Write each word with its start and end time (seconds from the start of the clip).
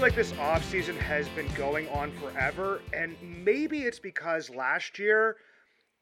Seems 0.00 0.16
like 0.16 0.28
this 0.28 0.38
off 0.38 0.64
season 0.64 0.96
has 0.96 1.28
been 1.28 1.46
going 1.58 1.86
on 1.90 2.10
forever, 2.12 2.80
and 2.94 3.14
maybe 3.20 3.80
it's 3.80 3.98
because 3.98 4.48
last 4.48 4.98
year, 4.98 5.36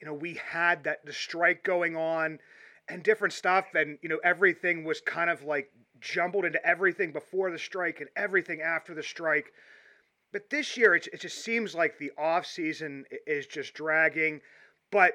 you 0.00 0.06
know, 0.06 0.14
we 0.14 0.34
had 0.34 0.84
that 0.84 1.04
the 1.04 1.12
strike 1.12 1.64
going 1.64 1.96
on 1.96 2.38
and 2.88 3.02
different 3.02 3.34
stuff, 3.34 3.64
and 3.74 3.98
you 4.00 4.08
know, 4.08 4.20
everything 4.22 4.84
was 4.84 5.00
kind 5.00 5.28
of 5.28 5.42
like 5.42 5.72
jumbled 6.00 6.44
into 6.44 6.64
everything 6.64 7.12
before 7.12 7.50
the 7.50 7.58
strike 7.58 7.98
and 7.98 8.08
everything 8.14 8.60
after 8.60 8.94
the 8.94 9.02
strike. 9.02 9.46
But 10.32 10.48
this 10.48 10.76
year, 10.76 10.94
it, 10.94 11.08
it 11.12 11.20
just 11.20 11.42
seems 11.42 11.74
like 11.74 11.98
the 11.98 12.12
off 12.16 12.46
season 12.46 13.04
is 13.26 13.48
just 13.48 13.74
dragging. 13.74 14.41
But 14.92 15.14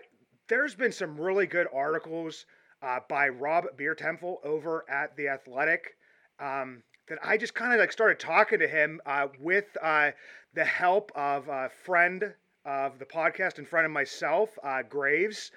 there's 0.50 0.76
been 0.76 0.92
some 0.92 1.17
really 1.17 1.48
good 1.48 1.67
articles 1.73 2.45
uh, 2.81 3.00
by 3.08 3.30
Rob 3.30 3.64
Biertempfel 3.80 4.44
over 4.44 4.84
at 4.89 5.16
the 5.16 5.30
Athletic 5.30 5.95
um, 6.42 6.84
that 7.08 7.20
I 7.23 7.38
just 7.38 7.54
kind 7.54 7.73
of 7.73 7.80
like 7.80 7.92
started 7.92 8.20
talking 8.20 8.59
to 8.59 8.68
him 8.68 9.02
uh, 9.06 9.28
with 9.40 9.66
uh, 9.82 10.12
the 10.54 10.66
help 10.66 11.12
of 11.16 11.48
a 11.48 11.70
friend 11.84 12.34
of 12.66 13.00
the 13.00 13.06
podcast 13.06 13.58
and 13.58 13.68
friend 13.68 13.86
of 13.86 13.92
myself, 13.92 14.50
uh, 14.64 14.84
Graves, 14.84 15.52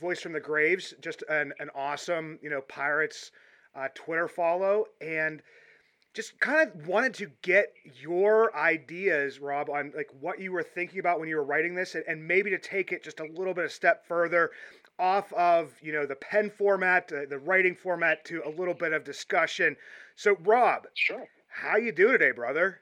voice 0.00 0.20
from 0.20 0.32
the 0.32 0.40
Graves, 0.40 0.94
just 1.00 1.22
an, 1.28 1.52
an 1.58 1.70
awesome 1.74 2.38
you 2.42 2.50
know 2.50 2.60
Pirates 2.62 3.30
uh, 3.74 3.88
Twitter 3.94 4.28
follow 4.28 4.86
and 5.00 5.42
just 6.14 6.40
kind 6.40 6.66
of 6.66 6.88
wanted 6.88 7.12
to 7.12 7.30
get 7.42 7.74
your 8.00 8.56
ideas, 8.56 9.38
Rob, 9.38 9.68
on 9.68 9.92
like 9.94 10.08
what 10.18 10.40
you 10.40 10.50
were 10.50 10.62
thinking 10.62 10.98
about 10.98 11.20
when 11.20 11.28
you 11.28 11.36
were 11.36 11.44
writing 11.44 11.74
this, 11.74 11.94
and, 11.94 12.04
and 12.08 12.26
maybe 12.26 12.48
to 12.50 12.58
take 12.58 12.90
it 12.90 13.04
just 13.04 13.20
a 13.20 13.26
little 13.36 13.52
bit 13.52 13.66
a 13.66 13.68
step 13.68 14.06
further 14.08 14.50
off 14.98 15.30
of 15.34 15.74
you 15.82 15.92
know 15.92 16.06
the 16.06 16.16
pen 16.16 16.48
format, 16.48 17.12
uh, 17.12 17.26
the 17.28 17.38
writing 17.38 17.74
format, 17.74 18.24
to 18.24 18.42
a 18.46 18.48
little 18.48 18.72
bit 18.72 18.94
of 18.94 19.04
discussion. 19.04 19.76
So, 20.16 20.36
Rob, 20.40 20.86
Sure. 20.94 21.28
how 21.48 21.76
you 21.76 21.92
do 21.92 22.10
today, 22.12 22.30
brother? 22.32 22.80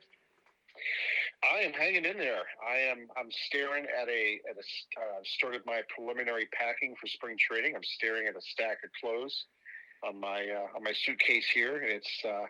I 1.43 1.59
am 1.61 1.73
hanging 1.73 2.05
in 2.05 2.17
there. 2.17 2.43
I 2.67 2.77
am. 2.79 3.09
I'm 3.17 3.31
staring 3.47 3.85
at 3.85 4.09
a 4.09 4.41
at 4.49 4.57
a. 4.57 4.61
Uh, 5.01 5.21
started 5.25 5.63
my 5.67 5.83
preliminary 5.95 6.47
packing 6.53 6.95
for 7.01 7.07
spring 7.07 7.37
training. 7.39 7.75
I'm 7.77 7.83
staring 7.85 8.27
at 8.29 8.37
a 8.37 8.41
stack 8.41 8.79
of 8.85 8.91
clothes 9.01 9.47
on 10.07 10.19
my 10.19 10.47
uh, 10.49 10.77
on 10.77 10.83
my 10.83 10.93
suitcase 10.93 11.47
here, 11.53 11.79
and 11.83 11.91
it's 11.91 12.25
uh, 12.25 12.47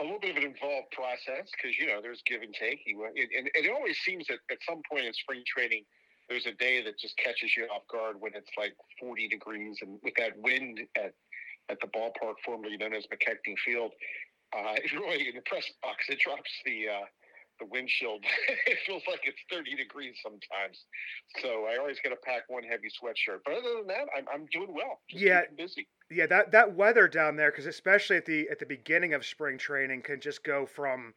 a 0.00 0.02
little 0.02 0.18
bit 0.18 0.30
of 0.36 0.42
an 0.42 0.50
involved 0.50 0.90
process 0.90 1.50
because 1.52 1.78
you 1.78 1.86
know 1.86 2.00
there's 2.02 2.22
give 2.26 2.42
and 2.42 2.54
take. 2.54 2.80
You, 2.86 2.98
wa- 2.98 3.14
and, 3.14 3.28
and 3.38 3.50
it 3.54 3.70
always 3.70 3.98
seems 4.04 4.26
that 4.28 4.38
at 4.50 4.58
some 4.66 4.82
point 4.90 5.04
in 5.06 5.12
spring 5.14 5.44
training, 5.46 5.84
there's 6.28 6.46
a 6.46 6.52
day 6.54 6.82
that 6.82 6.98
just 6.98 7.16
catches 7.16 7.56
you 7.56 7.64
off 7.66 7.86
guard 7.88 8.16
when 8.20 8.32
it's 8.34 8.50
like 8.58 8.74
40 9.00 9.28
degrees 9.28 9.78
and 9.82 9.98
with 10.02 10.14
that 10.18 10.36
wind 10.38 10.80
at 10.96 11.14
at 11.70 11.78
the 11.80 11.86
ballpark 11.88 12.34
formerly 12.44 12.76
known 12.76 12.94
as 12.94 13.04
McKechnie 13.06 13.58
Field. 13.64 13.92
Uh, 14.56 14.74
really 14.94 15.28
in 15.28 15.34
the 15.34 15.42
press 15.46 15.70
box, 15.82 16.04
it 16.08 16.18
drops 16.20 16.50
the 16.64 16.88
uh, 16.88 17.04
the 17.60 17.66
windshield. 17.66 18.24
it 18.66 18.78
feels 18.86 19.02
like 19.08 19.20
it's 19.24 19.38
30 19.50 19.76
degrees 19.76 20.16
sometimes. 20.22 20.84
So 21.40 21.66
I 21.66 21.76
always 21.78 21.98
got 22.02 22.10
to 22.10 22.16
pack 22.16 22.42
one 22.48 22.64
heavy 22.64 22.88
sweatshirt. 22.88 23.38
But 23.44 23.54
other 23.54 23.78
than 23.78 23.86
that, 23.88 24.06
I'm, 24.16 24.26
I'm 24.32 24.46
doing 24.52 24.74
well. 24.74 25.00
Just 25.08 25.22
Yeah. 25.24 25.42
busy. 25.56 25.86
Yeah, 26.10 26.26
that 26.26 26.52
that 26.52 26.74
weather 26.74 27.08
down 27.08 27.36
there, 27.36 27.50
because 27.50 27.66
especially 27.66 28.16
at 28.16 28.26
the 28.26 28.48
at 28.50 28.58
the 28.58 28.66
beginning 28.66 29.14
of 29.14 29.24
spring 29.24 29.56
training, 29.56 30.02
can 30.02 30.20
just 30.20 30.44
go 30.44 30.66
from, 30.66 31.14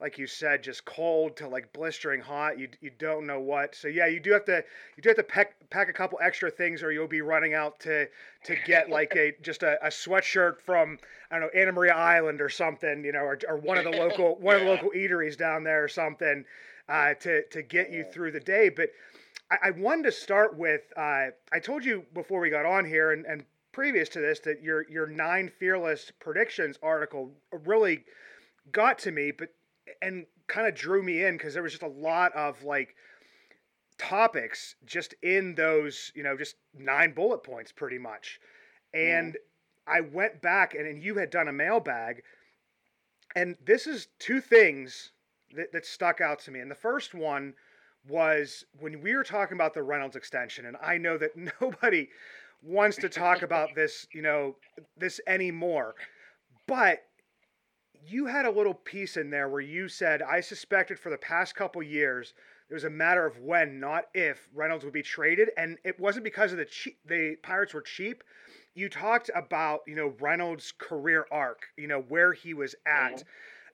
like 0.00 0.18
you 0.18 0.26
said, 0.26 0.62
just 0.62 0.84
cold 0.84 1.36
to 1.38 1.48
like 1.48 1.72
blistering 1.72 2.20
hot. 2.20 2.58
You 2.58 2.68
you 2.80 2.90
don't 2.98 3.26
know 3.26 3.40
what. 3.40 3.74
So 3.74 3.88
yeah, 3.88 4.06
you 4.06 4.20
do 4.20 4.32
have 4.32 4.44
to 4.44 4.62
you 4.96 5.02
do 5.02 5.08
have 5.08 5.16
to 5.16 5.22
pack 5.22 5.54
pack 5.70 5.88
a 5.88 5.92
couple 5.92 6.18
extra 6.22 6.50
things, 6.50 6.82
or 6.82 6.92
you'll 6.92 7.08
be 7.08 7.22
running 7.22 7.54
out 7.54 7.80
to 7.80 8.06
to 8.44 8.56
get 8.66 8.90
like 8.98 9.16
a 9.16 9.32
just 9.40 9.62
a, 9.62 9.84
a 9.84 9.88
sweatshirt 9.88 10.60
from 10.60 10.98
I 11.30 11.38
don't 11.38 11.54
know 11.54 11.60
Anna 11.60 11.72
Maria 11.72 11.94
Island 11.94 12.42
or 12.42 12.50
something, 12.50 13.04
you 13.04 13.12
know, 13.12 13.20
or, 13.20 13.38
or 13.48 13.56
one 13.56 13.78
of 13.78 13.84
the 13.84 13.90
local 13.98 14.36
one 14.36 14.56
of 14.56 14.62
the 14.62 14.68
local 14.68 14.90
eateries 14.90 15.36
down 15.36 15.64
there 15.64 15.82
or 15.82 15.88
something, 15.88 16.44
uh, 16.88 17.14
to 17.14 17.46
to 17.48 17.62
get 17.62 17.90
you 17.90 18.04
through 18.04 18.32
the 18.32 18.40
day. 18.40 18.68
But 18.68 18.90
I, 19.50 19.68
I 19.68 19.70
wanted 19.70 20.04
to 20.04 20.12
start 20.12 20.58
with 20.58 20.82
uh, 20.96 21.28
I 21.52 21.58
told 21.62 21.86
you 21.86 22.04
before 22.12 22.40
we 22.40 22.50
got 22.50 22.66
on 22.66 22.84
here 22.84 23.12
and, 23.12 23.24
and 23.24 23.44
previous 23.72 24.10
to 24.10 24.20
this 24.20 24.40
that 24.40 24.62
your 24.62 24.86
your 24.90 25.06
nine 25.06 25.50
fearless 25.58 26.12
predictions 26.20 26.78
article 26.82 27.30
really 27.64 28.04
got 28.72 28.98
to 28.98 29.10
me, 29.10 29.30
but 29.30 29.48
and 30.02 30.26
kind 30.46 30.66
of 30.66 30.74
drew 30.74 31.02
me 31.02 31.24
in 31.24 31.36
because 31.36 31.54
there 31.54 31.62
was 31.62 31.72
just 31.72 31.82
a 31.82 31.88
lot 31.88 32.32
of 32.34 32.62
like 32.62 32.94
topics 33.98 34.76
just 34.84 35.14
in 35.22 35.54
those 35.54 36.12
you 36.14 36.22
know 36.22 36.36
just 36.36 36.56
nine 36.78 37.12
bullet 37.12 37.42
points 37.42 37.72
pretty 37.72 37.98
much, 37.98 38.40
and 38.94 39.34
mm. 39.34 39.36
I 39.86 40.00
went 40.00 40.42
back 40.42 40.74
and, 40.74 40.86
and 40.86 41.02
you 41.02 41.16
had 41.16 41.30
done 41.30 41.48
a 41.48 41.52
mailbag, 41.52 42.22
and 43.34 43.56
this 43.64 43.86
is 43.86 44.08
two 44.18 44.40
things 44.40 45.12
that, 45.54 45.72
that 45.72 45.86
stuck 45.86 46.20
out 46.20 46.40
to 46.40 46.50
me, 46.50 46.60
and 46.60 46.70
the 46.70 46.74
first 46.74 47.14
one 47.14 47.54
was 48.08 48.64
when 48.78 49.00
we 49.02 49.14
were 49.14 49.24
talking 49.24 49.56
about 49.56 49.74
the 49.74 49.82
Reynolds 49.82 50.16
extension, 50.16 50.66
and 50.66 50.76
I 50.82 50.98
know 50.98 51.18
that 51.18 51.30
nobody 51.60 52.08
wants 52.62 52.96
to 52.98 53.08
talk 53.08 53.42
about 53.42 53.70
this, 53.76 54.06
you 54.12 54.22
know, 54.22 54.56
this 54.96 55.20
anymore. 55.26 55.94
But 56.66 57.04
you 58.06 58.26
had 58.26 58.46
a 58.46 58.50
little 58.50 58.74
piece 58.74 59.16
in 59.16 59.30
there 59.30 59.48
where 59.48 59.60
you 59.60 59.88
said, 59.88 60.22
I 60.22 60.40
suspected 60.40 60.98
for 60.98 61.10
the 61.10 61.18
past 61.18 61.54
couple 61.54 61.82
years 61.82 62.34
it 62.68 62.74
was 62.74 62.84
a 62.84 62.90
matter 62.90 63.24
of 63.24 63.38
when, 63.38 63.78
not 63.78 64.06
if, 64.12 64.48
Reynolds 64.52 64.84
would 64.84 64.92
be 64.92 65.02
traded, 65.02 65.50
and 65.56 65.78
it 65.84 66.00
wasn't 66.00 66.24
because 66.24 66.50
of 66.50 66.58
the 66.58 66.64
cheap, 66.64 66.98
the 67.06 67.36
Pirates 67.42 67.72
were 67.72 67.80
cheap. 67.80 68.24
You 68.74 68.88
talked 68.88 69.30
about, 69.34 69.80
you 69.86 69.94
know, 69.94 70.14
Reynolds' 70.20 70.72
career 70.76 71.26
arc, 71.30 71.66
you 71.76 71.86
know, 71.86 72.00
where 72.00 72.32
he 72.32 72.54
was 72.54 72.74
at. 72.84 73.22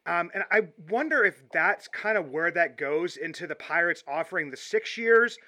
Um, 0.04 0.30
and 0.34 0.44
I 0.50 0.68
wonder 0.90 1.24
if 1.24 1.42
that's 1.52 1.88
kind 1.88 2.18
of 2.18 2.28
where 2.30 2.50
that 2.50 2.76
goes 2.76 3.16
into 3.16 3.46
the 3.46 3.54
Pirates 3.54 4.04
offering 4.06 4.50
the 4.50 4.56
six 4.56 4.98
years 4.98 5.38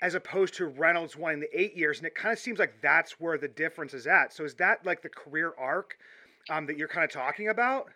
as 0.00 0.14
opposed 0.14 0.54
to 0.54 0.66
Reynolds 0.66 1.16
wanting 1.16 1.40
the 1.40 1.60
eight 1.60 1.76
years. 1.76 1.98
And 1.98 2.06
it 2.06 2.14
kind 2.14 2.32
of 2.32 2.38
seems 2.38 2.58
like 2.58 2.80
that's 2.82 3.20
where 3.20 3.36
the 3.36 3.48
difference 3.48 3.94
is 3.94 4.06
at. 4.06 4.32
So 4.32 4.44
is 4.44 4.54
that 4.54 4.86
like 4.86 5.02
the 5.02 5.08
career 5.08 5.52
arc 5.58 5.96
um, 6.50 6.66
that 6.66 6.78
you're 6.78 6.88
kind 6.88 7.04
of 7.04 7.10
talking 7.10 7.48
about? 7.48 7.88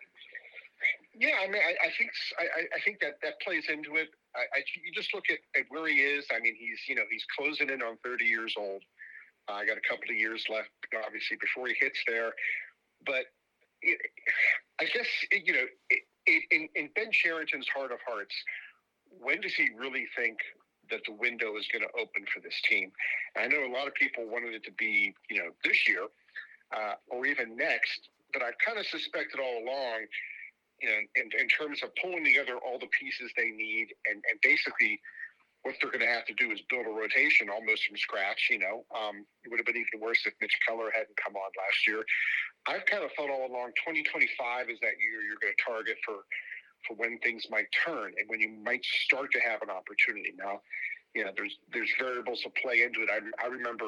Yeah, 1.13 1.35
I 1.43 1.47
mean, 1.47 1.61
I, 1.61 1.87
I 1.87 1.91
think 1.97 2.11
I, 2.39 2.43
I- 2.75 2.79
think 2.85 2.99
that 3.01 3.19
that 3.21 3.39
plays 3.41 3.65
into 3.69 3.95
it. 3.97 4.09
I, 4.35 4.63
you 4.81 4.93
just 4.93 5.13
look 5.13 5.25
at, 5.29 5.39
at 5.59 5.65
where 5.69 5.87
he 5.87 5.99
is. 5.99 6.25
I 6.31 6.39
mean, 6.39 6.55
he's 6.57 6.79
you 6.87 6.95
know 6.95 7.03
he's 7.11 7.25
closing 7.37 7.69
in 7.69 7.81
on 7.81 7.97
30 8.03 8.25
years 8.25 8.55
old. 8.57 8.81
Uh, 9.49 9.53
I 9.53 9.65
got 9.65 9.77
a 9.77 9.81
couple 9.81 10.09
of 10.09 10.15
years 10.15 10.45
left, 10.49 10.69
obviously, 11.05 11.37
before 11.41 11.67
he 11.67 11.75
hits 11.79 11.99
there. 12.07 12.31
But 13.05 13.25
it, 13.81 13.99
I 14.79 14.85
guess 14.85 15.07
it, 15.31 15.43
you 15.45 15.53
know, 15.53 15.65
it, 15.89 16.43
in, 16.51 16.69
in 16.75 16.89
Ben 16.95 17.11
Cherington's 17.11 17.67
heart 17.67 17.91
of 17.91 17.99
hearts, 18.07 18.33
when 19.09 19.41
does 19.41 19.53
he 19.53 19.69
really 19.75 20.07
think 20.15 20.37
that 20.89 21.01
the 21.05 21.13
window 21.13 21.57
is 21.57 21.67
going 21.71 21.81
to 21.83 21.89
open 21.99 22.25
for 22.33 22.39
this 22.39 22.61
team? 22.69 22.91
I 23.35 23.47
know 23.47 23.65
a 23.65 23.73
lot 23.73 23.87
of 23.87 23.93
people 23.95 24.29
wanted 24.29 24.53
it 24.53 24.63
to 24.65 24.71
be, 24.71 25.13
you 25.29 25.39
know, 25.39 25.49
this 25.63 25.87
year 25.87 26.05
uh, 26.75 26.93
or 27.09 27.25
even 27.25 27.57
next, 27.57 28.09
but 28.33 28.41
I 28.43 28.51
kind 28.65 28.77
of 28.79 28.85
suspected 28.85 29.39
all 29.39 29.63
along, 29.63 30.05
you 30.81 30.89
know, 30.89 30.97
in, 31.15 31.29
in 31.39 31.47
terms 31.47 31.83
of 31.83 31.89
pulling 32.01 32.25
together 32.25 32.57
all 32.57 32.79
the 32.79 32.89
pieces 32.89 33.31
they 33.37 33.51
need 33.51 33.93
and, 34.09 34.23
and 34.29 34.41
basically 34.41 34.99
what 35.63 35.75
they're 35.79 35.91
going 35.91 36.01
to 36.01 36.09
have 36.09 36.25
to 36.25 36.33
do 36.33 36.49
is 36.49 36.59
build 36.69 36.87
a 36.87 36.89
rotation 36.89 37.49
almost 37.49 37.85
from 37.85 37.97
scratch. 37.97 38.49
You 38.49 38.59
know, 38.59 38.83
um, 38.97 39.25
it 39.45 39.49
would 39.49 39.59
have 39.59 39.65
been 39.65 39.77
even 39.77 40.01
worse 40.01 40.25
if 40.25 40.33
Mitch 40.41 40.57
Keller 40.65 40.89
hadn't 40.93 41.15
come 41.17 41.35
on 41.35 41.51
last 41.53 41.85
year. 41.85 42.03
I've 42.65 42.85
kind 42.85 43.03
of 43.03 43.11
felt 43.13 43.29
all 43.29 43.45
along 43.45 43.77
2025 43.77 44.69
is 44.69 44.79
that 44.81 44.97
year 44.97 45.21
you're 45.21 45.41
going 45.41 45.53
to 45.53 45.61
target 45.61 45.97
for 46.05 46.25
for 46.87 46.97
when 46.97 47.19
things 47.19 47.45
might 47.51 47.69
turn 47.85 48.09
and 48.17 48.25
when 48.25 48.41
you 48.41 48.49
might 48.65 48.83
start 49.05 49.31
to 49.31 49.39
have 49.39 49.61
an 49.61 49.69
opportunity. 49.69 50.33
Now, 50.33 50.61
you 51.13 51.23
know, 51.23 51.31
there's 51.37 51.57
there's 51.73 51.91
variables 51.99 52.41
to 52.41 52.49
play 52.57 52.81
into 52.81 53.05
it. 53.05 53.09
I, 53.13 53.21
I 53.43 53.47
remember, 53.47 53.85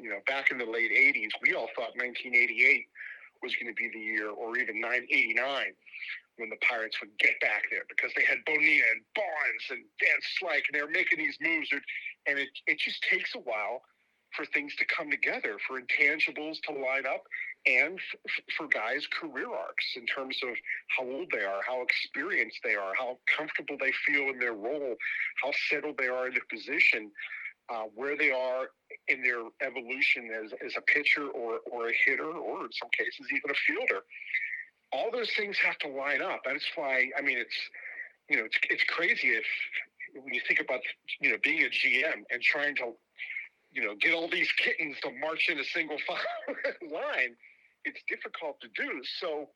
you 0.00 0.08
know, 0.08 0.20
back 0.26 0.50
in 0.50 0.56
the 0.56 0.64
late 0.64 0.90
80s, 0.92 1.28
we 1.42 1.52
all 1.52 1.68
thought 1.76 1.92
1988 2.00 2.88
was 3.42 3.54
going 3.56 3.68
to 3.68 3.76
be 3.76 3.90
the 3.92 4.00
year, 4.00 4.30
or 4.30 4.56
even 4.56 4.80
989 4.80 5.74
when 6.42 6.50
the 6.50 6.58
Pirates 6.66 6.98
would 7.00 7.16
get 7.18 7.38
back 7.40 7.70
there 7.70 7.86
because 7.88 8.10
they 8.18 8.24
had 8.24 8.42
Bonilla 8.44 8.82
and 8.90 9.00
Barnes 9.14 9.64
and 9.70 9.86
Van 10.02 10.18
Slyke, 10.34 10.66
and 10.66 10.74
they 10.74 10.82
were 10.82 10.90
making 10.90 11.22
these 11.22 11.38
moves. 11.40 11.70
And 12.26 12.36
it, 12.36 12.50
it 12.66 12.80
just 12.80 13.00
takes 13.08 13.36
a 13.36 13.38
while 13.38 13.82
for 14.34 14.44
things 14.46 14.74
to 14.76 14.84
come 14.84 15.08
together, 15.08 15.56
for 15.68 15.78
intangibles 15.78 16.58
to 16.66 16.72
line 16.72 17.06
up, 17.06 17.22
and 17.64 18.00
f- 18.26 18.44
for 18.56 18.66
guys' 18.66 19.06
career 19.06 19.46
arcs 19.54 19.84
in 19.94 20.04
terms 20.06 20.40
of 20.42 20.50
how 20.88 21.04
old 21.04 21.28
they 21.30 21.44
are, 21.44 21.60
how 21.64 21.80
experienced 21.82 22.58
they 22.64 22.74
are, 22.74 22.92
how 22.98 23.18
comfortable 23.36 23.76
they 23.78 23.92
feel 24.04 24.30
in 24.30 24.40
their 24.40 24.54
role, 24.54 24.96
how 25.44 25.52
settled 25.70 25.96
they 25.96 26.08
are 26.08 26.26
in 26.26 26.34
their 26.34 26.48
position, 26.50 27.12
uh, 27.68 27.84
where 27.94 28.16
they 28.16 28.32
are 28.32 28.70
in 29.06 29.22
their 29.22 29.44
evolution 29.60 30.30
as, 30.42 30.50
as 30.64 30.74
a 30.76 30.80
pitcher 30.80 31.28
or, 31.28 31.60
or 31.70 31.88
a 31.88 31.92
hitter, 32.04 32.32
or 32.32 32.64
in 32.64 32.72
some 32.72 32.90
cases, 32.90 33.26
even 33.30 33.50
a 33.50 33.54
fielder 33.54 34.02
all 34.92 35.10
those 35.10 35.30
things 35.36 35.56
have 35.58 35.78
to 35.78 35.88
line 35.88 36.22
up. 36.22 36.42
That's 36.44 36.64
why 36.74 37.10
I 37.18 37.22
mean 37.22 37.38
it's 37.38 37.56
you 38.28 38.36
know 38.36 38.44
it's 38.44 38.58
it's 38.70 38.84
crazy 38.84 39.28
if 39.28 39.44
when 40.14 40.34
you 40.34 40.40
think 40.46 40.60
about 40.60 40.80
you 41.20 41.30
know 41.30 41.36
being 41.42 41.62
a 41.62 41.70
GM 41.70 42.24
and 42.30 42.42
trying 42.42 42.76
to 42.76 42.92
you 43.72 43.82
know 43.82 43.94
get 44.00 44.14
all 44.14 44.28
these 44.28 44.50
kittens 44.52 44.96
to 45.02 45.10
march 45.20 45.48
in 45.48 45.58
a 45.58 45.64
single 45.64 45.96
line, 46.82 47.34
it's 47.84 48.00
difficult 48.08 48.60
to 48.60 48.68
do. 48.76 49.00
So 49.20 49.48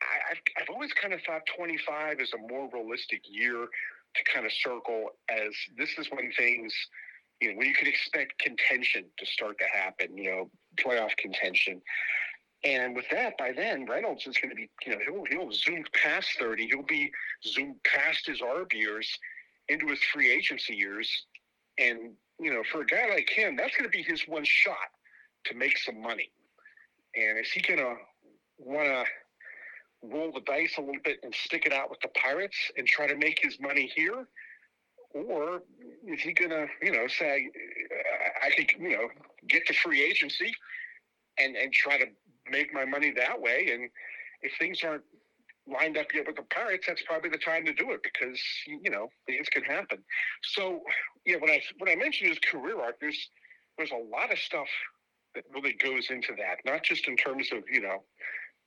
I, 0.00 0.28
have 0.28 0.38
I've 0.60 0.70
always 0.70 0.92
kind 0.94 1.14
of 1.14 1.20
thought 1.26 1.42
25 1.56 2.20
is 2.20 2.32
a 2.32 2.52
more 2.52 2.68
realistic 2.72 3.22
year 3.28 3.66
to 4.14 4.32
kind 4.32 4.44
of 4.44 4.52
circle 4.52 5.10
as 5.30 5.52
this 5.78 5.90
is 5.98 6.08
when 6.10 6.32
things 6.36 6.74
you 7.40 7.50
know 7.50 7.58
when 7.58 7.68
you 7.68 7.74
can 7.74 7.88
expect 7.88 8.38
contention 8.38 9.04
to 9.18 9.26
start 9.26 9.58
to 9.58 9.66
happen. 9.72 10.16
You 10.16 10.30
know 10.30 10.50
playoff 10.78 11.16
contention. 11.18 11.82
And 12.64 12.94
with 12.94 13.06
that, 13.10 13.36
by 13.38 13.52
then, 13.52 13.86
Reynolds 13.86 14.26
is 14.26 14.36
going 14.38 14.50
to 14.50 14.54
be, 14.54 14.70
you 14.86 14.92
know, 14.92 14.98
he'll, 15.04 15.24
he'll 15.24 15.52
zoom 15.52 15.84
past 16.00 16.28
30. 16.38 16.68
He'll 16.68 16.82
be 16.82 17.10
zoomed 17.44 17.76
past 17.82 18.26
his 18.26 18.40
ARB 18.40 18.72
years 18.72 19.08
into 19.68 19.88
his 19.88 19.98
free 20.12 20.30
agency 20.30 20.74
years. 20.74 21.10
And, 21.78 22.12
you 22.38 22.52
know, 22.52 22.62
for 22.70 22.82
a 22.82 22.86
guy 22.86 23.08
like 23.08 23.28
him, 23.28 23.56
that's 23.56 23.76
going 23.76 23.90
to 23.90 23.96
be 23.96 24.02
his 24.02 24.22
one 24.28 24.44
shot 24.44 24.76
to 25.46 25.54
make 25.54 25.76
some 25.78 26.00
money. 26.00 26.30
And 27.16 27.38
is 27.38 27.50
he 27.50 27.60
going 27.60 27.80
to 27.80 27.96
want 28.58 28.86
to 28.86 29.04
roll 30.02 30.32
the 30.32 30.40
dice 30.40 30.74
a 30.78 30.80
little 30.80 31.02
bit 31.04 31.18
and 31.24 31.34
stick 31.34 31.66
it 31.66 31.72
out 31.72 31.90
with 31.90 32.00
the 32.00 32.08
Pirates 32.08 32.56
and 32.76 32.86
try 32.86 33.06
to 33.06 33.16
make 33.16 33.40
his 33.42 33.58
money 33.60 33.90
here? 33.94 34.26
Or 35.14 35.62
is 36.06 36.20
he 36.20 36.32
going 36.32 36.50
to, 36.50 36.66
you 36.80 36.92
know, 36.92 37.06
say, 37.06 37.50
I 38.42 38.50
think, 38.56 38.76
you 38.80 38.90
know, 38.90 39.08
get 39.48 39.66
to 39.66 39.74
free 39.74 40.02
agency 40.02 40.52
and, 41.38 41.56
and 41.56 41.72
try 41.72 41.98
to 41.98 42.06
make 42.52 42.72
my 42.72 42.84
money 42.84 43.10
that 43.16 43.40
way. 43.40 43.70
And 43.72 43.90
if 44.42 44.52
things 44.58 44.80
aren't 44.84 45.02
lined 45.66 45.96
up 45.96 46.06
yet 46.14 46.26
with 46.26 46.36
the 46.36 46.42
Pirates, 46.42 46.86
that's 46.86 47.02
probably 47.02 47.30
the 47.30 47.38
time 47.38 47.64
to 47.66 47.72
do 47.72 47.90
it 47.92 48.02
because 48.02 48.38
you 48.66 48.90
know 48.90 49.08
things 49.26 49.48
can 49.50 49.64
happen. 49.64 49.98
So 50.42 50.80
yeah, 51.24 51.36
when 51.36 51.50
I 51.50 51.60
when 51.78 51.90
I 51.90 51.96
mentioned 51.96 52.30
his 52.30 52.38
career 52.38 52.80
arc, 52.80 53.00
there's 53.00 53.30
there's 53.76 53.90
a 53.90 54.10
lot 54.10 54.32
of 54.32 54.38
stuff 54.38 54.68
that 55.34 55.44
really 55.54 55.72
goes 55.72 56.08
into 56.10 56.34
that, 56.36 56.58
not 56.64 56.82
just 56.82 57.08
in 57.08 57.16
terms 57.16 57.48
of 57.52 57.62
you 57.70 57.80
know 57.80 58.02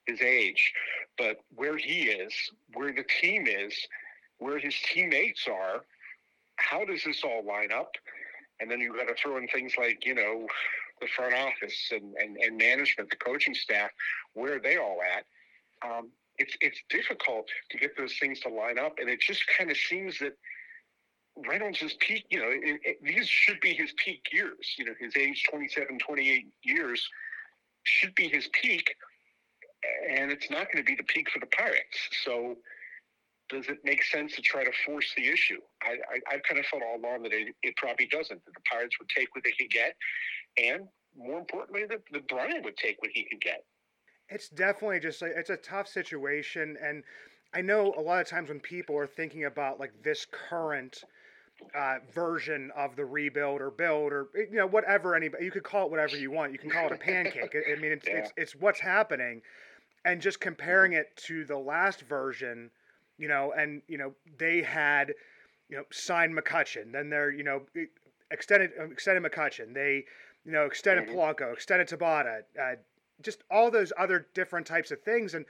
his 0.08 0.22
age, 0.22 0.74
but 1.18 1.38
where 1.56 1.78
he 1.78 2.04
is, 2.04 2.34
where 2.74 2.94
the 2.94 3.06
team 3.22 3.48
is, 3.48 3.74
where 4.38 4.60
his 4.60 4.76
teammates 4.94 5.48
are. 5.48 5.82
How 6.58 6.86
does 6.86 7.04
this 7.04 7.22
all 7.24 7.44
line 7.46 7.72
up? 7.74 7.92
And 8.62 8.72
then 8.72 8.80
you've 8.80 8.96
got 8.96 9.10
to 9.10 9.16
throw 9.22 9.38
in 9.38 9.48
things 9.50 9.74
like 9.78 10.06
you 10.06 10.16
know 10.16 10.48
the 11.02 11.08
front 11.08 11.34
office 11.34 11.92
and, 11.92 12.14
and, 12.16 12.38
and 12.38 12.58
management, 12.58 13.10
the 13.10 13.16
coaching 13.18 13.54
staff, 13.54 13.90
where 14.34 14.56
are 14.56 14.60
they 14.60 14.78
all 14.78 15.00
at. 15.02 15.26
Um, 15.88 16.10
it's 16.38 16.56
it's 16.62 16.80
difficult 16.90 17.48
to 17.72 17.78
get 17.78 17.98
those 17.98 18.18
things 18.20 18.40
to 18.42 18.50
line 18.50 18.78
up, 18.78 18.96
and 19.00 19.10
it 19.10 19.22
just 19.22 19.44
kind 19.58 19.72
of 19.72 19.78
seems 19.78 20.20
that 20.20 20.34
Reynolds' 21.48 21.96
peak, 22.00 22.26
you 22.30 22.40
know, 22.40 22.50
it, 22.50 22.80
it, 22.84 22.98
these 23.04 23.28
should 23.28 23.60
be 23.62 23.74
his 23.74 23.94
peak 23.98 24.22
years. 24.32 24.76
You 24.78 24.86
know, 24.86 24.94
his 25.00 25.16
age 25.18 25.46
27, 25.50 26.00
28 26.00 26.48
years 26.64 27.08
should 27.84 28.16
be 28.16 28.28
his 28.28 28.48
peak, 28.54 28.96
and 30.10 30.32
it's 30.32 30.50
not 30.50 30.72
going 30.72 30.84
to 30.84 30.90
be 30.90 30.96
the 30.96 31.04
peak 31.04 31.30
for 31.30 31.40
the 31.40 31.46
Pirates. 31.48 32.10
So, 32.24 32.58
does 33.50 33.68
it 33.68 33.78
make 33.84 34.04
sense 34.04 34.36
to 34.36 34.42
try 34.42 34.64
to 34.64 34.72
force 34.86 35.14
the 35.16 35.28
issue? 35.28 35.60
I, 35.84 35.98
I, 36.30 36.34
have 36.34 36.44
kind 36.44 36.60
of 36.60 36.66
felt 36.66 36.84
all 36.84 36.98
along 36.98 37.24
that 37.24 37.34
it, 37.34 37.54
it 37.62 37.76
probably 37.78 38.08
doesn't. 38.08 38.44
That 38.44 38.54
the 38.54 38.62
Pirates 38.70 38.98
would 39.00 39.10
take 39.10 39.34
what 39.36 39.44
they 39.44 39.52
could 39.52 39.70
get, 39.70 39.96
and 40.58 40.88
more 41.18 41.40
importantly, 41.40 41.84
that, 41.90 42.02
that 42.12 42.28
Brian 42.28 42.64
would 42.64 42.78
take 42.78 43.02
what 43.02 43.12
he 43.14 43.26
could 43.30 43.42
get. 43.42 43.64
It's 44.30 44.50
definitely 44.50 45.00
just 45.00 45.22
a, 45.22 45.28
it's 45.28 45.52
a 45.52 45.58
tough 45.58 45.88
situation, 45.88 46.78
and 46.84 47.04
I 47.54 47.62
know 47.62 47.94
a 47.98 48.02
lot 48.02 48.22
of 48.22 48.28
times 48.28 48.50
when 48.50 48.60
people 48.60 48.98
are 48.98 49.08
thinking 49.08 49.46
about 49.46 49.80
like 49.80 49.94
this 50.04 50.26
current 50.50 51.04
uh, 51.74 51.98
version 52.14 52.72
of 52.76 52.96
the 52.96 53.06
rebuild 53.06 53.62
or 53.62 53.72
build 53.72 54.12
or 54.12 54.28
you 54.36 54.58
know 54.58 54.68
whatever 54.68 55.16
anybody 55.16 55.46
you 55.46 55.52
could 55.52 55.64
call 55.64 55.86
it 55.86 55.92
whatever 55.92 56.18
you 56.18 56.32
want. 56.32 56.52
You 56.52 56.58
can 56.58 56.70
call 56.70 56.88
it 56.88 56.92
a 56.92 56.98
pancake. 56.98 57.56
I, 57.56 57.74
I 57.74 57.76
mean, 57.76 57.92
it's, 57.92 58.08
yeah. 58.08 58.18
it's 58.18 58.34
it's 58.36 58.56
what's 58.56 58.80
happening, 58.80 59.42
and 60.04 60.22
just 60.22 60.40
comparing 60.40 60.94
it 60.94 61.16
to 61.28 61.46
the 61.46 61.58
last 61.58 62.02
version, 62.02 62.72
you 63.18 63.28
know, 63.28 63.54
and 63.58 63.82
you 63.88 63.98
know 63.98 64.14
they 64.38 64.62
had 64.62 65.14
you 65.70 65.78
know 65.78 65.84
signed 65.92 66.38
McCutchen, 66.38 66.92
then 66.92 67.10
they're 67.10 67.32
you 67.32 67.44
know 67.44 67.62
extended 68.32 68.72
extended 68.92 69.24
McCutchen. 69.30 69.74
They 69.74 70.06
you 70.46 70.52
know, 70.52 70.66
extended 70.66 71.08
mm-hmm. 71.08 71.18
Polanco, 71.18 71.54
extended 71.54 71.88
Tabata, 71.88 72.42
uh, 72.62 72.76
just 73.22 73.44
all 73.50 73.72
those 73.72 73.92
other 73.98 74.28
different 74.34 74.68
types 74.68 74.92
of 74.92 75.02
things. 75.02 75.34
And 75.34 75.46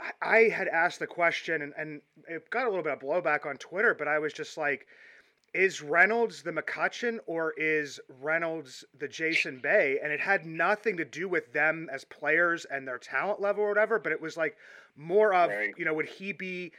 I, 0.00 0.12
I 0.22 0.38
had 0.48 0.68
asked 0.68 1.00
the 1.00 1.06
question, 1.06 1.62
and, 1.62 1.72
and 1.76 2.00
it 2.28 2.48
got 2.50 2.66
a 2.66 2.68
little 2.68 2.84
bit 2.84 2.92
of 2.92 3.00
blowback 3.00 3.44
on 3.44 3.56
Twitter, 3.56 3.94
but 3.94 4.08
I 4.08 4.18
was 4.18 4.32
just 4.32 4.56
like, 4.56 4.86
is 5.52 5.82
Reynolds 5.82 6.42
the 6.42 6.52
McCutchen 6.52 7.18
or 7.26 7.54
is 7.56 7.98
Reynolds 8.20 8.84
the 8.98 9.08
Jason 9.08 9.58
Bay? 9.62 9.98
And 10.02 10.12
it 10.12 10.20
had 10.20 10.46
nothing 10.46 10.96
to 10.98 11.04
do 11.04 11.28
with 11.28 11.52
them 11.52 11.88
as 11.92 12.04
players 12.04 12.66
and 12.66 12.86
their 12.86 12.98
talent 12.98 13.40
level 13.40 13.64
or 13.64 13.68
whatever, 13.68 13.98
but 13.98 14.12
it 14.12 14.20
was 14.20 14.36
like 14.36 14.56
more 14.96 15.34
of, 15.34 15.50
right. 15.50 15.74
you 15.76 15.84
know, 15.84 15.94
would 15.94 16.08
he 16.08 16.32
be 16.32 16.72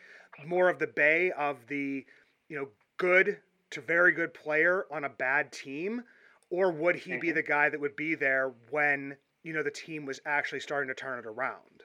more 0.46 0.70
of 0.70 0.80
the 0.80 0.88
Bay 0.88 1.32
of 1.32 1.58
the, 1.68 2.06
you 2.50 2.58
know, 2.58 2.68
good 2.98 3.38
to 3.72 3.82
very 3.82 4.12
good 4.12 4.34
player 4.34 4.86
on 4.92 5.04
a 5.04 5.10
bad 5.10 5.52
team? 5.52 6.04
or 6.50 6.72
would 6.72 6.96
he 6.96 7.12
mm-hmm. 7.12 7.20
be 7.20 7.32
the 7.32 7.44
guy 7.44 7.70
that 7.70 7.80
would 7.80 7.96
be 7.96 8.16
there 8.16 8.54
when 8.70 9.16
you 9.44 9.54
know 9.54 9.64
the 9.64 9.72
team 9.72 10.06
was 10.06 10.20
actually 10.26 10.60
starting 10.60 10.88
to 10.88 10.96
turn 10.96 11.20
it 11.20 11.26
around? 11.26 11.84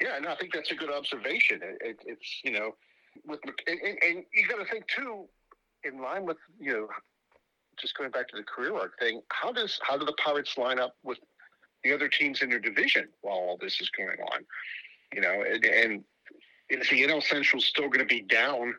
Yeah, 0.00 0.18
no, 0.18 0.30
I 0.30 0.36
think 0.36 0.52
that's 0.52 0.70
a 0.72 0.74
good 0.74 0.90
observation. 0.90 1.60
It, 1.62 1.78
it, 1.80 1.96
it's 2.04 2.40
you 2.42 2.52
know, 2.52 2.74
with 3.26 3.40
and, 3.66 3.80
and 3.80 4.24
you 4.34 4.46
got 4.48 4.56
to 4.56 4.64
think 4.70 4.86
too, 4.86 5.26
in 5.84 6.00
line 6.00 6.24
with 6.24 6.38
you 6.60 6.72
know, 6.72 6.88
just 7.78 7.96
going 7.96 8.10
back 8.10 8.28
to 8.28 8.36
the 8.36 8.42
career 8.42 8.74
arc 8.74 8.98
thing. 8.98 9.22
How 9.30 9.52
does 9.52 9.78
how 9.82 9.96
do 9.96 10.04
the 10.04 10.14
Pirates 10.24 10.58
line 10.58 10.78
up 10.78 10.96
with 11.02 11.18
the 11.82 11.92
other 11.92 12.08
teams 12.08 12.42
in 12.42 12.50
their 12.50 12.60
division 12.60 13.08
while 13.22 13.36
all 13.36 13.58
this 13.60 13.80
is 13.80 13.90
going 13.90 14.18
on? 14.32 14.44
You 15.14 15.20
know, 15.20 15.44
and, 15.46 15.64
and 15.64 16.04
is 16.70 16.88
the 16.88 17.02
NL 17.02 17.22
Central 17.22 17.60
still 17.60 17.88
going 17.88 18.00
to 18.00 18.06
be 18.06 18.22
down 18.22 18.74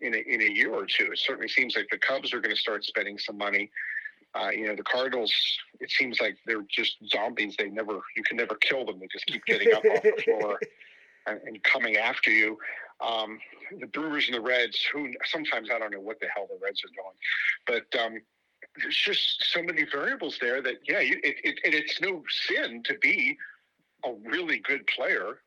in 0.00 0.14
a, 0.14 0.18
in 0.18 0.42
a 0.42 0.52
year 0.52 0.72
or 0.72 0.86
two? 0.86 1.10
It 1.12 1.18
certainly 1.18 1.48
seems 1.48 1.76
like 1.76 1.88
the 1.90 1.98
Cubs 1.98 2.32
are 2.32 2.40
going 2.40 2.54
to 2.54 2.60
start 2.60 2.84
spending 2.84 3.18
some 3.18 3.36
money. 3.36 3.70
Uh, 4.34 4.50
you 4.50 4.66
know, 4.66 4.76
the 4.76 4.84
Cardinals, 4.84 5.32
it 5.80 5.90
seems 5.90 6.20
like 6.20 6.36
they're 6.46 6.64
just 6.70 6.96
zombies. 7.08 7.56
They 7.56 7.70
never, 7.70 8.00
you 8.14 8.22
can 8.22 8.36
never 8.36 8.54
kill 8.56 8.84
them. 8.84 9.00
They 9.00 9.08
just 9.10 9.26
keep 9.26 9.44
getting 9.46 9.72
up 9.72 9.84
off 9.84 10.02
the 10.02 10.22
floor 10.22 10.60
and, 11.26 11.40
and, 11.46 11.62
coming 11.64 11.96
after 11.96 12.30
you. 12.30 12.58
Um, 13.00 13.38
the 13.80 13.86
Brewers 13.86 14.26
and 14.26 14.34
the 14.34 14.40
Reds, 14.40 14.86
who 14.92 15.12
sometimes 15.24 15.70
I 15.74 15.78
don't 15.78 15.92
know 15.92 16.00
what 16.00 16.20
the 16.20 16.26
hell 16.34 16.46
the 16.48 16.58
Reds 16.62 16.82
are 16.84 16.88
doing, 16.88 17.84
but 17.90 18.00
um, 18.00 18.20
there's 18.80 18.96
just 18.96 19.44
so 19.52 19.62
many 19.62 19.84
variables 19.90 20.38
there 20.40 20.60
that, 20.62 20.76
yeah, 20.86 21.00
you, 21.00 21.18
it, 21.22 21.36
it, 21.44 21.58
it's 21.64 22.00
no 22.00 22.22
sin 22.28 22.82
to 22.84 22.94
be 23.00 23.36
a 24.04 24.12
really 24.24 24.58
good 24.58 24.86
player 24.86 25.40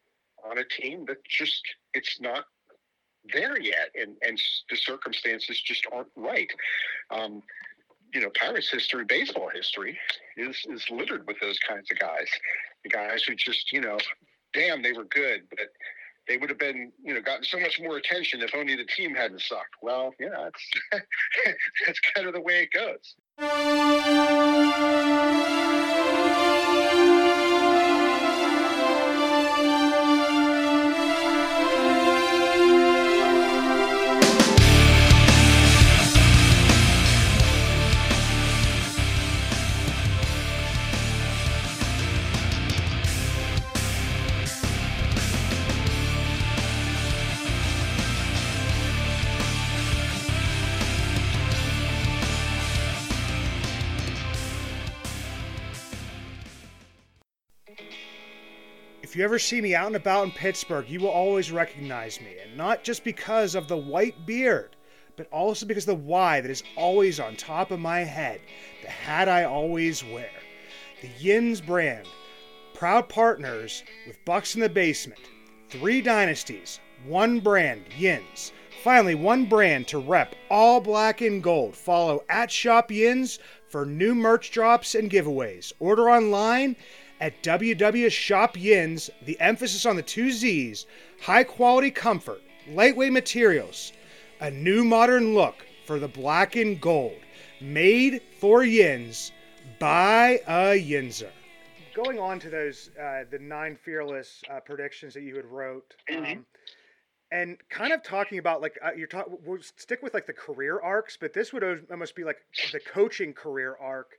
on 0.50 0.58
a 0.58 0.64
team 0.66 1.06
that 1.08 1.24
just, 1.26 1.62
it's 1.94 2.20
not 2.20 2.46
there 3.34 3.60
yet. 3.60 3.90
And, 3.96 4.16
and 4.22 4.40
the 4.70 4.76
circumstances 4.76 5.62
just 5.62 5.86
aren't 5.92 6.12
right. 6.16 6.52
Um, 7.10 7.42
you 8.14 8.22
know, 8.22 8.30
Pirates 8.40 8.70
history, 8.70 9.06
baseball 9.06 9.50
history, 9.54 9.98
is 10.38 10.66
is 10.70 10.86
littered 10.90 11.26
with 11.28 11.40
those 11.40 11.58
kinds 11.60 11.90
of 11.92 12.00
guys. 12.00 12.28
The 12.84 12.90
guys 12.90 13.24
who 13.24 13.36
just, 13.36 13.72
you 13.72 13.80
know, 13.82 13.98
damn, 14.54 14.82
they 14.82 14.92
were 14.92 15.06
good, 15.06 15.44
but 15.50 15.68
they 16.28 16.38
would 16.38 16.50
have 16.50 16.60
been, 16.60 16.92
you 17.04 17.14
know, 17.14 17.22
gotten 17.22 17.44
so 17.44 17.60
much 17.60 17.80
more 17.82 17.98
attention 17.98 18.42
if 18.42 18.54
only 18.54 18.76
the 18.76 18.86
team 18.86 19.16
hadn't 19.16 19.42
sucked. 19.42 19.76
Well, 19.82 20.14
yeah, 20.20 20.50
that's 20.92 21.06
that's 21.86 22.00
kind 22.14 22.28
of 22.28 22.34
the 22.34 22.42
way 22.42 22.64
it 22.64 22.72
goes. 22.72 23.16
If 59.12 59.18
you 59.18 59.26
ever 59.26 59.40
see 59.40 59.60
me 59.60 59.76
out 59.76 59.88
and 59.88 59.98
about 59.98 60.24
in 60.24 60.32
Pittsburgh, 60.32 60.88
you 60.88 61.02
will 61.02 61.10
always 61.10 61.52
recognize 61.52 62.22
me, 62.22 62.38
and 62.42 62.56
not 62.56 62.86
just 62.86 63.04
because 63.04 63.56
of 63.56 63.68
the 63.68 63.76
white 63.76 64.26
beard, 64.26 64.78
but 65.18 65.28
also 65.34 65.66
because 65.66 65.86
the 65.86 65.94
Y 65.94 66.40
that 66.40 66.50
is 66.50 66.64
always 66.78 67.20
on 67.20 67.36
top 67.36 67.72
of 67.72 67.80
my 67.82 68.06
head, 68.06 68.40
the 68.82 68.88
hat 68.88 69.28
I 69.28 69.44
always 69.44 70.02
wear. 70.02 70.32
The 71.02 71.10
Yins 71.20 71.60
brand, 71.60 72.08
proud 72.74 73.10
partners 73.10 73.84
with 74.08 74.24
Bucks 74.24 74.56
in 74.56 74.62
the 74.62 74.70
Basement. 74.70 75.20
Three 75.68 76.02
dynasties, 76.02 76.80
one 77.06 77.42
brand, 77.42 77.84
Yins. 77.98 78.54
Finally, 78.82 79.16
one 79.16 79.46
brand 79.46 79.90
to 79.90 80.00
rep 80.00 80.36
all 80.50 80.80
black 80.80 81.20
and 81.20 81.44
gold. 81.44 81.76
Follow 81.76 82.24
at 82.30 82.50
Shop 82.50 82.90
Yins 82.90 83.40
for 83.68 83.86
new 83.86 84.16
merch 84.16 84.52
drops 84.52 84.96
and 84.96 85.12
giveaways. 85.12 85.74
Order 85.82 86.10
online 86.10 86.78
at 87.22 87.44
WW 87.44 88.12
Shop 88.12 88.58
Yins, 88.58 89.12
the 89.26 89.40
emphasis 89.40 89.86
on 89.86 89.96
the 89.96 90.02
two 90.02 90.32
Z's, 90.32 90.88
high 91.22 91.44
quality 91.44 91.92
comfort, 91.92 92.42
lightweight 92.68 93.14
materials, 93.14 93.94
a 94.40 94.50
new 94.50 94.84
modern 94.84 95.36
look 95.36 95.56
for 95.86 96.00
the 96.00 96.08
black 96.08 96.56
and 96.56 96.82
gold, 96.82 97.20
made 97.62 98.24
for 98.40 98.64
Yins 98.64 99.32
by 99.80 100.42
a 100.48 100.82
Yinzer. 100.82 101.30
Going 101.94 102.18
on 102.18 102.40
to 102.40 102.50
those, 102.50 102.90
uh, 103.00 103.26
the 103.30 103.38
nine 103.38 103.78
fearless 103.86 104.42
uh, 104.50 104.60
predictions 104.60 105.14
that 105.14 105.22
you 105.22 105.36
had 105.36 105.46
wrote, 105.46 105.94
um, 106.16 106.44
and 107.32 107.58
kind 107.70 107.94
of 107.94 108.02
talking 108.02 108.40
about 108.40 108.62
like 108.62 108.80
uh, 108.84 108.94
you're 108.98 109.08
talking, 109.08 109.38
we'll 109.46 109.62
stick 109.62 110.02
with 110.02 110.16
like 110.16 110.26
the 110.26 110.34
career 110.34 110.80
arcs, 110.82 111.18
but 111.22 111.34
this 111.34 111.54
would 111.54 111.86
almost 111.92 112.16
be 112.16 112.24
like 112.24 112.38
the 112.72 112.80
coaching 112.80 113.32
career 113.32 113.78
arc 113.80 114.18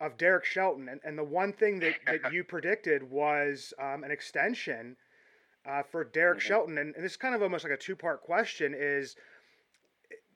of 0.00 0.16
Derek 0.18 0.44
Shelton. 0.44 0.88
And, 0.88 1.00
and 1.04 1.16
the 1.16 1.24
one 1.24 1.52
thing 1.52 1.78
that, 1.80 1.94
that 2.06 2.32
you 2.32 2.44
predicted 2.44 3.10
was 3.10 3.72
um, 3.80 4.04
an 4.04 4.10
extension 4.10 4.96
uh, 5.66 5.82
for 5.82 6.04
Derek 6.04 6.38
Mhm. 6.38 6.42
Shelton. 6.42 6.78
And, 6.78 6.94
and 6.94 7.04
this 7.04 7.12
is 7.12 7.16
kind 7.16 7.34
of 7.34 7.42
almost 7.42 7.64
like 7.64 7.72
a 7.72 7.76
two 7.76 7.96
part 7.96 8.22
question 8.22 8.74
is, 8.76 9.16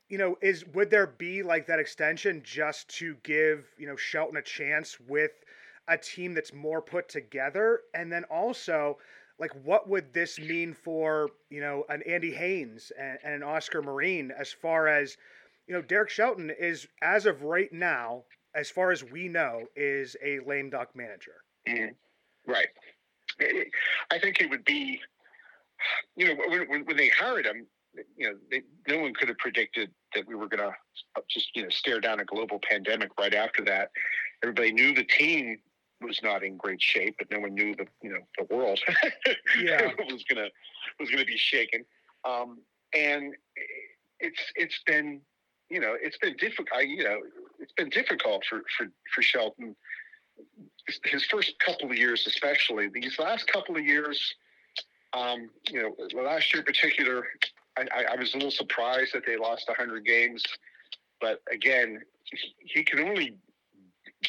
you 0.09 0.17
know, 0.17 0.37
is 0.41 0.65
would 0.73 0.89
there 0.89 1.07
be 1.07 1.41
like 1.43 1.67
that 1.67 1.79
extension 1.79 2.41
just 2.43 2.89
to 2.97 3.15
give, 3.23 3.65
you 3.77 3.87
know, 3.87 3.95
Shelton 3.95 4.37
a 4.37 4.41
chance 4.41 4.99
with 4.99 5.31
a 5.87 5.97
team 5.97 6.33
that's 6.33 6.53
more 6.53 6.81
put 6.81 7.07
together? 7.07 7.81
And 7.93 8.11
then 8.11 8.25
also, 8.25 8.97
like, 9.39 9.51
what 9.63 9.87
would 9.87 10.13
this 10.13 10.37
mean 10.37 10.73
for, 10.73 11.29
you 11.49 11.61
know, 11.61 11.85
an 11.87 12.03
Andy 12.05 12.31
Haines 12.31 12.91
and, 12.99 13.19
and 13.23 13.35
an 13.35 13.43
Oscar 13.43 13.81
Marin 13.81 14.31
as 14.37 14.51
far 14.51 14.87
as, 14.87 15.17
you 15.65 15.73
know, 15.73 15.81
Derek 15.81 16.09
Shelton 16.09 16.51
is, 16.59 16.87
as 17.01 17.25
of 17.25 17.43
right 17.43 17.71
now, 17.71 18.23
as 18.55 18.69
far 18.69 18.91
as 18.91 19.03
we 19.03 19.27
know, 19.27 19.65
is 19.75 20.15
a 20.23 20.39
lame 20.39 20.69
duck 20.69 20.95
manager. 20.95 21.43
Mhm. 21.67 21.95
Right. 22.45 22.69
I- 23.39 23.65
I 24.11 24.19
think 24.19 24.41
it 24.41 24.49
would 24.49 24.65
be, 24.65 25.01
you 26.15 26.27
know, 26.27 26.35
when, 26.67 26.85
when, 26.85 26.97
they 26.97 27.09
hired 27.09 27.45
him, 27.45 27.67
you 28.15 28.29
know, 28.29 28.39
they, 28.49 28.61
no 28.87 28.99
one 28.99 29.13
could 29.13 29.27
have 29.29 29.37
predicted 29.37 29.93
that 30.15 30.25
we 30.27 30.35
were 30.35 30.47
going 30.47 30.69
to 30.71 30.75
just, 31.29 31.55
you 31.55 31.63
know, 31.63 31.69
stare 31.69 31.99
down 31.99 32.19
a 32.19 32.25
global 32.25 32.59
pandemic 32.59 33.09
right 33.19 33.33
after 33.33 33.63
that. 33.65 33.91
Everybody 34.43 34.71
knew 34.73 34.93
the 34.93 35.03
team 35.03 35.61
was 36.01 36.21
not 36.23 36.43
in 36.43 36.57
great 36.57 36.81
shape, 36.81 37.15
but 37.19 37.29
no 37.31 37.39
one 37.39 37.53
knew 37.53 37.75
the, 37.75 37.87
you 38.01 38.11
know, 38.11 38.19
the 38.37 38.55
world 38.55 38.79
Yeah. 39.59 39.91
was 39.97 40.23
going 40.23 40.43
to 40.45 40.49
was 40.99 41.09
going 41.09 41.19
to 41.19 41.25
be 41.25 41.37
shaken. 41.37 41.85
Um, 42.25 42.61
and 42.93 43.35
it's 44.19 44.51
it's 44.55 44.81
been, 44.85 45.21
you 45.69 45.79
know, 45.79 45.95
it's 45.99 46.17
been 46.17 46.35
difficult. 46.37 46.83
You 46.85 47.03
know, 47.03 47.19
it's 47.61 47.73
been 47.73 47.89
difficult 47.89 48.43
for 48.45 48.61
for 48.77 48.87
for 49.13 49.21
Shelton 49.21 49.75
his 51.05 51.23
first 51.25 51.57
couple 51.59 51.89
of 51.89 51.97
years, 51.97 52.25
especially 52.27 52.89
these 52.93 53.19
last 53.19 53.47
couple 53.47 53.75
of 53.75 53.85
years, 53.85 54.35
um, 55.13 55.49
you 55.69 55.81
know, 55.81 56.21
last 56.21 56.53
year 56.53 56.61
in 56.61 56.65
particular, 56.65 57.25
I, 57.77 58.05
I, 58.11 58.15
was 58.15 58.33
a 58.33 58.37
little 58.37 58.51
surprised 58.51 59.13
that 59.13 59.25
they 59.25 59.37
lost 59.37 59.67
100 59.67 60.05
games. 60.05 60.43
But 61.19 61.41
again, 61.51 62.01
he, 62.25 62.55
he 62.59 62.83
can 62.83 62.99
only 62.99 63.35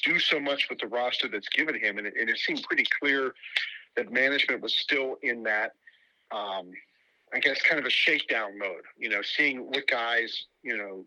do 0.03 0.19
so 0.19 0.41
much 0.41 0.69
with 0.69 0.79
the 0.79 0.87
roster 0.87 1.29
that's 1.29 1.49
given 1.49 1.79
him, 1.79 1.99
and 1.99 2.07
it, 2.07 2.15
and 2.19 2.29
it 2.29 2.39
seemed 2.39 2.63
pretty 2.63 2.87
clear 3.01 3.35
that 3.97 4.13
management 4.13 4.61
was 4.61 4.75
still 4.75 5.17
in 5.23 5.43
that, 5.45 5.73
um, 6.31 6.71
I 7.33 7.39
guess, 7.41 7.61
kind 7.63 7.79
of 7.79 7.87
a 7.87 7.91
shakedown 7.91 8.59
mode. 8.59 8.83
You 8.97 9.09
know, 9.09 9.23
seeing 9.23 9.67
what 9.69 9.87
guys, 9.87 10.47
you 10.63 10.77
know, 10.77 11.05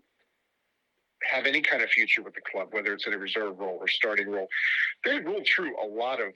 have 1.24 1.46
any 1.46 1.62
kind 1.62 1.82
of 1.82 1.90
future 1.90 2.22
with 2.22 2.36
the 2.36 2.42
club, 2.42 2.70
whether 2.72 2.94
it's 2.94 3.08
in 3.08 3.14
a 3.14 3.18
reserve 3.18 3.60
role 3.60 3.78
or 3.80 3.88
starting 3.88 4.30
role. 4.30 4.48
They 5.04 5.20
rolled 5.20 5.48
through 5.48 5.76
a 5.82 5.88
lot 5.88 6.22
of 6.22 6.34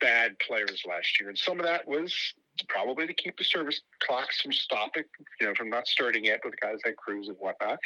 bad 0.00 0.38
players 0.38 0.82
last 0.88 1.20
year, 1.20 1.28
and 1.28 1.38
some 1.38 1.58
of 1.58 1.66
that 1.66 1.86
was 1.86 2.34
probably 2.68 3.06
to 3.06 3.14
keep 3.14 3.36
the 3.38 3.44
service 3.44 3.80
clocks 4.00 4.40
from 4.40 4.52
stopping, 4.52 5.04
you 5.40 5.46
know, 5.46 5.54
from 5.54 5.70
not 5.70 5.86
starting 5.86 6.24
yet 6.24 6.40
with 6.44 6.54
guys 6.60 6.78
like 6.84 6.96
Cruz 6.96 7.28
and 7.28 7.36
whatnot. 7.38 7.78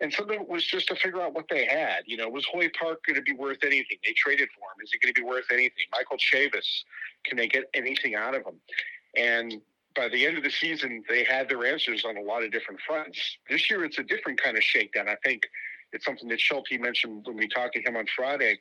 And 0.00 0.12
some 0.12 0.26
of 0.26 0.30
it 0.30 0.48
was 0.48 0.64
just 0.64 0.88
to 0.88 0.96
figure 0.96 1.20
out 1.20 1.34
what 1.34 1.46
they 1.50 1.66
had. 1.66 2.02
You 2.06 2.16
know, 2.16 2.28
was 2.28 2.46
Hoy 2.46 2.70
Park 2.78 3.00
going 3.06 3.16
to 3.16 3.22
be 3.22 3.32
worth 3.32 3.58
anything? 3.62 3.98
They 4.04 4.14
traded 4.16 4.48
for 4.54 4.64
him. 4.72 4.84
Is 4.84 4.90
he 4.92 4.98
going 4.98 5.12
to 5.12 5.20
be 5.20 5.26
worth 5.26 5.46
anything? 5.50 5.84
Michael 5.92 6.16
Chavis, 6.16 6.84
can 7.24 7.36
they 7.36 7.48
get 7.48 7.64
anything 7.74 8.14
out 8.14 8.34
of 8.34 8.46
him? 8.46 8.60
And 9.16 9.60
by 9.96 10.08
the 10.08 10.26
end 10.26 10.36
of 10.36 10.44
the 10.44 10.50
season, 10.50 11.02
they 11.08 11.24
had 11.24 11.48
their 11.48 11.64
answers 11.64 12.04
on 12.04 12.16
a 12.16 12.20
lot 12.20 12.44
of 12.44 12.52
different 12.52 12.80
fronts. 12.86 13.38
This 13.48 13.70
year, 13.70 13.84
it's 13.84 13.98
a 13.98 14.02
different 14.02 14.40
kind 14.40 14.56
of 14.56 14.62
shakedown. 14.62 15.08
I 15.08 15.16
think 15.24 15.48
it's 15.92 16.04
something 16.04 16.28
that 16.28 16.40
Shelty 16.40 16.78
mentioned 16.78 17.22
when 17.26 17.36
we 17.36 17.48
talked 17.48 17.74
to 17.74 17.80
him 17.80 17.96
on 17.96 18.06
Friday. 18.14 18.58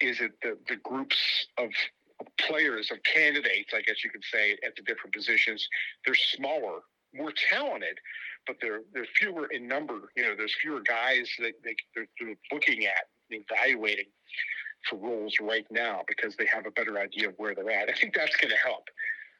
Is 0.00 0.20
it 0.20 0.32
the, 0.42 0.56
the 0.68 0.76
groups 0.76 1.16
of 1.58 1.70
players, 2.38 2.90
of 2.90 2.98
candidates, 3.02 3.72
I 3.74 3.82
guess 3.82 4.02
you 4.02 4.10
could 4.10 4.24
say, 4.32 4.56
at 4.64 4.74
the 4.76 4.82
different 4.82 5.14
positions? 5.14 5.68
They're 6.04 6.14
smaller, 6.14 6.80
more 7.14 7.32
talented, 7.50 7.98
but 8.46 8.56
they're 8.62 8.80
they're 8.94 9.06
fewer 9.16 9.46
in 9.46 9.68
number. 9.68 10.10
You 10.16 10.22
know, 10.22 10.34
there's 10.36 10.54
fewer 10.60 10.80
guys 10.80 11.28
that 11.38 11.52
they, 11.62 11.76
they're, 11.94 12.08
they're 12.18 12.34
looking 12.50 12.86
at, 12.86 13.08
evaluating 13.30 14.06
for 14.88 14.96
roles 14.96 15.34
right 15.40 15.66
now 15.70 16.02
because 16.08 16.36
they 16.36 16.46
have 16.46 16.66
a 16.66 16.70
better 16.70 16.98
idea 16.98 17.28
of 17.28 17.34
where 17.36 17.54
they're 17.54 17.70
at. 17.70 17.90
I 17.90 17.92
think 17.92 18.14
that's 18.14 18.36
going 18.36 18.50
to 18.50 18.56
help. 18.56 18.88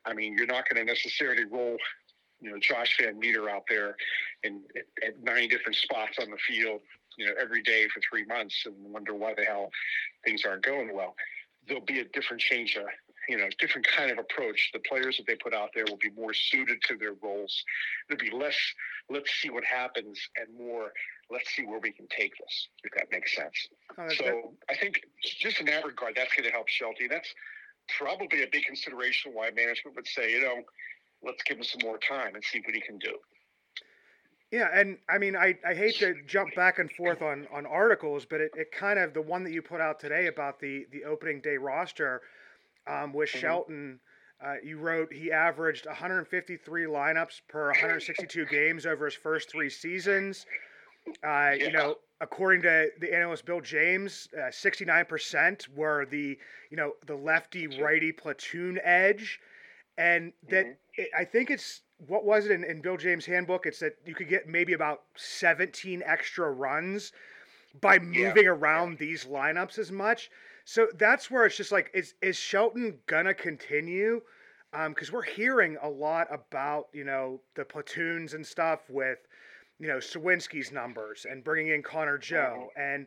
I 0.05 0.15
mean, 0.15 0.35
you're 0.37 0.47
not 0.47 0.69
going 0.69 0.85
to 0.85 0.91
necessarily 0.91 1.45
roll, 1.45 1.77
you 2.41 2.51
know, 2.51 2.59
Josh 2.59 2.97
VanMeter 3.01 3.51
out 3.51 3.65
there 3.69 3.97
in 4.43 4.63
at, 5.07 5.23
nine 5.23 5.49
different 5.49 5.77
spots 5.77 6.19
on 6.21 6.31
the 6.31 6.39
field, 6.49 6.81
you 7.17 7.27
know, 7.27 7.33
every 7.41 7.63
day 7.63 7.87
for 7.93 8.01
three 8.09 8.25
months 8.25 8.63
and 8.65 8.75
wonder 8.93 9.15
why 9.15 9.35
the 9.35 9.45
hell 9.45 9.71
things 10.25 10.45
aren't 10.45 10.63
going 10.65 10.95
well. 10.95 11.15
There'll 11.69 11.85
be 11.85 12.01
a 12.01 12.05
different 12.05 12.41
change, 12.41 12.77
uh, 12.81 12.85
you 13.29 13.37
know, 13.37 13.49
different 13.59 13.87
kind 13.87 14.11
of 14.11 14.19
approach. 14.19 14.71
The 14.73 14.81
players 14.81 15.19
that 15.19 15.27
they 15.27 15.37
put 15.37 15.55
out 15.55 15.71
there 15.75 15.85
will 15.89 15.99
be 15.99 16.11
more 16.11 16.33
suited 16.33 16.79
to 16.89 16.97
their 16.97 17.13
roles. 17.23 17.63
There'll 18.09 18.19
be 18.25 18.31
less, 18.35 18.57
let's 19.11 19.31
see 19.43 19.51
what 19.51 19.65
happens, 19.65 20.19
and 20.37 20.49
more, 20.59 20.91
let's 21.31 21.55
see 21.55 21.67
where 21.67 21.79
we 21.79 21.93
can 21.93 22.07
take 22.09 22.33
this, 22.39 22.69
if 22.83 22.93
that 22.97 23.09
makes 23.13 23.37
sense. 23.37 23.69
That- 24.09 24.17
So 24.17 24.55
I 24.71 24.75
think 24.77 25.03
just 25.23 25.61
in 25.61 25.67
that 25.67 25.85
regard, 25.85 26.15
that's 26.17 26.35
going 26.35 26.45
to 26.47 26.51
help 26.51 26.69
Shelty. 26.69 27.07
That's 27.07 27.29
probably 27.97 28.43
a 28.43 28.47
big 28.51 28.65
consideration 28.65 29.33
why 29.35 29.51
management 29.51 29.97
would 29.97 30.07
say, 30.07 30.33
you 30.33 30.41
know, 30.41 30.63
let's 31.23 31.43
give 31.45 31.59
him 31.59 31.65
some 31.65 31.81
more 31.85 31.99
time 31.99 32.35
and 32.35 32.45
see 32.45 32.61
what 32.65 32.75
he 32.75 32.81
can 32.81 32.99
do. 32.99 33.17
Yeah, 34.51 34.69
and 34.75 34.99
I 35.09 35.19
mean, 35.19 35.37
I, 35.37 35.57
I 35.67 35.75
hate 35.75 35.95
to 36.01 36.15
jump 36.27 36.55
back 36.57 36.79
and 36.79 36.91
forth 36.91 37.23
on, 37.23 37.47
on 37.53 37.67
articles, 37.67 38.27
but 38.27 38.41
it, 38.41 38.51
it 38.57 38.73
kind 38.73 38.99
of 38.99 39.15
the 39.15 39.23
one 39.23 39.45
that 39.45 39.53
you 39.53 39.63
put 39.63 39.81
out 39.81 40.01
today 40.01 40.27
about 40.27 40.59
the 40.61 40.87
the 40.91 41.05
opening 41.05 41.41
day 41.41 41.57
roster 41.57 42.23
um, 42.89 43.13
with 43.13 43.29
Mhm. 43.31 43.41
Shelton. 43.41 44.01
Uh, 44.45 44.55
you 44.65 44.79
wrote 44.79 45.13
he 45.13 45.31
averaged 45.31 45.87
153 45.87 46.85
lineups 46.87 47.43
per 47.49 47.67
162 47.69 48.47
games 48.47 48.87
over 48.87 49.05
his 49.05 49.15
first 49.15 49.51
three 49.51 49.71
seasons. 49.71 50.47
Uh, 51.23 51.53
You 51.57 51.71
know, 51.71 51.97
according 52.21 52.63
to 52.63 52.91
the 53.01 53.15
analyst 53.15 53.45
Bill 53.47 53.61
James, 53.61 54.29
uh, 54.37 54.51
69% 54.51 55.69
were 55.69 56.05
the 56.07 56.39
you 56.71 56.77
know 56.77 56.95
the 57.07 57.15
lefty 57.15 57.67
righty 57.67 58.13
platoon 58.13 58.79
edge, 58.83 59.41
and 59.99 60.33
that 60.49 60.67
Mhm. 60.67 60.77
it, 60.95 61.11
I 61.17 61.25
think 61.25 61.51
it's 61.51 61.83
what 62.07 62.25
was 62.25 62.47
it 62.47 62.53
in, 62.53 62.65
in 62.65 62.81
Bill 62.81 62.97
James' 62.97 63.27
handbook? 63.27 63.67
It's 63.67 63.81
that 63.81 63.97
you 64.05 64.15
could 64.15 64.29
get 64.29 64.49
maybe 64.49 64.73
about 64.73 65.03
17 65.17 66.03
extra 66.05 66.51
runs 66.51 67.13
by 67.81 67.99
moving 67.99 68.45
yeah. 68.45 68.51
around 68.51 68.99
these 68.99 69.25
lineups 69.25 69.79
as 69.79 69.93
much. 69.93 70.31
So 70.65 70.89
that's 70.95 71.31
where 71.31 71.47
it's 71.47 71.57
just 71.57 71.73
like, 71.73 71.91
is 71.95 72.15
is 72.23 72.37
Shelton 72.37 73.01
gonna 73.07 73.35
continue? 73.35 74.23
Because 74.73 75.09
um, 75.09 75.15
we're 75.15 75.23
hearing 75.23 75.77
a 75.83 75.89
lot 75.89 76.29
about 76.33 76.89
you 76.93 77.05
know 77.05 77.41
the 77.55 77.65
platoons 77.65 78.35
and 78.35 78.47
stuff 78.47 78.89
with 78.91 79.19
you 79.81 79.89
know 79.89 79.97
Suwinski's 79.97 80.71
numbers 80.71 81.27
and 81.29 81.43
bringing 81.43 81.73
in 81.73 81.83
Connor 81.83 82.19
Joe 82.19 82.71
mm-hmm. 82.77 82.81
and 82.81 83.07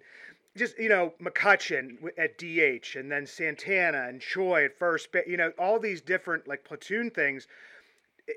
just 0.58 0.78
you 0.78 0.90
know 0.90 1.14
McCutchen 1.22 1.98
at 2.18 2.38
DH 2.38 2.96
and 2.98 3.12
then 3.12 3.26
Santana 3.26 4.08
and 4.10 4.20
Choi 4.20 4.66
at 4.66 4.78
first, 4.78 5.12
base. 5.12 5.24
you 5.28 5.38
know 5.38 5.52
all 5.60 5.80
these 5.80 6.02
different 6.02 6.48
like 6.48 6.66
platoon 6.66 7.12
things. 7.12 7.48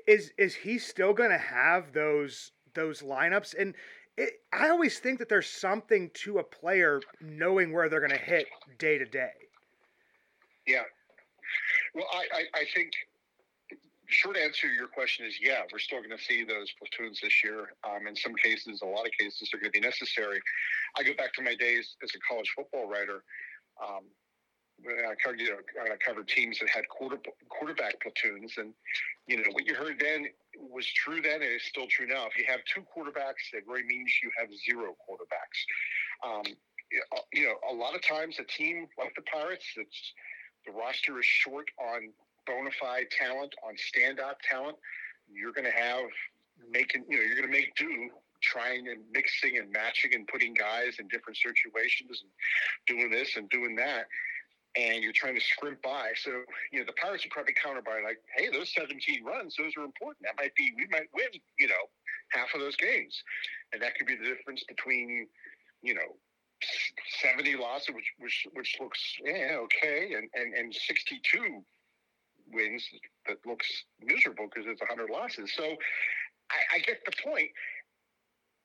Is 0.05 0.31
is 0.37 0.53
he 0.53 0.77
still 0.77 1.13
going 1.13 1.31
to 1.31 1.37
have 1.37 1.93
those 1.93 2.51
those 2.73 3.01
lineups? 3.01 3.55
And 3.59 3.73
it, 4.17 4.41
I 4.53 4.69
always 4.69 4.99
think 4.99 5.19
that 5.19 5.29
there's 5.29 5.49
something 5.49 6.11
to 6.15 6.39
a 6.39 6.43
player 6.43 7.01
knowing 7.21 7.71
where 7.71 7.89
they're 7.89 7.99
going 7.99 8.11
to 8.11 8.17
hit 8.17 8.47
day 8.77 8.97
to 8.97 9.05
day. 9.05 9.31
Yeah. 10.65 10.83
Well, 11.93 12.05
I, 12.11 12.39
I, 12.39 12.59
I 12.59 12.65
think 12.75 12.91
short 14.07 14.37
answer 14.37 14.67
to 14.67 14.73
your 14.73 14.87
question 14.87 15.25
is 15.25 15.37
yeah, 15.41 15.61
we're 15.71 15.79
still 15.79 15.99
going 15.99 16.15
to 16.15 16.23
see 16.23 16.43
those 16.43 16.71
platoons 16.79 17.19
this 17.21 17.43
year. 17.43 17.73
Um, 17.83 18.07
in 18.07 18.15
some 18.15 18.35
cases, 18.35 18.81
a 18.81 18.85
lot 18.85 19.05
of 19.05 19.11
cases, 19.19 19.49
they're 19.51 19.61
going 19.61 19.71
to 19.71 19.79
be 19.79 19.85
necessary. 19.85 20.39
I 20.97 21.03
go 21.03 21.13
back 21.15 21.33
to 21.33 21.41
my 21.41 21.55
days 21.55 21.95
as 22.03 22.11
a 22.15 22.19
college 22.27 22.51
football 22.55 22.89
writer. 22.89 23.23
Um, 23.81 24.05
I 24.85 25.15
covered, 25.23 25.39
you 25.39 25.49
know, 25.49 25.57
I 25.91 25.97
covered 25.97 26.27
teams 26.27 26.59
that 26.59 26.69
had 26.69 26.87
quarter, 26.87 27.17
quarterback 27.49 27.99
platoons, 28.01 28.53
and 28.57 28.73
you 29.27 29.37
know 29.37 29.49
what 29.53 29.65
you 29.65 29.73
heard 29.73 29.97
then 29.99 30.27
was 30.55 30.85
true 30.85 31.21
then, 31.21 31.41
and 31.41 31.51
is 31.51 31.63
still 31.63 31.87
true 31.87 32.05
now. 32.05 32.27
If 32.27 32.37
you 32.37 32.45
have 32.47 32.59
two 32.71 32.81
quarterbacks, 32.81 33.49
that 33.53 33.65
really 33.67 33.83
means 33.83 34.11
you 34.21 34.29
have 34.37 34.49
zero 34.69 34.95
quarterbacks. 35.01 35.59
Um, 36.23 36.43
you 37.33 37.43
know, 37.45 37.55
a 37.69 37.73
lot 37.73 37.95
of 37.95 38.01
times 38.03 38.37
a 38.39 38.43
team 38.43 38.87
like 38.97 39.13
the 39.15 39.23
Pirates, 39.23 39.65
it's 39.75 40.13
the 40.65 40.71
roster 40.71 41.19
is 41.19 41.25
short 41.25 41.67
on 41.79 42.13
bona 42.47 42.71
fide 42.79 43.07
talent, 43.11 43.53
on 43.67 43.75
standout 43.75 44.35
talent. 44.49 44.77
You're 45.31 45.51
going 45.51 45.65
to 45.65 45.77
have 45.77 46.05
making, 46.71 47.03
you 47.09 47.17
know, 47.17 47.23
you're 47.23 47.35
going 47.35 47.47
to 47.47 47.51
make 47.51 47.75
do 47.75 48.09
trying 48.41 48.87
and 48.87 49.01
mixing 49.11 49.57
and 49.57 49.71
matching 49.71 50.13
and 50.13 50.27
putting 50.27 50.53
guys 50.53 50.97
in 50.99 51.07
different 51.07 51.37
situations 51.37 52.23
and 52.23 52.31
doing 52.87 53.11
this 53.11 53.35
and 53.35 53.49
doing 53.49 53.75
that 53.75 54.05
and 54.77 55.03
you're 55.03 55.13
trying 55.13 55.35
to 55.35 55.41
scrimp 55.41 55.81
by. 55.81 56.11
So, 56.15 56.31
you 56.71 56.79
know, 56.79 56.85
the 56.85 56.93
Pirates 56.93 57.25
are 57.25 57.29
probably 57.31 57.53
counter 57.53 57.81
by 57.81 58.01
like, 58.05 58.19
hey, 58.35 58.49
those 58.51 58.71
17 58.73 59.23
runs, 59.25 59.55
those 59.57 59.73
are 59.77 59.83
important. 59.83 60.23
That 60.23 60.35
might 60.37 60.53
be, 60.55 60.71
we 60.77 60.85
might 60.91 61.09
win, 61.13 61.27
you 61.57 61.67
know, 61.67 61.89
half 62.29 62.53
of 62.53 62.61
those 62.61 62.75
games. 62.75 63.23
And 63.73 63.81
that 63.81 63.95
could 63.95 64.05
be 64.05 64.15
the 64.15 64.23
difference 64.23 64.63
between, 64.67 65.27
you 65.81 65.95
know, 65.95 66.15
70 67.21 67.55
losses, 67.55 67.89
which, 67.93 68.11
which, 68.19 68.47
which 68.53 68.77
looks, 68.79 68.99
yeah, 69.23 69.57
okay, 69.57 70.13
and, 70.15 70.29
and, 70.33 70.53
and 70.53 70.73
62 70.73 71.63
wins 72.53 72.87
that 73.27 73.37
looks 73.45 73.67
miserable 74.01 74.47
because 74.53 74.69
it's 74.69 74.81
100 74.81 75.09
losses. 75.09 75.51
So 75.55 75.63
I, 75.63 76.75
I 76.75 76.79
get 76.79 76.99
the 77.05 77.11
point 77.23 77.49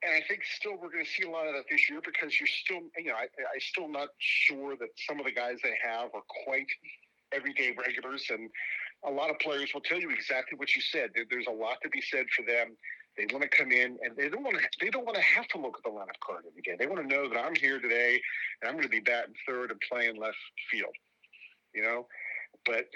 and 0.03 0.13
I 0.13 0.21
think 0.27 0.43
still 0.45 0.73
we're 0.73 0.91
going 0.91 1.05
to 1.05 1.11
see 1.11 1.23
a 1.23 1.31
lot 1.31 1.47
of 1.47 1.55
that 1.55 1.65
this 1.71 1.89
year 1.89 2.01
because 2.05 2.39
you're 2.39 2.51
still, 2.51 2.83
you 2.99 3.15
know, 3.15 3.15
I, 3.15 3.31
I 3.31 3.59
still 3.61 3.89
not 3.89 4.09
sure 4.19 4.75
that 4.77 4.89
some 5.07 5.21
of 5.21 5.27
the 5.27 5.33
guys 5.33 5.59
they 5.63 5.79
have 5.83 6.11
are 6.15 6.27
quite 6.45 6.67
everyday 7.33 7.75
regulars, 7.79 8.27
and 8.31 8.51
a 9.07 9.11
lot 9.11 9.31
of 9.31 9.39
players 9.39 9.71
will 9.73 9.81
tell 9.81 10.01
you 10.01 10.11
exactly 10.11 10.59
what 10.59 10.75
you 10.75 10.83
said. 10.83 11.11
There's 11.15 11.47
a 11.47 11.55
lot 11.55 11.79
to 11.83 11.89
be 11.89 12.01
said 12.01 12.27
for 12.35 12.43
them. 12.45 12.77
They 13.17 13.27
want 13.31 13.43
to 13.43 13.49
come 13.49 13.71
in, 13.71 13.99
and 14.03 14.17
they 14.17 14.29
don't 14.29 14.43
want 14.43 14.57
to. 14.57 14.65
They 14.81 14.91
don't 14.91 15.05
want 15.05 15.17
to 15.17 15.23
have 15.23 15.47
to 15.49 15.59
look 15.59 15.77
at 15.79 15.85
the 15.85 15.91
lineup 15.91 16.19
card 16.25 16.45
again. 16.59 16.77
They 16.79 16.87
want 16.87 17.09
to 17.09 17.15
know 17.15 17.29
that 17.29 17.39
I'm 17.39 17.55
here 17.55 17.79
today, 17.79 18.21
and 18.61 18.69
I'm 18.69 18.75
going 18.75 18.85
to 18.85 18.89
be 18.89 19.01
batting 19.01 19.35
third 19.47 19.71
and 19.71 19.81
playing 19.89 20.17
left 20.17 20.37
field. 20.71 20.95
You 21.75 21.83
know, 21.83 22.07
but 22.67 22.87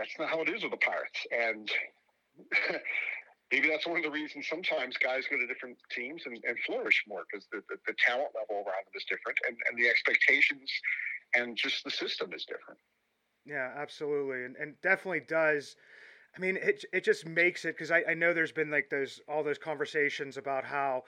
that's 0.00 0.18
not 0.18 0.30
how 0.30 0.40
it 0.40 0.48
is 0.48 0.62
with 0.62 0.72
the 0.72 0.80
Pirates, 0.80 1.26
and 1.30 1.70
maybe 3.52 3.68
that's 3.68 3.86
one 3.86 3.98
of 3.98 4.02
the 4.02 4.10
reasons 4.10 4.46
sometimes 4.48 4.96
guys 4.96 5.24
go 5.30 5.36
to 5.36 5.46
different 5.46 5.76
teams 5.90 6.22
and, 6.24 6.40
and 6.48 6.56
flourish 6.66 7.04
more 7.06 7.24
because 7.30 7.46
the, 7.52 7.60
the, 7.68 7.76
the, 7.86 7.94
talent 7.98 8.30
level 8.34 8.64
around 8.64 8.86
them 8.88 8.96
is 8.96 9.04
different 9.04 9.36
and, 9.46 9.56
and 9.68 9.78
the 9.78 9.88
expectations 9.88 10.70
and 11.34 11.56
just 11.56 11.84
the 11.84 11.90
system 11.90 12.32
is 12.32 12.44
different. 12.44 12.80
Yeah, 13.44 13.72
absolutely. 13.76 14.44
And, 14.44 14.56
and 14.56 14.74
definitely 14.82 15.20
does. 15.26 15.76
I 16.36 16.40
mean, 16.40 16.56
it, 16.56 16.84
it 16.92 17.04
just 17.04 17.26
makes 17.26 17.64
it 17.64 17.74
because 17.76 17.90
I, 17.90 18.02
I 18.08 18.14
know 18.14 18.32
there's 18.32 18.52
been 18.52 18.70
like 18.70 18.88
those 18.90 19.20
all 19.28 19.42
those 19.42 19.58
conversations 19.58 20.36
about 20.36 20.64
how, 20.64 21.02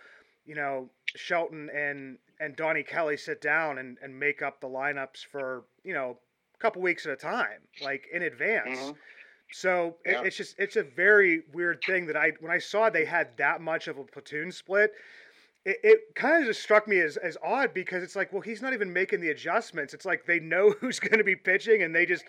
you 0.44 0.54
know, 0.54 0.90
Shelton 1.14 1.70
and 1.74 2.18
and 2.40 2.56
Donnie 2.56 2.82
Kelly 2.82 3.16
sit 3.16 3.40
down 3.40 3.78
and, 3.78 3.98
and 4.02 4.18
make 4.18 4.42
up 4.42 4.60
the 4.60 4.66
lineups 4.66 5.24
for, 5.30 5.64
you 5.84 5.94
know, 5.94 6.18
couple 6.62 6.82
weeks 6.82 7.06
at 7.06 7.12
a 7.12 7.16
time, 7.16 7.60
like 7.82 8.06
in 8.12 8.22
advance. 8.22 8.78
Mm-hmm 8.78 8.92
so 9.54 9.96
yeah. 10.06 10.22
it's 10.22 10.36
just 10.36 10.54
it's 10.58 10.76
a 10.76 10.82
very 10.82 11.42
weird 11.52 11.82
thing 11.84 12.06
that 12.06 12.16
I 12.16 12.32
when 12.40 12.50
I 12.50 12.58
saw 12.58 12.88
they 12.88 13.04
had 13.04 13.36
that 13.36 13.60
much 13.60 13.86
of 13.86 13.98
a 13.98 14.04
platoon 14.04 14.50
split, 14.50 14.92
it, 15.64 15.76
it 15.82 16.00
kind 16.14 16.40
of 16.42 16.48
just 16.48 16.62
struck 16.62 16.88
me 16.88 16.98
as, 17.00 17.16
as 17.18 17.36
odd 17.42 17.72
because 17.74 18.02
it's 18.02 18.16
like, 18.16 18.32
well, 18.32 18.40
he's 18.40 18.62
not 18.62 18.72
even 18.72 18.92
making 18.92 19.20
the 19.20 19.30
adjustments. 19.30 19.94
It's 19.94 20.04
like 20.04 20.26
they 20.26 20.40
know 20.40 20.70
who's 20.80 20.98
going 20.98 21.18
to 21.18 21.24
be 21.24 21.36
pitching 21.36 21.82
and 21.82 21.94
they 21.94 22.06
just 22.06 22.24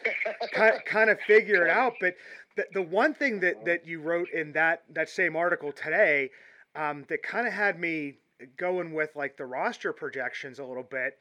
kind, 0.54 0.76
kind 0.86 1.10
of 1.10 1.20
figure 1.22 1.66
it 1.66 1.70
out. 1.70 1.94
But 2.00 2.16
the, 2.56 2.66
the 2.74 2.82
one 2.82 3.14
thing 3.14 3.40
that, 3.40 3.66
that 3.66 3.88
you 3.88 4.02
wrote 4.02 4.30
in 4.30 4.52
that, 4.54 4.84
that 4.94 5.10
same 5.10 5.36
article 5.36 5.72
today 5.72 6.30
um, 6.76 7.06
that 7.10 7.24
kind 7.24 7.48
of 7.48 7.54
had 7.54 7.80
me 7.80 8.18
going 8.58 8.94
with 8.94 9.16
like 9.16 9.38
the 9.38 9.46
roster 9.46 9.94
projections 9.94 10.60
a 10.60 10.66
little 10.66 10.84
bit 10.84 11.18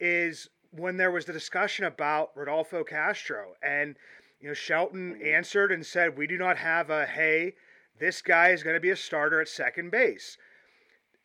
is 0.00 0.48
when 0.70 0.96
there 0.96 1.10
was 1.10 1.24
the 1.24 1.32
discussion 1.32 1.84
about 1.84 2.30
Rodolfo 2.36 2.84
Castro 2.84 3.54
and– 3.62 3.96
you 4.40 4.48
know, 4.48 4.54
Shelton 4.54 5.14
mm-hmm. 5.14 5.26
answered 5.26 5.72
and 5.72 5.84
said, 5.84 6.16
We 6.16 6.26
do 6.26 6.38
not 6.38 6.58
have 6.58 6.90
a, 6.90 7.06
hey, 7.06 7.54
this 7.98 8.22
guy 8.22 8.50
is 8.50 8.62
going 8.62 8.74
to 8.74 8.80
be 8.80 8.90
a 8.90 8.96
starter 8.96 9.40
at 9.40 9.48
second 9.48 9.90
base. 9.90 10.36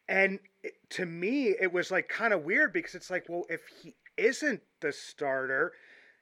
And 0.08 0.39
it, 0.63 0.73
to 0.91 1.06
me, 1.06 1.56
it 1.60 1.71
was 1.71 1.91
like 1.91 2.10
kind 2.10 2.34
of 2.34 2.43
weird 2.43 2.73
because 2.73 2.95
it's 2.95 3.10
like, 3.10 3.25
well, 3.29 3.45
if 3.49 3.62
he 3.82 3.95
isn't 4.17 4.62
the 4.82 4.91
starter, 4.91 5.73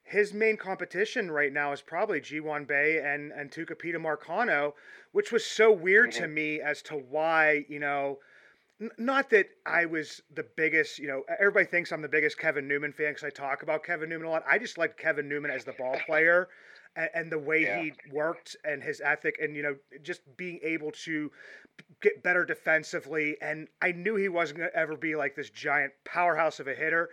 his 0.04 0.34
main 0.34 0.58
competition 0.58 1.32
right 1.32 1.54
now 1.54 1.72
is 1.72 1.82
probably 1.82 2.20
Ji-hwan 2.20 2.66
Bae 2.66 3.02
and, 3.04 3.32
and 3.32 3.52
Tucupita 3.52 3.96
Marcano, 3.96 4.74
which 5.14 5.32
was 5.32 5.46
so 5.46 5.72
weird 5.72 6.12
mm-hmm. 6.12 6.24
to 6.24 6.28
me 6.28 6.62
as 6.62 6.82
to 6.84 6.96
why, 6.96 7.66
you 7.70 7.80
know, 7.80 8.20
not 8.98 9.30
that 9.30 9.48
I 9.66 9.86
was 9.86 10.22
the 10.34 10.46
biggest, 10.56 10.98
you 10.98 11.08
know, 11.08 11.24
everybody 11.40 11.66
thinks 11.66 11.92
I'm 11.92 12.02
the 12.02 12.10
biggest 12.10 12.38
Kevin 12.38 12.68
Newman 12.68 12.92
fan 12.92 13.12
because 13.12 13.24
I 13.24 13.30
talk 13.30 13.64
about 13.64 13.84
Kevin 13.84 14.10
Newman 14.10 14.28
a 14.28 14.32
lot. 14.32 14.44
I 14.50 14.58
just 14.58 14.78
liked 14.78 15.00
Kevin 15.00 15.30
Newman 15.30 15.52
as 15.52 15.64
the 15.64 15.74
ball 15.74 15.98
player 16.06 16.48
and, 16.96 17.10
and 17.14 17.32
the 17.32 17.40
way 17.40 17.62
yeah. 17.62 17.82
he 17.82 17.94
worked 18.12 18.56
and 18.64 18.84
his 18.84 19.02
ethic 19.02 19.38
and 19.42 19.56
you 19.56 19.64
know 19.64 19.76
just 20.04 20.22
being 20.38 20.60
able 20.64 20.92
to 20.92 21.32
get 22.02 22.24
better 22.24 22.46
defensively 22.46 23.38
and 23.42 23.68
I 23.82 23.92
knew 23.92 24.16
he 24.16 24.30
wasn't 24.30 24.60
going 24.60 24.70
to 24.72 24.78
ever 24.78 24.96
be 24.98 25.16
like 25.16 25.36
this 25.36 25.50
giant 25.50 25.94
powerhouse 26.06 26.60
of 26.60 26.68
a 26.68 26.74
hitter 26.74 27.10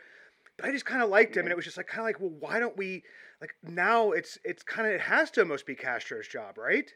but 0.56 0.66
I 0.66 0.72
just 0.72 0.86
kind 0.86 1.02
of 1.02 1.08
liked 1.08 1.36
him 1.36 1.44
and 1.44 1.52
it 1.52 1.56
was 1.56 1.64
just 1.64 1.76
like 1.76 1.86
kind 1.86 2.00
of 2.00 2.06
like 2.06 2.20
well 2.20 2.34
why 2.40 2.58
don't 2.58 2.76
we 2.76 3.04
like 3.40 3.54
now 3.62 4.12
it's 4.12 4.38
it's 4.44 4.62
kind 4.62 4.88
of 4.88 4.94
it 4.94 5.00
has 5.02 5.30
to 5.32 5.42
almost 5.42 5.66
be 5.66 5.74
Castro's 5.74 6.28
job 6.28 6.58
right 6.58 6.90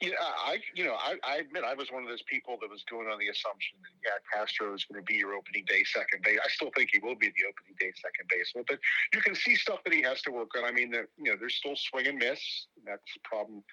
yeah, 0.00 0.14
I 0.20 0.58
you 0.74 0.84
know 0.84 0.94
I, 0.94 1.16
I 1.24 1.36
admit 1.38 1.64
I 1.64 1.74
was 1.74 1.90
one 1.90 2.02
of 2.02 2.08
those 2.08 2.22
people 2.22 2.56
that 2.60 2.70
was 2.70 2.84
going 2.88 3.08
on 3.08 3.18
the 3.18 3.28
assumption 3.28 3.78
that 3.82 3.94
yeah 4.04 4.18
Castro 4.32 4.74
is 4.74 4.84
going 4.84 5.02
to 5.02 5.04
be 5.04 5.14
your 5.14 5.34
opening 5.34 5.64
day 5.66 5.82
second 5.84 6.22
base. 6.22 6.38
I 6.44 6.48
still 6.48 6.70
think 6.76 6.90
he 6.92 7.00
will 7.00 7.16
be 7.16 7.28
the 7.28 7.44
opening 7.50 7.74
day 7.80 7.92
second 7.98 8.30
baseman, 8.30 8.64
but 8.68 8.78
you 9.12 9.20
can 9.20 9.34
see 9.34 9.56
stuff 9.56 9.80
that 9.84 9.92
he 9.92 10.02
has 10.02 10.22
to 10.22 10.30
work 10.30 10.50
on. 10.56 10.64
I 10.64 10.70
mean, 10.70 10.92
you 10.92 11.30
know, 11.30 11.36
there's 11.38 11.56
still 11.56 11.74
swing 11.74 12.06
and 12.06 12.18
miss. 12.18 12.38
That's 12.86 13.02
a 13.16 13.28
problem. 13.28 13.64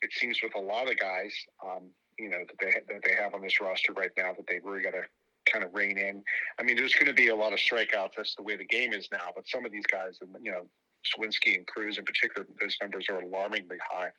It 0.00 0.10
seems 0.12 0.40
with 0.42 0.54
a 0.54 0.60
lot 0.60 0.90
of 0.90 0.96
guys, 0.98 1.34
um, 1.62 1.90
you 2.18 2.30
know, 2.30 2.44
that 2.48 2.58
they 2.60 2.72
that 2.94 3.02
they 3.04 3.14
have 3.14 3.34
on 3.34 3.42
this 3.42 3.60
roster 3.60 3.92
right 3.92 4.12
now 4.16 4.32
that 4.32 4.46
they 4.46 4.60
really 4.64 4.82
got 4.82 4.92
to 4.92 5.02
kind 5.44 5.64
of 5.64 5.74
rein 5.74 5.98
in. 5.98 6.22
I 6.58 6.62
mean, 6.62 6.76
there's 6.76 6.94
going 6.94 7.06
to 7.06 7.14
be 7.14 7.28
a 7.28 7.36
lot 7.36 7.52
of 7.52 7.58
strikeouts. 7.58 8.12
That's 8.16 8.34
the 8.36 8.42
way 8.42 8.56
the 8.56 8.64
game 8.64 8.92
is 8.92 9.08
now. 9.12 9.32
But 9.34 9.48
some 9.48 9.66
of 9.66 9.72
these 9.72 9.86
guys, 9.86 10.18
you 10.40 10.50
know, 10.50 10.64
Suwinski 11.04 11.56
and 11.56 11.66
Cruz 11.66 11.98
in 11.98 12.04
particular, 12.04 12.46
those 12.60 12.76
numbers 12.80 13.06
are 13.10 13.20
alarmingly 13.20 13.78
high. 13.90 14.10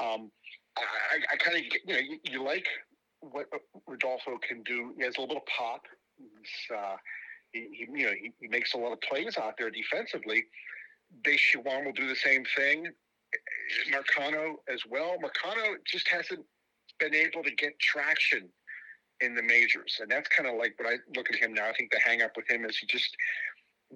Um, 0.00 0.30
I, 0.76 1.32
I 1.32 1.36
kind 1.36 1.56
of, 1.56 1.64
you 1.64 1.94
know, 1.94 2.00
you, 2.00 2.18
you, 2.24 2.44
like 2.44 2.66
what 3.20 3.46
Rodolfo 3.86 4.38
can 4.46 4.62
do. 4.62 4.92
He 4.96 5.04
has 5.04 5.16
a 5.16 5.20
little 5.20 5.36
bit 5.36 5.42
of 5.42 5.46
pop. 5.46 5.82
Uh, 6.74 6.96
he, 7.52 7.68
he, 7.72 7.98
you 8.00 8.06
know, 8.06 8.12
he, 8.12 8.32
he, 8.40 8.48
makes 8.48 8.74
a 8.74 8.78
lot 8.78 8.92
of 8.92 9.00
plays 9.00 9.36
out 9.38 9.54
there 9.58 9.70
defensively. 9.70 10.44
Deshawn 11.22 11.84
will 11.84 11.92
do 11.92 12.08
the 12.08 12.16
same 12.16 12.44
thing. 12.56 12.88
Marcano 13.92 14.56
as 14.72 14.80
well. 14.88 15.16
Marcano 15.22 15.76
just 15.86 16.08
hasn't 16.08 16.44
been 16.98 17.14
able 17.14 17.42
to 17.42 17.50
get 17.50 17.78
traction 17.78 18.48
in 19.20 19.34
the 19.34 19.42
majors, 19.42 19.98
and 20.00 20.10
that's 20.10 20.28
kind 20.28 20.48
of 20.48 20.56
like 20.56 20.74
what 20.76 20.88
I 20.88 20.96
look 21.16 21.30
at 21.30 21.36
him 21.36 21.54
now. 21.54 21.68
I 21.68 21.72
think 21.72 21.90
the 21.90 21.98
hang 21.98 22.22
up 22.22 22.32
with 22.36 22.48
him 22.48 22.64
is 22.64 22.76
he 22.76 22.86
just 22.86 23.16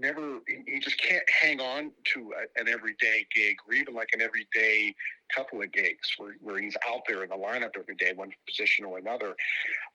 never 0.01 0.41
he- 0.47 0.79
just 0.81 1.01
can't 1.01 1.29
hang 1.29 1.61
on 1.61 1.91
to 2.15 2.33
a, 2.33 2.61
an 2.61 2.69
everyday 2.69 3.27
gig 3.35 3.57
or 3.67 3.75
even 3.75 3.95
like 3.95 4.11
an 4.13 4.21
everyday 4.21 4.95
couple 5.35 5.63
of 5.63 5.71
gigs 5.73 6.15
where, 6.17 6.35
where 6.41 6.59
he's 6.59 6.77
out 6.89 7.03
there 7.07 7.23
in 7.23 7.31
the 7.31 7.37
lineup 7.37 7.77
every 7.79 7.95
day, 7.97 8.13
one 8.15 8.33
position 8.47 8.85
or 8.85 8.99
another. 8.99 9.35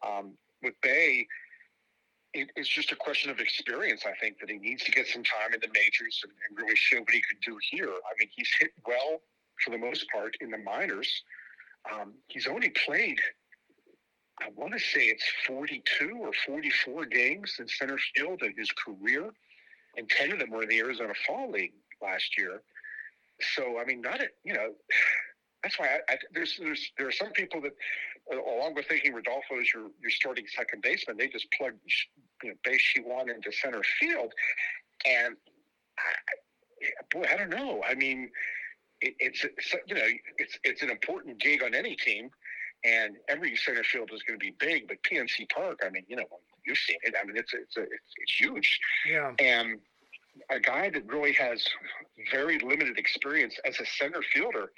Um, 0.05 0.33
with 0.61 0.73
Bay, 0.81 1.27
it, 2.33 2.49
it's 2.55 2.69
just 2.69 2.91
a 2.91 2.95
question 2.95 3.29
of 3.29 3.39
experience. 3.39 4.03
I 4.05 4.13
think 4.19 4.39
that 4.39 4.49
he 4.49 4.57
needs 4.57 4.83
to 4.83 4.91
get 4.91 5.07
some 5.07 5.23
time 5.23 5.53
in 5.53 5.59
the 5.59 5.67
majors 5.73 6.21
and, 6.23 6.31
and 6.47 6.57
really 6.57 6.75
show 6.75 6.99
what 6.99 7.11
he 7.11 7.21
could 7.21 7.39
do 7.45 7.57
here. 7.71 7.89
I 7.89 8.13
mean, 8.19 8.29
he's 8.35 8.49
hit 8.59 8.71
well 8.87 9.21
for 9.63 9.71
the 9.71 9.77
most 9.77 10.05
part 10.11 10.35
in 10.41 10.49
the 10.49 10.57
minors. 10.57 11.23
Um, 11.91 12.13
he's 12.27 12.47
only 12.47 12.69
played, 12.85 13.19
I 14.41 14.49
want 14.55 14.73
to 14.73 14.79
say 14.79 15.05
it's 15.05 15.25
42 15.45 16.17
or 16.19 16.31
44 16.45 17.05
games 17.05 17.55
in 17.59 17.67
center 17.67 17.99
field 18.15 18.41
in 18.41 18.53
his 18.57 18.71
career, 18.71 19.29
and 19.97 20.09
10 20.09 20.31
of 20.31 20.39
them 20.39 20.49
were 20.51 20.63
in 20.63 20.69
the 20.69 20.79
Arizona 20.79 21.13
Fall 21.25 21.51
League 21.51 21.73
last 22.01 22.37
year. 22.37 22.61
So, 23.55 23.79
I 23.79 23.85
mean, 23.85 24.01
not 24.01 24.21
a, 24.21 24.27
you 24.43 24.53
know, 24.53 24.73
that's 25.63 25.79
why 25.79 25.87
I, 25.87 26.13
I, 26.13 26.17
there's 26.33 26.57
there's 26.59 26.91
there 26.97 27.07
are 27.07 27.11
some 27.11 27.31
people 27.31 27.61
that, 27.61 27.71
uh, 28.31 28.37
along 28.37 28.75
with 28.75 28.87
thinking 28.87 29.13
Rodolfo 29.13 29.59
is 29.61 29.71
your 29.73 29.83
your 30.01 30.11
starting 30.11 30.45
second 30.53 30.81
baseman, 30.81 31.17
they 31.17 31.29
just 31.29 31.47
plug 31.57 31.73
you 32.43 32.49
know 32.49 32.55
Bae 32.65 32.77
Ji-hwan 32.77 33.29
into 33.29 33.51
center 33.51 33.81
field, 33.99 34.33
and 35.05 35.35
I, 35.97 36.33
boy, 37.11 37.25
I 37.31 37.37
don't 37.37 37.49
know. 37.49 37.81
I 37.87 37.95
mean, 37.95 38.29
it, 39.01 39.15
it's, 39.19 39.43
it's 39.43 39.75
you 39.87 39.95
know 39.95 40.07
it's 40.37 40.59
it's 40.63 40.81
an 40.81 40.89
important 40.89 41.39
gig 41.39 41.63
on 41.63 41.73
any 41.73 41.95
team, 41.95 42.29
and 42.83 43.15
every 43.29 43.55
center 43.55 43.83
field 43.83 44.11
is 44.13 44.21
going 44.23 44.39
to 44.39 44.43
be 44.43 44.53
big. 44.59 44.87
But 44.87 44.97
PNC 45.03 45.49
Park, 45.49 45.79
I 45.85 45.89
mean, 45.89 46.03
you 46.07 46.17
know, 46.17 46.25
you've 46.65 46.77
seen 46.77 46.97
it. 47.03 47.13
I 47.21 47.25
mean, 47.25 47.37
it's 47.37 47.53
it's 47.53 47.77
a, 47.77 47.81
it's, 47.83 48.13
it's 48.17 48.33
huge, 48.39 48.79
Yeah. 49.09 49.33
and 49.39 49.79
a 50.49 50.59
guy 50.59 50.89
that 50.89 51.05
really 51.05 51.33
has 51.33 51.63
very 52.31 52.57
limited 52.59 52.97
experience 52.97 53.55
as 53.65 53.79
a 53.79 53.85
center 53.85 54.21
fielder. 54.33 54.71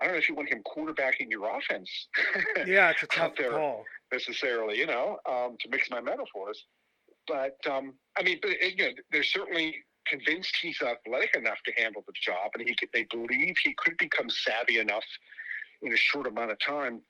I 0.00 0.04
don't 0.06 0.14
know 0.14 0.18
if 0.18 0.28
you 0.28 0.34
want 0.34 0.48
him 0.48 0.62
quarterbacking 0.64 1.30
your 1.30 1.54
offense 1.56 1.90
Yeah, 2.66 2.90
it's 2.90 3.02
a 3.02 3.06
tough 3.18 3.34
call. 3.36 3.84
necessarily, 4.10 4.78
you 4.78 4.86
know, 4.86 5.18
um, 5.28 5.56
to 5.60 5.68
mix 5.68 5.90
my 5.90 6.00
metaphors. 6.00 6.64
But 7.28 7.56
um, 7.70 7.94
I 8.18 8.22
mean, 8.22 8.38
but 8.42 8.52
again, 8.62 8.94
they're 9.12 9.22
certainly 9.22 9.76
convinced 10.06 10.56
he's 10.60 10.80
athletic 10.82 11.36
enough 11.36 11.58
to 11.66 11.72
handle 11.76 12.02
the 12.06 12.14
job, 12.20 12.50
and 12.58 12.66
he 12.66 12.74
could, 12.74 12.88
they 12.92 13.04
believe 13.10 13.54
he 13.62 13.74
could 13.76 13.96
become 13.98 14.28
savvy 14.30 14.78
enough 14.78 15.04
in 15.82 15.92
a 15.92 15.96
short 15.96 16.26
amount 16.26 16.50
of 16.50 16.58
time 16.58 17.00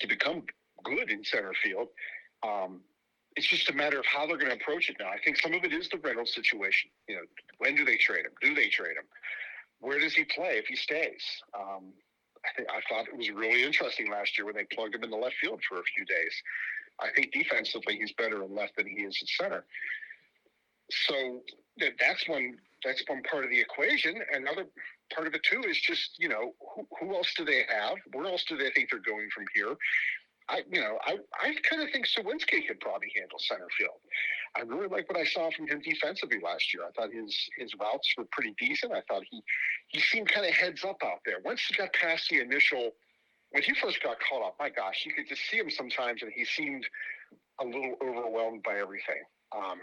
to 0.00 0.06
become 0.06 0.42
good 0.84 1.10
in 1.10 1.24
center 1.24 1.52
field. 1.62 1.88
Um, 2.42 2.82
it's 3.36 3.46
just 3.46 3.68
a 3.70 3.72
matter 3.72 3.98
of 3.98 4.06
how 4.06 4.26
they're 4.26 4.36
going 4.36 4.50
to 4.50 4.56
approach 4.56 4.88
it 4.88 4.96
now. 4.98 5.08
I 5.08 5.18
think 5.24 5.36
some 5.36 5.54
of 5.54 5.64
it 5.64 5.72
is 5.72 5.88
the 5.88 5.98
Reynolds 5.98 6.34
situation. 6.34 6.90
You 7.08 7.16
know, 7.16 7.22
when 7.58 7.74
do 7.74 7.84
they 7.84 7.96
trade 7.96 8.24
him? 8.26 8.32
Do 8.40 8.54
they 8.54 8.68
trade 8.68 8.96
him? 8.96 9.04
Where 9.80 9.98
does 9.98 10.14
he 10.14 10.24
play 10.24 10.56
if 10.58 10.66
he 10.66 10.76
stays? 10.76 11.22
Um, 11.58 11.92
I 12.44 12.62
I 12.76 12.80
thought 12.88 13.08
it 13.08 13.16
was 13.16 13.30
really 13.30 13.62
interesting 13.62 14.10
last 14.10 14.38
year 14.38 14.46
when 14.46 14.54
they 14.54 14.64
plugged 14.64 14.94
him 14.94 15.02
in 15.02 15.10
the 15.10 15.16
left 15.16 15.36
field 15.40 15.60
for 15.68 15.78
a 15.78 15.82
few 15.82 16.04
days. 16.04 16.34
I 17.00 17.08
think 17.14 17.32
defensively 17.32 17.96
he's 17.96 18.12
better 18.12 18.42
in 18.44 18.54
left 18.54 18.76
than 18.76 18.86
he 18.86 19.02
is 19.02 19.18
at 19.20 19.28
center. 19.28 19.64
So 20.90 21.40
that, 21.78 21.92
that's 22.00 22.28
one 22.28 22.56
that's 22.84 23.02
one 23.06 23.22
part 23.22 23.44
of 23.44 23.50
the 23.50 23.60
equation. 23.60 24.20
Another 24.32 24.66
part 25.12 25.26
of 25.26 25.34
it 25.34 25.42
too 25.42 25.62
is 25.68 25.78
just 25.80 26.18
you 26.18 26.28
know 26.28 26.54
who, 26.74 26.86
who 27.00 27.14
else 27.14 27.32
do 27.36 27.44
they 27.44 27.64
have? 27.68 27.96
Where 28.12 28.26
else 28.26 28.44
do 28.44 28.56
they 28.56 28.70
think 28.70 28.90
they're 28.90 29.00
going 29.00 29.28
from 29.34 29.44
here? 29.54 29.74
I 30.48 30.62
you 30.70 30.80
know 30.80 30.98
I 31.04 31.16
I 31.40 31.54
kind 31.68 31.82
of 31.82 31.90
think 31.90 32.06
Suwinski 32.06 32.66
could 32.66 32.80
probably 32.80 33.12
handle 33.16 33.38
center 33.38 33.68
field. 33.78 33.98
I 34.56 34.60
really 34.60 34.88
like 34.88 35.08
what 35.08 35.18
I 35.18 35.24
saw 35.24 35.50
from 35.50 35.66
him 35.66 35.80
defensively 35.80 36.38
last 36.42 36.72
year. 36.72 36.84
I 36.84 36.90
thought 36.92 37.12
his 37.12 37.34
his 37.56 37.72
routes 37.80 38.12
were 38.16 38.26
pretty 38.30 38.54
decent. 38.58 38.92
I 38.92 39.02
thought 39.08 39.22
he 39.30 39.42
he 39.88 40.00
seemed 40.00 40.28
kind 40.28 40.46
of 40.46 40.52
heads 40.52 40.84
up 40.84 40.98
out 41.04 41.20
there. 41.24 41.36
Once 41.44 41.64
he 41.66 41.74
got 41.74 41.92
past 41.92 42.28
the 42.28 42.40
initial 42.40 42.92
when 43.54 43.62
he 43.62 43.72
first 43.74 44.02
got 44.02 44.16
caught 44.18 44.44
up, 44.44 44.56
my 44.58 44.68
gosh, 44.68 45.06
you 45.06 45.12
could 45.12 45.28
just 45.28 45.42
see 45.48 45.58
him 45.58 45.70
sometimes, 45.70 46.22
and 46.22 46.32
he 46.34 46.44
seemed 46.44 46.84
a 47.60 47.64
little 47.64 47.94
overwhelmed 48.02 48.64
by 48.64 48.78
everything. 48.78 49.22
Um, 49.56 49.78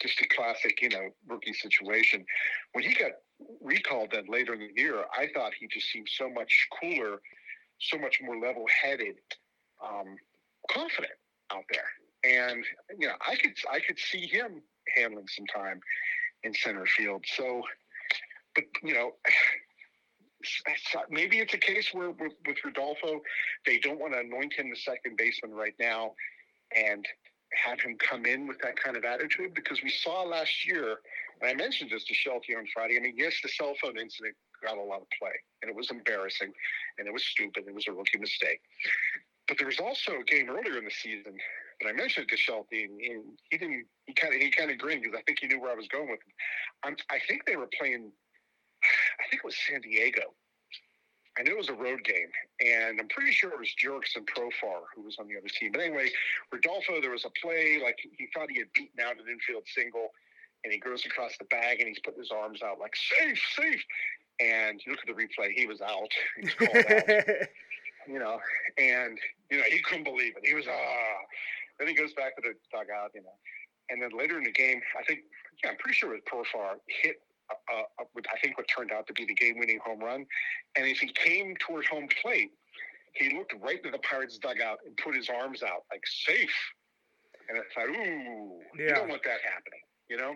just 0.00 0.20
a 0.20 0.26
classic, 0.26 0.82
you 0.82 0.88
know, 0.88 1.08
rookie 1.28 1.52
situation. 1.52 2.24
When 2.72 2.82
he 2.82 2.94
got 2.94 3.12
recalled 3.60 4.10
then 4.10 4.24
later 4.28 4.54
in 4.54 4.60
the 4.60 4.82
year, 4.82 5.04
I 5.16 5.28
thought 5.32 5.52
he 5.54 5.68
just 5.68 5.86
seemed 5.92 6.08
so 6.10 6.28
much 6.28 6.66
cooler, 6.80 7.20
so 7.78 7.96
much 7.96 8.20
more 8.20 8.36
level-headed, 8.36 9.14
um, 9.84 10.16
confident 10.70 11.12
out 11.52 11.64
there. 11.70 11.88
And 12.24 12.64
you 12.98 13.08
know, 13.08 13.14
I 13.26 13.36
could 13.36 13.52
I 13.70 13.80
could 13.80 13.98
see 13.98 14.26
him 14.26 14.62
handling 14.96 15.26
some 15.28 15.46
time 15.46 15.80
in 16.44 16.54
center 16.54 16.86
field. 16.86 17.24
So, 17.36 17.62
but 18.54 18.64
you 18.82 18.94
know, 18.94 19.12
maybe 21.10 21.38
it's 21.38 21.54
a 21.54 21.58
case 21.58 21.90
where 21.92 22.10
with, 22.10 22.32
with 22.46 22.56
Rodolfo, 22.64 23.20
they 23.66 23.78
don't 23.78 23.98
want 23.98 24.12
to 24.14 24.20
anoint 24.20 24.54
him 24.54 24.70
the 24.70 24.76
second 24.76 25.16
baseman 25.16 25.52
right 25.52 25.74
now, 25.80 26.12
and 26.76 27.06
have 27.54 27.80
him 27.80 27.96
come 27.98 28.24
in 28.24 28.46
with 28.46 28.58
that 28.60 28.76
kind 28.76 28.96
of 28.96 29.04
attitude 29.04 29.54
because 29.54 29.82
we 29.82 29.90
saw 29.90 30.22
last 30.22 30.66
year, 30.66 30.96
and 31.40 31.50
I 31.50 31.54
mentioned 31.54 31.90
this 31.90 32.04
to 32.04 32.14
Shelty 32.14 32.54
on 32.54 32.66
Friday. 32.72 32.96
I 32.96 33.00
mean, 33.00 33.14
yes, 33.16 33.34
the 33.42 33.48
cell 33.48 33.74
phone 33.82 33.98
incident 33.98 34.34
got 34.64 34.78
a 34.78 34.82
lot 34.82 35.00
of 35.00 35.08
play, 35.18 35.34
and 35.62 35.70
it 35.70 35.76
was 35.76 35.90
embarrassing, 35.90 36.52
and 36.98 37.06
it 37.06 37.12
was 37.12 37.24
stupid. 37.24 37.64
It 37.66 37.74
was 37.74 37.86
a 37.88 37.92
rookie 37.92 38.18
mistake. 38.18 38.60
But 39.52 39.58
there 39.58 39.66
was 39.66 39.80
also 39.80 40.12
a 40.16 40.24
game 40.24 40.48
earlier 40.48 40.78
in 40.78 40.86
the 40.86 40.90
season 40.90 41.36
that 41.82 41.86
I 41.86 41.92
mentioned 41.92 42.26
to 42.30 42.38
Shelty, 42.38 42.84
and, 42.84 42.98
he 43.50 43.58
didn't. 43.58 43.84
He 44.06 44.14
kind 44.14 44.32
of 44.32 44.40
he 44.40 44.50
kind 44.50 44.70
of 44.70 44.78
grinned 44.78 45.02
because 45.02 45.14
I 45.14 45.20
think 45.28 45.40
he 45.40 45.46
knew 45.46 45.60
where 45.60 45.70
I 45.70 45.74
was 45.74 45.88
going 45.88 46.08
with 46.08 46.20
him. 46.24 46.32
I'm, 46.84 46.96
I 47.10 47.18
think 47.28 47.44
they 47.44 47.56
were 47.56 47.68
playing. 47.78 48.12
I 48.82 49.28
think 49.28 49.42
it 49.42 49.44
was 49.44 49.54
San 49.68 49.82
Diego. 49.82 50.32
I 51.38 51.42
knew 51.42 51.52
it 51.52 51.58
was 51.58 51.68
a 51.68 51.74
road 51.74 52.02
game, 52.02 52.32
and 52.64 52.98
I'm 52.98 53.08
pretty 53.08 53.32
sure 53.32 53.50
it 53.50 53.58
was 53.58 53.68
Jurickson 53.76 54.24
Profar 54.24 54.88
who 54.96 55.02
was 55.02 55.18
on 55.20 55.28
the 55.28 55.36
other 55.36 55.48
team. 55.48 55.72
But 55.72 55.82
anyway, 55.82 56.08
Rodolfo, 56.50 57.02
there 57.02 57.10
was 57.10 57.26
a 57.26 57.30
play 57.38 57.78
like 57.84 57.98
he 58.00 58.28
thought 58.32 58.50
he 58.50 58.58
had 58.58 58.72
beaten 58.72 59.04
out 59.04 59.20
an 59.20 59.28
infield 59.30 59.64
single, 59.66 60.12
and 60.64 60.72
he 60.72 60.78
goes 60.78 61.04
across 61.04 61.36
the 61.36 61.44
bag 61.44 61.80
and 61.80 61.88
he's 61.88 62.00
putting 62.00 62.20
his 62.20 62.30
arms 62.30 62.62
out 62.62 62.80
like 62.80 62.96
safe, 62.96 63.42
safe. 63.54 63.84
And 64.40 64.80
you 64.86 64.92
look 64.92 65.02
at 65.06 65.14
the 65.14 65.22
replay, 65.22 65.52
he 65.54 65.66
was 65.66 65.82
out. 65.82 66.08
He's 66.40 66.54
called 66.54 66.74
out 66.74 67.04
you 68.06 68.18
know, 68.18 68.38
and 68.78 69.18
you 69.50 69.58
know 69.58 69.64
he 69.68 69.80
couldn't 69.82 70.04
believe 70.04 70.34
it. 70.36 70.46
He 70.46 70.54
was 70.54 70.66
ah. 70.68 71.18
Then 71.78 71.88
he 71.88 71.94
goes 71.94 72.12
back 72.12 72.36
to 72.36 72.42
the 72.42 72.54
dugout, 72.70 73.10
you 73.14 73.22
know, 73.22 73.34
and 73.88 74.00
then 74.00 74.10
later 74.16 74.38
in 74.38 74.44
the 74.44 74.52
game, 74.52 74.80
I 74.98 75.02
think 75.04 75.20
yeah, 75.62 75.70
I'm 75.70 75.76
pretty 75.76 75.96
sure 75.96 76.14
it 76.14 76.22
was 76.30 76.44
Profar 76.46 76.76
hit. 76.86 77.22
Uh, 77.50 77.82
uh, 78.00 78.04
with, 78.14 78.24
I 78.32 78.38
think 78.38 78.56
what 78.56 78.66
turned 78.68 78.92
out 78.92 79.06
to 79.08 79.12
be 79.12 79.26
the 79.26 79.34
game-winning 79.34 79.78
home 79.84 80.00
run, 80.00 80.24
and 80.76 80.86
as 80.86 80.98
he 80.98 81.12
came 81.12 81.54
toward 81.60 81.84
home 81.84 82.08
plate, 82.22 82.52
he 83.12 83.36
looked 83.36 83.52
right 83.60 83.76
into 83.76 83.90
the 83.90 83.98
Pirates' 83.98 84.38
dugout 84.38 84.78
and 84.86 84.96
put 84.96 85.14
his 85.14 85.28
arms 85.28 85.62
out 85.62 85.84
like 85.90 86.00
safe. 86.06 86.54
And 87.50 87.58
I 87.58 87.62
thought, 87.74 87.90
ooh, 87.90 88.60
you 88.78 88.88
don't 88.88 89.08
want 89.08 89.22
that 89.24 89.40
happening, 89.44 89.84
you 90.08 90.16
know. 90.16 90.34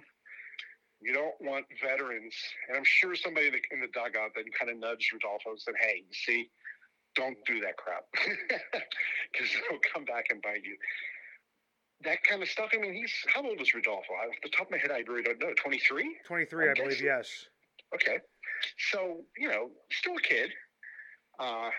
You 1.00 1.14
don't 1.14 1.36
want 1.40 1.66
veterans, 1.80 2.34
and 2.68 2.76
I'm 2.76 2.84
sure 2.84 3.14
somebody 3.14 3.46
in 3.46 3.52
the, 3.52 3.60
in 3.70 3.80
the 3.80 3.88
dugout 3.94 4.32
then 4.34 4.44
kind 4.58 4.70
of 4.70 4.78
nudged 4.78 5.12
Rodolfo 5.12 5.50
and 5.50 5.60
said, 5.60 5.74
"Hey, 5.80 6.04
you 6.08 6.14
see, 6.14 6.50
don't 7.16 7.36
do 7.46 7.60
that 7.60 7.76
crap 7.76 8.04
because 9.32 9.48
it'll 9.54 9.80
come 9.92 10.04
back 10.04 10.26
and 10.30 10.40
bite 10.42 10.64
you. 10.64 10.76
That 12.04 12.22
kind 12.22 12.42
of 12.42 12.48
stuff. 12.48 12.70
I 12.74 12.78
mean, 12.78 12.92
he's 12.94 13.12
how 13.34 13.42
old 13.42 13.60
is 13.60 13.74
Rodolfo? 13.74 14.12
Off 14.12 14.36
the 14.42 14.50
top 14.50 14.66
of 14.66 14.70
my 14.70 14.78
head, 14.78 14.90
I 14.90 15.00
really 15.10 15.22
don't 15.22 15.40
know. 15.40 15.54
Twenty 15.56 15.78
three. 15.78 16.16
23, 16.26 16.66
I 16.66 16.68
I'm 16.68 16.74
believe, 16.74 17.00
yes. 17.00 17.46
Okay, 17.94 18.18
so 18.90 19.22
you 19.36 19.48
know, 19.48 19.70
still 19.90 20.16
a 20.16 20.20
kid. 20.20 20.50
Uh, 21.38 21.70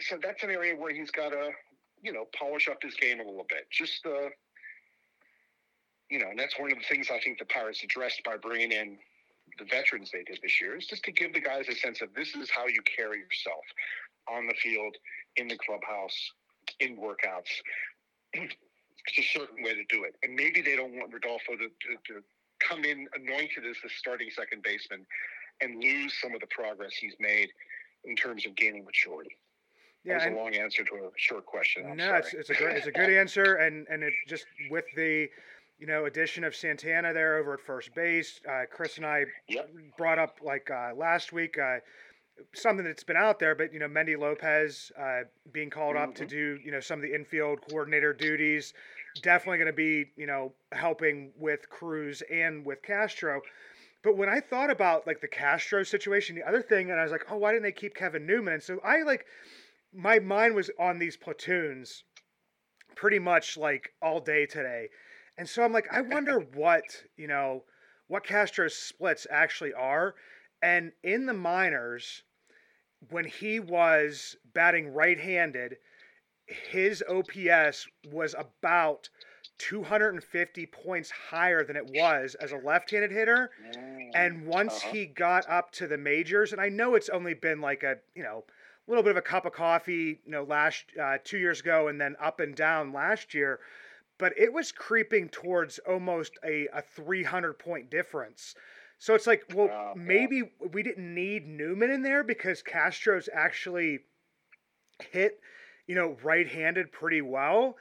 so 0.00 0.18
that's 0.22 0.42
an 0.42 0.50
area 0.50 0.74
where 0.74 0.94
he's 0.94 1.10
got 1.10 1.30
to, 1.30 1.50
you 2.02 2.12
know, 2.12 2.24
polish 2.36 2.68
up 2.68 2.78
his 2.82 2.94
game 2.94 3.20
a 3.20 3.24
little 3.24 3.46
bit. 3.48 3.66
Just 3.70 4.04
uh, 4.06 4.30
you 6.10 6.18
know, 6.18 6.30
and 6.30 6.38
that's 6.38 6.58
one 6.58 6.72
of 6.72 6.78
the 6.78 6.84
things 6.88 7.08
I 7.10 7.20
think 7.20 7.38
the 7.38 7.44
Pirates 7.44 7.84
addressed 7.84 8.22
by 8.24 8.36
bringing 8.36 8.72
in 8.72 8.98
the 9.58 9.64
veterans 9.64 10.10
they 10.12 10.22
did 10.22 10.38
this 10.42 10.60
year 10.60 10.76
is 10.76 10.86
just 10.86 11.04
to 11.04 11.12
give 11.12 11.32
the 11.32 11.40
guys 11.40 11.66
a 11.68 11.74
sense 11.74 12.00
of 12.00 12.08
this 12.14 12.34
is 12.34 12.50
how 12.50 12.66
you 12.66 12.80
carry 12.82 13.18
yourself 13.18 13.64
on 14.28 14.46
the 14.46 14.54
field, 14.54 14.96
in 15.36 15.48
the 15.48 15.58
clubhouse, 15.58 16.16
in 16.80 16.96
workouts. 16.96 17.50
it's 18.34 19.18
a 19.18 19.38
certain 19.38 19.62
way 19.64 19.74
to 19.74 19.84
do 19.88 20.04
it. 20.04 20.14
And 20.22 20.34
maybe 20.34 20.60
they 20.60 20.76
don't 20.76 20.94
want 20.94 21.12
Rodolfo 21.12 21.52
to, 21.52 21.68
to, 21.68 22.14
to 22.14 22.22
come 22.60 22.84
in 22.84 23.06
anointed 23.14 23.64
as 23.68 23.76
the 23.82 23.90
starting 23.96 24.28
second 24.34 24.62
baseman 24.62 25.06
and 25.60 25.82
lose 25.82 26.14
some 26.20 26.34
of 26.34 26.40
the 26.40 26.46
progress 26.46 26.92
he's 26.94 27.14
made 27.18 27.48
in 28.04 28.16
terms 28.16 28.46
of 28.46 28.54
gaining 28.56 28.84
maturity. 28.84 29.36
Yeah, 30.04 30.18
that 30.18 30.30
was 30.30 30.38
a 30.38 30.42
long 30.42 30.54
answer 30.54 30.82
to 30.84 30.94
a 30.94 31.10
short 31.16 31.44
question. 31.44 31.84
I'm 31.86 31.96
no, 31.96 32.06
sorry. 32.06 32.18
it's, 32.20 32.32
it's 32.32 32.50
a 32.50 32.54
good 32.54 32.70
it's 32.72 32.86
a 32.86 32.92
good 32.92 33.10
answer, 33.10 33.56
and 33.56 33.86
and 33.90 34.02
it 34.02 34.14
just 34.26 34.46
with 34.70 34.86
the 34.96 35.28
you 35.80 35.86
know 35.86 36.04
addition 36.04 36.44
of 36.44 36.54
Santana 36.54 37.12
there 37.12 37.38
over 37.38 37.54
at 37.54 37.60
first 37.60 37.94
base. 37.94 38.40
Uh, 38.48 38.62
Chris 38.70 38.96
and 38.98 39.06
I 39.06 39.24
Yep. 39.48 39.70
brought 39.96 40.18
up 40.18 40.38
like 40.42 40.70
uh, 40.70 40.92
last 40.94 41.32
week 41.32 41.58
uh, 41.58 41.78
something 42.54 42.84
that's 42.84 43.02
been 43.04 43.16
out 43.16 43.38
there, 43.38 43.54
but 43.54 43.72
you 43.72 43.78
know 43.80 43.88
Mendy 43.88 44.16
Lopez 44.18 44.92
uh, 44.98 45.22
being 45.52 45.70
called 45.70 45.96
up 45.96 46.14
to 46.16 46.24
Mhm. 46.24 46.28
do 46.28 46.58
you 46.64 46.70
know 46.70 46.80
some 46.80 46.98
of 46.98 47.02
the 47.02 47.14
infield 47.14 47.60
coordinator 47.68 48.12
duties. 48.12 48.72
definitely 49.22 49.58
going 49.58 49.66
to 49.66 49.72
be, 49.72 50.08
you 50.16 50.24
know, 50.26 50.54
helping 50.70 51.32
with 51.36 51.68
Cruz 51.68 52.22
and 52.30 52.64
with 52.64 52.80
Castro. 52.80 53.42
But 54.04 54.16
when 54.16 54.28
I 54.28 54.38
thought 54.38 54.70
about 54.70 55.04
like 55.04 55.20
the 55.20 55.26
Castro 55.26 55.82
situation, 55.82 56.36
the 56.36 56.46
other 56.48 56.62
thing, 56.62 56.90
and 56.92 57.00
I 57.00 57.02
was 57.02 57.10
like, 57.10 57.24
oh, 57.28 57.36
why 57.36 57.50
didn't 57.50 57.64
they 57.64 57.72
keep 57.72 57.96
Kevin 57.96 58.24
Newman? 58.26 58.54
And 58.54 58.62
so 58.62 58.78
I 58.84 59.02
like, 59.02 59.26
my 59.92 60.20
mind 60.20 60.54
was 60.54 60.70
on 60.78 61.00
these 61.00 61.16
platoons 61.16 62.04
pretty 62.94 63.18
much 63.18 63.56
like 63.56 63.92
all 64.00 64.20
day 64.20 64.46
today. 64.46 64.88
And 65.40 65.48
so 65.48 65.64
I'm 65.64 65.72
like, 65.72 65.88
I 65.90 66.02
wonder 66.02 66.38
what, 66.38 66.84
you 67.16 67.26
know, 67.26 67.64
what 68.08 68.24
Castro's 68.26 68.76
splits 68.76 69.26
actually 69.30 69.72
are. 69.72 70.14
And 70.60 70.92
in 71.02 71.24
the 71.24 71.32
minors, 71.32 72.24
when 73.08 73.24
he 73.24 73.58
was 73.58 74.36
batting 74.52 74.92
right 74.92 75.18
handed, 75.18 75.78
his 76.46 77.02
OPS 77.08 77.86
was 78.12 78.34
about 78.38 79.08
250 79.56 80.66
points 80.66 81.10
higher 81.10 81.64
than 81.64 81.74
it 81.76 81.86
was 81.86 82.34
as 82.34 82.52
a 82.52 82.58
left-handed 82.58 83.10
hitter. 83.10 83.50
And 84.14 84.46
once 84.46 84.74
Uh-huh. 84.82 84.92
he 84.92 85.06
got 85.06 85.48
up 85.48 85.72
to 85.72 85.86
the 85.86 85.96
majors, 85.96 86.52
and 86.52 86.60
I 86.60 86.68
know 86.68 86.96
it's 86.96 87.08
only 87.08 87.32
been 87.32 87.62
like 87.62 87.82
a 87.82 87.98
you 88.14 88.22
know 88.22 88.44
a 88.86 88.90
little 88.90 89.02
bit 89.02 89.12
of 89.12 89.16
a 89.16 89.22
cup 89.22 89.46
of 89.46 89.54
coffee, 89.54 90.20
you 90.22 90.30
know, 90.32 90.42
last 90.42 90.84
uh, 91.00 91.16
two 91.24 91.38
years 91.38 91.60
ago, 91.60 91.88
and 91.88 91.98
then 91.98 92.14
up 92.20 92.40
and 92.40 92.54
down 92.54 92.92
last 92.92 93.32
year, 93.32 93.60
but 94.20 94.38
it 94.38 94.52
was 94.52 94.72
creeping 94.72 95.30
towards 95.30 95.80
almost 95.80 96.38
a, 96.44 96.68
a 96.68 96.82
300 96.82 97.54
point 97.58 97.90
difference. 97.90 98.54
So 98.98 99.16
it's 99.16 99.26
like, 99.26 99.44
well, 99.54 99.68
yeah. 99.68 99.94
maybe 99.94 100.52
we 100.60 100.84
didn't 100.84 101.14
need 101.14 101.48
Newman 101.48 101.90
in 101.90 102.02
there 102.02 102.22
because 102.24 102.62
Castro's 102.62 103.28
actually 103.34 104.00
hit, 105.00 105.40
you 105.86 105.94
know, 105.94 106.16
right-handed 106.22 106.92
pretty 106.92 107.22
well. 107.22 107.76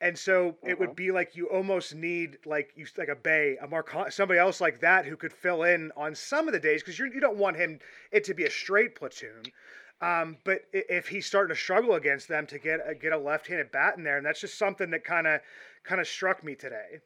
And 0.00 0.18
so 0.18 0.58
it 0.66 0.78
Mhm. 0.78 0.80
would 0.80 0.96
be 0.96 1.12
like 1.12 1.36
you 1.36 1.48
almost 1.48 1.94
need 1.94 2.38
like 2.44 2.72
you 2.74 2.86
like 2.96 3.08
a 3.08 3.14
Bay, 3.14 3.56
a 3.62 3.68
Marcon, 3.68 4.12
somebody 4.12 4.40
else 4.40 4.60
like 4.60 4.80
that 4.80 5.06
who 5.06 5.16
could 5.16 5.32
fill 5.32 5.62
in 5.62 5.92
on 5.96 6.14
some 6.16 6.48
of 6.48 6.52
the 6.52 6.58
days 6.60 6.82
because 6.82 6.98
you 6.98 7.06
you 7.06 7.20
don't 7.20 7.36
want 7.38 7.56
him 7.56 7.78
it 8.10 8.24
to 8.24 8.34
be 8.34 8.44
a 8.44 8.50
straight 8.50 8.96
platoon. 8.96 9.52
Um, 10.00 10.38
but 10.44 10.62
if 10.72 11.06
he's 11.06 11.26
starting 11.26 11.54
to 11.54 11.60
struggle 11.60 11.94
against 11.94 12.26
them 12.26 12.48
to 12.48 12.58
get 12.58 12.80
a, 12.84 12.96
get 12.96 13.12
a 13.12 13.18
left-handed 13.18 13.70
bat 13.70 13.96
in 13.96 14.02
there, 14.02 14.16
and 14.16 14.26
that's 14.26 14.40
just 14.40 14.58
something 14.58 14.90
that 14.90 15.04
kind 15.04 15.28
of 15.28 15.40
kind 15.84 16.00
of 16.00 16.06
struck 16.06 16.44
me 16.44 16.54
today. 16.54 17.00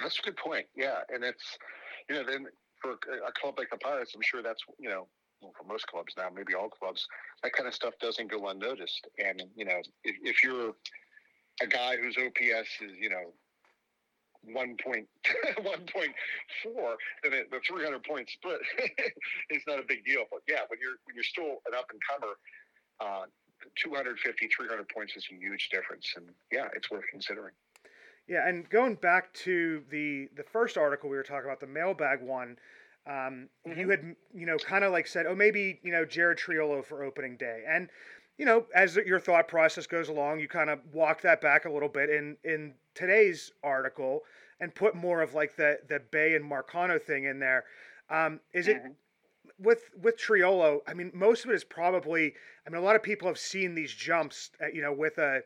That's 0.00 0.18
a 0.18 0.22
good 0.22 0.36
point. 0.36 0.66
Yeah, 0.76 1.00
and 1.12 1.24
it's 1.24 1.58
you 2.08 2.16
know 2.16 2.24
then 2.26 2.46
for 2.80 2.92
a- 2.92 3.32
club 3.40 3.54
like 3.58 3.70
the 3.70 3.78
Pirates, 3.78 4.12
I'm 4.14 4.22
sure 4.22 4.42
that's 4.42 4.62
you 4.78 4.88
know 4.88 5.06
for 5.56 5.64
most 5.64 5.86
clubs 5.86 6.14
now, 6.16 6.28
maybe 6.34 6.54
all 6.54 6.68
clubs, 6.68 7.06
that 7.42 7.52
kind 7.52 7.68
of 7.68 7.74
stuff 7.74 7.94
doesn't 8.00 8.30
go 8.30 8.48
unnoticed. 8.48 9.06
And 9.18 9.42
you 9.54 9.64
know 9.64 9.80
if, 10.04 10.16
if 10.22 10.44
you're 10.44 10.72
a 11.62 11.66
guy 11.66 11.96
whose 11.96 12.16
OPS 12.18 12.68
is 12.80 12.92
you 13.00 13.10
know 13.10 13.32
one 14.52 14.76
point 14.84 15.08
one 15.62 15.86
point 15.92 16.12
four, 16.62 16.96
then 17.22 17.32
the 17.50 17.60
300 17.66 18.02
point 18.04 18.28
split 18.30 18.60
is 19.50 19.62
not 19.66 19.78
a 19.78 19.84
big 19.88 20.04
deal. 20.04 20.24
But 20.30 20.40
yeah, 20.48 20.60
when 20.68 20.78
you're 20.80 20.98
when 21.04 21.14
you're 21.14 21.24
still 21.24 21.62
an 21.66 21.74
up 21.76 21.86
and 21.90 22.00
comer. 22.10 22.34
Uh, 22.98 23.26
250, 23.76 24.48
300 24.48 24.88
points 24.88 25.16
is 25.16 25.26
a 25.30 25.34
huge 25.34 25.68
difference, 25.70 26.12
and 26.16 26.26
yeah, 26.50 26.68
it's 26.74 26.90
worth 26.90 27.04
considering. 27.10 27.52
Yeah, 28.28 28.48
and 28.48 28.68
going 28.68 28.96
back 28.96 29.32
to 29.44 29.82
the 29.90 30.28
the 30.36 30.42
first 30.42 30.76
article 30.76 31.08
we 31.08 31.16
were 31.16 31.22
talking 31.22 31.44
about, 31.44 31.60
the 31.60 31.66
mailbag 31.66 32.20
one, 32.22 32.58
um, 33.06 33.48
you 33.76 33.88
had 33.88 34.16
you 34.34 34.46
know 34.46 34.56
kind 34.58 34.84
of 34.84 34.92
like 34.92 35.06
said, 35.06 35.26
oh 35.26 35.34
maybe 35.34 35.78
you 35.82 35.92
know 35.92 36.04
Jared 36.04 36.38
Triolo 36.38 36.84
for 36.84 37.04
opening 37.04 37.36
day, 37.36 37.62
and 37.68 37.88
you 38.36 38.44
know 38.44 38.66
as 38.74 38.96
your 38.96 39.20
thought 39.20 39.46
process 39.48 39.86
goes 39.86 40.08
along, 40.08 40.40
you 40.40 40.48
kind 40.48 40.70
of 40.70 40.80
walk 40.92 41.22
that 41.22 41.40
back 41.40 41.66
a 41.66 41.70
little 41.70 41.88
bit 41.88 42.10
in 42.10 42.36
in 42.42 42.74
today's 42.94 43.52
article 43.62 44.22
and 44.60 44.74
put 44.74 44.96
more 44.96 45.22
of 45.22 45.34
like 45.34 45.54
the 45.56 45.78
the 45.88 46.00
Bay 46.10 46.34
and 46.34 46.50
Marcano 46.50 47.00
thing 47.00 47.24
in 47.24 47.38
there. 47.38 47.64
Um, 48.10 48.40
is 48.52 48.66
it 48.68 48.82
Mhm. 48.82 48.94
With 49.58 49.90
with 50.00 50.18
Triolo? 50.18 50.80
I 50.86 50.94
mean, 50.94 51.10
most 51.14 51.44
of 51.44 51.50
it 51.50 51.54
is 51.54 51.64
probably. 51.64 52.34
I 52.66 52.70
mean, 52.70 52.80
a 52.80 52.84
lot 52.84 52.96
of 52.96 53.02
people 53.02 53.28
have 53.28 53.38
seen 53.38 53.74
these 53.74 53.92
jumps, 53.92 54.50
uh, 54.60 54.66
you 54.72 54.82
know, 54.82 54.92
with 54.92 55.18
a 55.18 55.42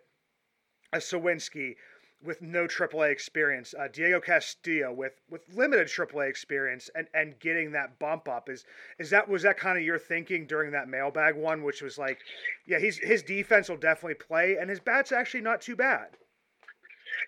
a 0.92 0.98
Suwinski 0.98 1.76
with 2.22 2.42
no 2.42 2.66
AAA 2.66 3.10
experience, 3.10 3.74
uh, 3.78 3.88
Diego 3.88 4.20
Castillo 4.20 4.92
with 4.92 5.20
with 5.30 5.42
limited 5.54 5.88
AAA 5.88 6.28
experience, 6.28 6.90
and 6.94 7.06
and 7.14 7.38
getting 7.40 7.72
that 7.72 7.98
bump 7.98 8.28
up 8.28 8.48
is 8.48 8.64
is 8.98 9.10
that 9.10 9.28
was 9.28 9.42
that 9.42 9.56
kind 9.56 9.78
of 9.78 9.84
your 9.84 9.98
thinking 9.98 10.46
during 10.46 10.72
that 10.72 10.88
mailbag 10.88 11.34
one, 11.34 11.62
which 11.62 11.82
was 11.82 11.98
like, 11.98 12.18
yeah, 12.66 12.78
he's 12.78 12.98
his 12.98 13.22
defense 13.22 13.68
will 13.68 13.76
definitely 13.76 14.14
play, 14.14 14.56
and 14.60 14.68
his 14.68 14.80
bat's 14.80 15.12
actually 15.12 15.40
not 15.40 15.60
too 15.60 15.76
bad. 15.76 16.16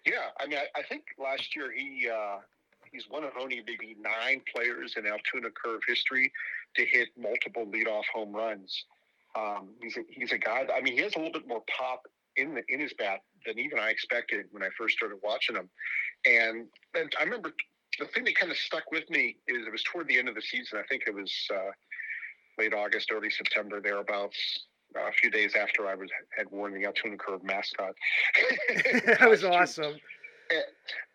Yeah, 0.05 0.31
I 0.39 0.47
mean, 0.47 0.59
I, 0.59 0.81
I 0.81 0.83
think 0.83 1.05
last 1.19 1.57
year 1.57 1.73
he 1.73 2.09
uh, 2.09 2.39
he's 2.91 3.09
one 3.09 3.25
of 3.25 3.33
only 3.41 3.63
maybe 3.67 3.97
nine 4.01 4.43
players 4.55 4.95
in 4.97 5.07
Altoona 5.07 5.51
Curve 5.51 5.81
history 5.87 6.31
to 6.77 6.85
hit 6.85 7.09
multiple 7.19 7.67
leadoff 7.67 8.05
home 8.13 8.33
runs. 8.33 8.85
Um, 9.37 9.71
he's 9.81 9.97
a, 9.97 10.01
he's 10.11 10.33
a 10.33 10.39
guy. 10.39 10.65
That, 10.65 10.75
I 10.75 10.81
mean, 10.81 10.95
he 10.95 11.01
has 11.01 11.15
a 11.15 11.19
little 11.19 11.33
bit 11.33 11.49
more 11.49 11.63
pop 11.79 12.03
in 12.37 12.55
the 12.55 12.63
in 12.69 12.81
his 12.81 12.93
bat 12.95 13.21
than 13.47 13.59
even 13.59 13.79
I 13.79 13.91
expected 13.91 14.47
when 14.53 14.63
I 14.63 14.69
first 14.79 14.97
started 14.97 15.19
watching 15.23 15.57
him. 15.57 15.69
And, 16.25 16.67
and 16.95 17.13
I 17.19 17.25
remember 17.25 17.53
the 17.99 18.07
thing 18.07 18.25
that 18.25 18.37
kind 18.37 18.51
of 18.51 18.59
stuck 18.59 18.91
with 18.91 19.09
me 19.11 19.37
is 19.49 19.67
it 19.67 19.73
was 19.73 19.83
toward 19.83 20.09
the 20.09 20.19
end 20.19 20.29
of 20.29 20.35
the 20.35 20.43
season. 20.43 20.79
I 20.79 20.87
think 20.89 21.05
it 21.07 21.15
was 21.15 21.33
uh, 21.53 21.71
late 22.59 22.75
August, 22.75 23.11
early 23.13 23.31
September, 23.31 23.81
thereabouts. 23.81 24.67
Uh, 24.95 25.09
a 25.09 25.13
few 25.13 25.31
days 25.31 25.55
after 25.55 25.87
I 25.87 25.95
was 25.95 26.11
had 26.37 26.51
worn 26.51 26.75
the 26.75 26.85
Altoona 26.85 27.17
Curve 27.17 27.43
mascot. 27.43 27.95
that 29.07 29.27
was 29.27 29.43
awesome. 29.43 29.95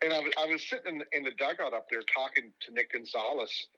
and 0.02 0.12
I 0.12 0.18
was, 0.18 0.32
I 0.36 0.46
was 0.46 0.68
sitting 0.68 0.96
in 0.96 1.02
in 1.12 1.22
the 1.22 1.30
dugout 1.38 1.72
up 1.72 1.86
there 1.88 2.02
talking 2.12 2.50
to 2.66 2.74
Nick 2.74 2.92
Gonzalez 2.92 3.68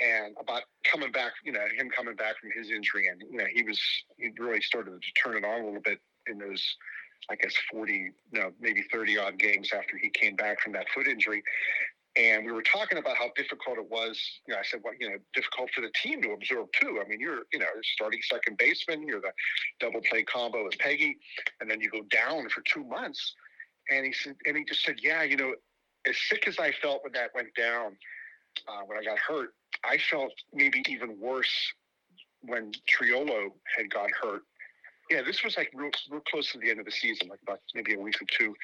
and 0.00 0.34
about 0.40 0.62
coming 0.90 1.12
back, 1.12 1.32
you 1.44 1.52
know, 1.52 1.64
him 1.76 1.90
coming 1.90 2.16
back 2.16 2.38
from 2.40 2.50
his 2.56 2.70
injury. 2.70 3.08
And, 3.08 3.22
you 3.30 3.38
know, 3.38 3.46
he 3.52 3.62
was, 3.62 3.80
he 4.16 4.30
really 4.38 4.60
started 4.60 5.00
to 5.00 5.12
turn 5.22 5.36
it 5.36 5.44
on 5.44 5.60
a 5.60 5.64
little 5.64 5.82
bit 5.82 5.98
in 6.26 6.38
those, 6.38 6.76
I 7.28 7.36
guess, 7.36 7.54
40, 7.70 8.12
no, 8.32 8.50
maybe 8.60 8.82
30 8.90 9.18
odd 9.18 9.38
games 9.38 9.70
after 9.72 9.98
he 9.98 10.08
came 10.10 10.36
back 10.36 10.60
from 10.60 10.72
that 10.72 10.86
foot 10.94 11.06
injury. 11.06 11.42
And 12.16 12.44
we 12.44 12.50
were 12.50 12.62
talking 12.62 12.98
about 12.98 13.16
how 13.16 13.30
difficult 13.36 13.78
it 13.78 13.88
was. 13.88 14.20
You 14.48 14.54
know, 14.54 14.60
I 14.60 14.64
said, 14.64 14.80
well, 14.82 14.94
you 14.98 15.10
know, 15.10 15.16
difficult 15.32 15.70
for 15.74 15.80
the 15.80 15.92
team 16.02 16.22
to 16.22 16.32
absorb 16.32 16.68
too. 16.80 17.00
I 17.04 17.08
mean, 17.08 17.20
you're, 17.20 17.42
you 17.52 17.58
know, 17.58 17.66
starting 17.94 18.20
second 18.22 18.58
baseman, 18.58 19.06
you're 19.06 19.20
the 19.20 19.32
double 19.78 20.00
play 20.10 20.24
combo 20.24 20.64
with 20.64 20.78
Peggy, 20.78 21.16
and 21.60 21.70
then 21.70 21.80
you 21.80 21.88
go 21.88 22.02
down 22.10 22.48
for 22.48 22.62
two 22.62 22.84
months. 22.84 23.34
And 23.90 24.04
he 24.04 24.12
said, 24.12 24.34
and 24.46 24.56
he 24.56 24.64
just 24.64 24.82
said, 24.82 24.96
yeah, 25.02 25.22
you 25.22 25.36
know, 25.36 25.54
as 26.06 26.16
sick 26.28 26.48
as 26.48 26.58
I 26.58 26.72
felt 26.72 27.04
when 27.04 27.12
that 27.12 27.30
went 27.34 27.54
down, 27.54 27.96
uh, 28.66 28.80
when 28.86 28.98
I 28.98 29.04
got 29.04 29.18
hurt, 29.18 29.54
I 29.84 29.98
felt 29.98 30.32
maybe 30.52 30.82
even 30.88 31.18
worse 31.20 31.72
when 32.42 32.72
Triolo 32.88 33.52
had 33.76 33.90
got 33.90 34.10
hurt. 34.10 34.42
Yeah, 35.10 35.22
this 35.22 35.42
was 35.42 35.56
like 35.56 35.70
real, 35.74 35.90
real 36.10 36.22
close 36.30 36.52
to 36.52 36.58
the 36.58 36.70
end 36.70 36.78
of 36.78 36.86
the 36.86 36.92
season, 36.92 37.28
like 37.28 37.40
about 37.42 37.60
maybe 37.74 37.94
a 37.94 37.98
week 37.98 38.16
or 38.22 38.26
two. 38.26 38.54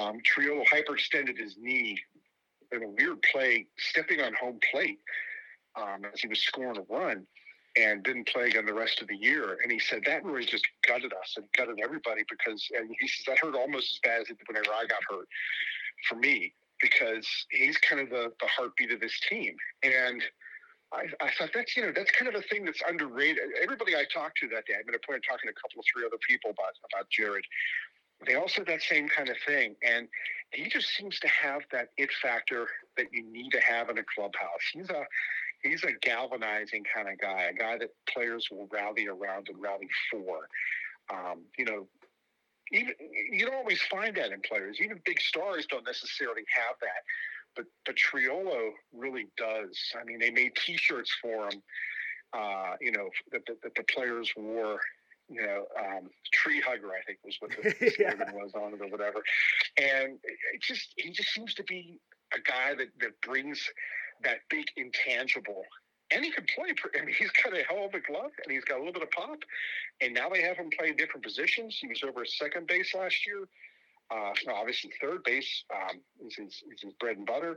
Um, 0.00 0.18
Triolo 0.20 0.64
hyperextended 0.66 1.38
his 1.38 1.56
knee 1.60 1.98
in 2.72 2.82
a 2.82 2.88
weird 2.88 3.20
play, 3.30 3.66
stepping 3.78 4.20
on 4.20 4.32
home 4.34 4.58
plate 4.70 4.98
um, 5.76 6.02
as 6.12 6.20
he 6.20 6.28
was 6.28 6.40
scoring 6.40 6.78
a 6.78 6.92
run 6.92 7.26
and 7.76 8.02
didn't 8.02 8.28
play 8.28 8.48
again 8.48 8.66
the 8.66 8.74
rest 8.74 9.00
of 9.00 9.08
the 9.08 9.16
year. 9.16 9.58
And 9.62 9.70
he 9.70 9.78
said 9.78 10.02
that 10.06 10.24
really 10.24 10.44
just 10.44 10.66
gutted 10.86 11.12
us 11.12 11.34
and 11.36 11.46
gutted 11.56 11.78
everybody 11.82 12.22
because, 12.28 12.66
and 12.76 12.94
he 12.98 13.08
says 13.08 13.24
that 13.26 13.38
hurt 13.38 13.54
almost 13.54 13.92
as 13.92 13.98
bad 14.02 14.20
as 14.22 14.30
it 14.30 14.38
did 14.38 14.48
whenever 14.48 14.70
I 14.70 14.84
got 14.88 15.00
hurt 15.08 15.28
for 16.08 16.16
me 16.16 16.52
because 16.80 17.26
he's 17.50 17.78
kind 17.78 18.00
of 18.00 18.10
the, 18.10 18.32
the 18.40 18.46
heartbeat 18.46 18.92
of 18.92 19.00
this 19.00 19.18
team. 19.28 19.54
And 19.82 20.22
I, 20.92 21.06
I 21.24 21.30
thought 21.38 21.50
that's, 21.54 21.76
you 21.76 21.82
know, 21.82 21.92
that's 21.94 22.10
kind 22.10 22.28
of 22.28 22.34
a 22.34 22.44
thing 22.46 22.64
that's 22.64 22.82
underrated. 22.86 23.38
Everybody 23.62 23.96
I 23.96 24.04
talked 24.12 24.38
to 24.38 24.48
that 24.48 24.66
day, 24.66 24.74
I 24.74 24.82
made 24.86 24.94
a 24.94 25.06
point 25.06 25.18
of 25.18 25.24
talking 25.24 25.48
to 25.48 25.54
a 25.56 25.60
couple 25.60 25.80
of 25.80 25.86
three 25.92 26.04
other 26.04 26.18
people 26.28 26.50
about, 26.50 26.76
about 26.92 27.08
Jared. 27.10 27.44
They 28.26 28.34
all 28.34 28.48
said 28.48 28.66
that 28.66 28.82
same 28.82 29.08
kind 29.08 29.28
of 29.28 29.36
thing. 29.46 29.74
And 29.82 30.06
he 30.52 30.68
just 30.68 30.94
seems 30.94 31.18
to 31.20 31.28
have 31.28 31.62
that 31.72 31.88
it 31.96 32.10
factor 32.22 32.68
that 32.96 33.06
you 33.12 33.24
need 33.24 33.50
to 33.52 33.60
have 33.60 33.88
in 33.88 33.98
a 33.98 34.04
clubhouse. 34.14 34.64
He's 34.72 34.90
a, 34.90 35.04
he's 35.62 35.82
a 35.84 35.92
galvanizing 36.02 36.84
kind 36.94 37.08
of 37.08 37.18
guy, 37.18 37.50
a 37.50 37.54
guy 37.54 37.78
that 37.78 37.90
players 38.12 38.48
will 38.50 38.68
rally 38.70 39.08
around 39.08 39.48
and 39.48 39.60
rally 39.60 39.88
for. 40.10 40.46
Um, 41.10 41.42
you 41.58 41.64
know, 41.64 41.86
even 42.70 42.94
you 43.30 43.44
don't 43.46 43.54
always 43.54 43.80
find 43.82 44.16
that 44.16 44.32
in 44.32 44.40
players. 44.40 44.78
Even 44.80 45.00
big 45.04 45.20
stars 45.20 45.66
don't 45.66 45.84
necessarily 45.84 46.42
have 46.54 46.76
that, 46.80 47.02
but 47.56 47.66
but 47.86 47.96
Triolo 47.96 48.70
really 48.92 49.26
does. 49.36 49.78
I 50.00 50.04
mean, 50.04 50.18
they 50.18 50.30
made 50.30 50.52
T-shirts 50.56 51.12
for 51.20 51.46
him. 51.46 51.62
Uh, 52.32 52.76
you 52.80 52.92
know 52.92 53.08
that 53.32 53.44
the, 53.46 53.56
that 53.62 53.74
the 53.74 53.84
players 53.84 54.32
wore. 54.36 54.78
You 55.28 55.40
know, 55.46 55.64
um, 55.78 56.10
tree 56.34 56.60
hugger, 56.60 56.88
I 56.88 57.00
think 57.06 57.18
was 57.24 57.36
what 57.38 57.52
the 57.52 57.74
Yeah. 57.98 58.10
slogan 58.10 58.34
was 58.34 58.52
on 58.54 58.74
it 58.74 58.82
or 58.82 58.88
whatever. 58.88 59.22
And 59.78 60.18
it 60.52 60.60
just 60.60 60.92
he 60.96 61.10
just 61.10 61.30
seems 61.32 61.54
to 61.54 61.62
be 61.62 62.00
a 62.34 62.40
guy 62.40 62.74
that 62.74 62.88
that 63.00 63.18
brings 63.22 63.62
that 64.24 64.38
big 64.50 64.66
intangible. 64.76 65.62
And 66.10 66.22
he 66.24 66.32
can 66.32 66.44
play. 66.54 66.74
I 67.00 67.04
mean, 67.04 67.14
he's 67.18 67.30
got 67.30 67.54
a 67.56 67.62
hell 67.62 67.86
of 67.86 67.94
a 67.94 68.00
glove, 68.00 68.32
and 68.44 68.52
he's 68.52 68.64
got 68.64 68.76
a 68.76 68.78
little 68.78 68.92
bit 68.92 69.02
of 69.04 69.10
pop. 69.12 69.38
And 70.02 70.12
now 70.12 70.28
they 70.28 70.42
have 70.42 70.56
him 70.58 70.68
play 70.76 70.92
different 70.92 71.24
positions. 71.24 71.78
He 71.80 71.86
was 71.88 72.02
over 72.02 72.22
at 72.22 72.28
second 72.28 72.66
base 72.66 72.92
last 72.94 73.24
year. 73.26 73.44
Uh, 74.12 74.32
obviously, 74.52 74.90
third 75.00 75.22
base 75.24 75.64
um, 75.74 76.00
is, 76.26 76.36
his, 76.36 76.62
is 76.72 76.82
his 76.82 76.92
bread 77.00 77.16
and 77.16 77.26
butter. 77.26 77.56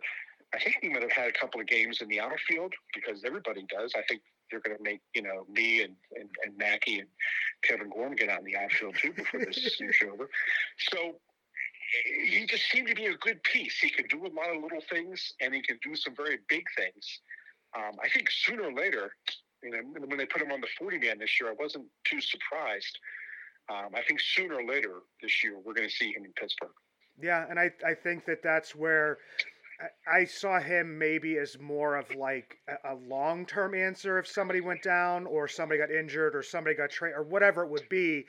I 0.53 0.59
think 0.59 0.77
he 0.81 0.89
might 0.89 1.01
have 1.01 1.11
had 1.11 1.27
a 1.27 1.33
couple 1.33 1.59
of 1.59 1.67
games 1.67 2.01
in 2.01 2.07
the 2.07 2.19
outfield 2.19 2.73
because 2.93 3.23
everybody 3.25 3.65
does. 3.67 3.93
I 3.95 4.03
think 4.07 4.21
they're 4.49 4.61
going 4.61 4.77
to 4.77 4.83
make 4.83 5.01
you 5.13 5.23
know 5.23 5.45
me 5.49 5.81
and 5.81 5.95
and, 6.15 6.29
and 6.45 6.57
Mackey 6.57 6.99
and 6.99 7.09
Kevin 7.63 7.89
Gorm 7.89 8.15
get 8.15 8.29
out 8.29 8.39
in 8.39 8.45
the 8.45 8.55
outfield 8.55 8.95
too 8.95 9.11
before 9.11 9.43
this 9.43 9.57
is 9.81 9.95
over. 10.09 10.29
So 10.91 11.15
he 12.29 12.45
just 12.45 12.69
seemed 12.69 12.87
to 12.87 12.95
be 12.95 13.05
a 13.05 13.17
good 13.17 13.41
piece. 13.43 13.77
He 13.79 13.89
can 13.89 14.05
do 14.07 14.25
a 14.25 14.31
lot 14.33 14.55
of 14.55 14.61
little 14.61 14.81
things, 14.89 15.33
and 15.41 15.53
he 15.53 15.61
can 15.61 15.79
do 15.83 15.95
some 15.95 16.15
very 16.15 16.39
big 16.47 16.63
things. 16.77 17.21
Um, 17.75 17.95
I 18.03 18.09
think 18.09 18.29
sooner 18.31 18.63
or 18.63 18.73
later, 18.73 19.11
you 19.63 19.71
know, 19.71 19.79
when 20.07 20.17
they 20.17 20.25
put 20.25 20.41
him 20.41 20.51
on 20.51 20.61
the 20.61 20.67
40 20.77 20.99
man 20.99 21.19
this 21.19 21.39
year, 21.39 21.49
I 21.49 21.55
wasn't 21.59 21.85
too 22.05 22.21
surprised. 22.21 22.97
Um, 23.69 23.89
I 23.95 24.01
think 24.01 24.19
sooner 24.21 24.55
or 24.55 24.65
later 24.65 24.99
this 25.21 25.43
year, 25.43 25.57
we're 25.63 25.73
going 25.73 25.87
to 25.87 25.93
see 25.93 26.11
him 26.11 26.23
in 26.23 26.33
Pittsburgh. 26.33 26.69
Yeah, 27.21 27.45
and 27.49 27.59
I, 27.59 27.71
I 27.85 27.93
think 27.93 28.25
that 28.25 28.43
that's 28.43 28.75
where 28.75 29.17
I 30.07 30.25
saw 30.25 30.59
him 30.59 30.97
maybe 30.97 31.37
as 31.37 31.59
more 31.59 31.95
of 31.95 32.13
like 32.15 32.57
a, 32.85 32.95
long 32.95 33.45
term 33.45 33.75
answer 33.75 34.19
if 34.19 34.27
somebody 34.27 34.61
went 34.61 34.81
down 34.83 35.25
or 35.25 35.47
somebody 35.47 35.79
got 35.79 35.91
injured 35.91 36.35
or 36.35 36.43
somebody 36.43 36.75
got 36.75 36.89
trained 36.89 37.15
or 37.15 37.23
whatever 37.23 37.63
it 37.63 37.69
would 37.69 37.87
be. 37.89 38.25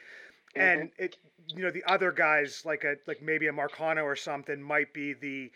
Mm-hmm. 0.56 0.60
And 0.60 0.90
it, 0.98 1.16
you 1.48 1.62
know, 1.62 1.70
the 1.70 1.84
other 1.86 2.10
guys 2.10 2.62
like 2.64 2.84
a 2.84 2.96
like 3.06 3.22
maybe 3.22 3.46
a 3.46 3.52
Marcano 3.52 4.02
or 4.02 4.16
something 4.16 4.60
might 4.60 4.92
be 4.92 5.12
the 5.14 5.50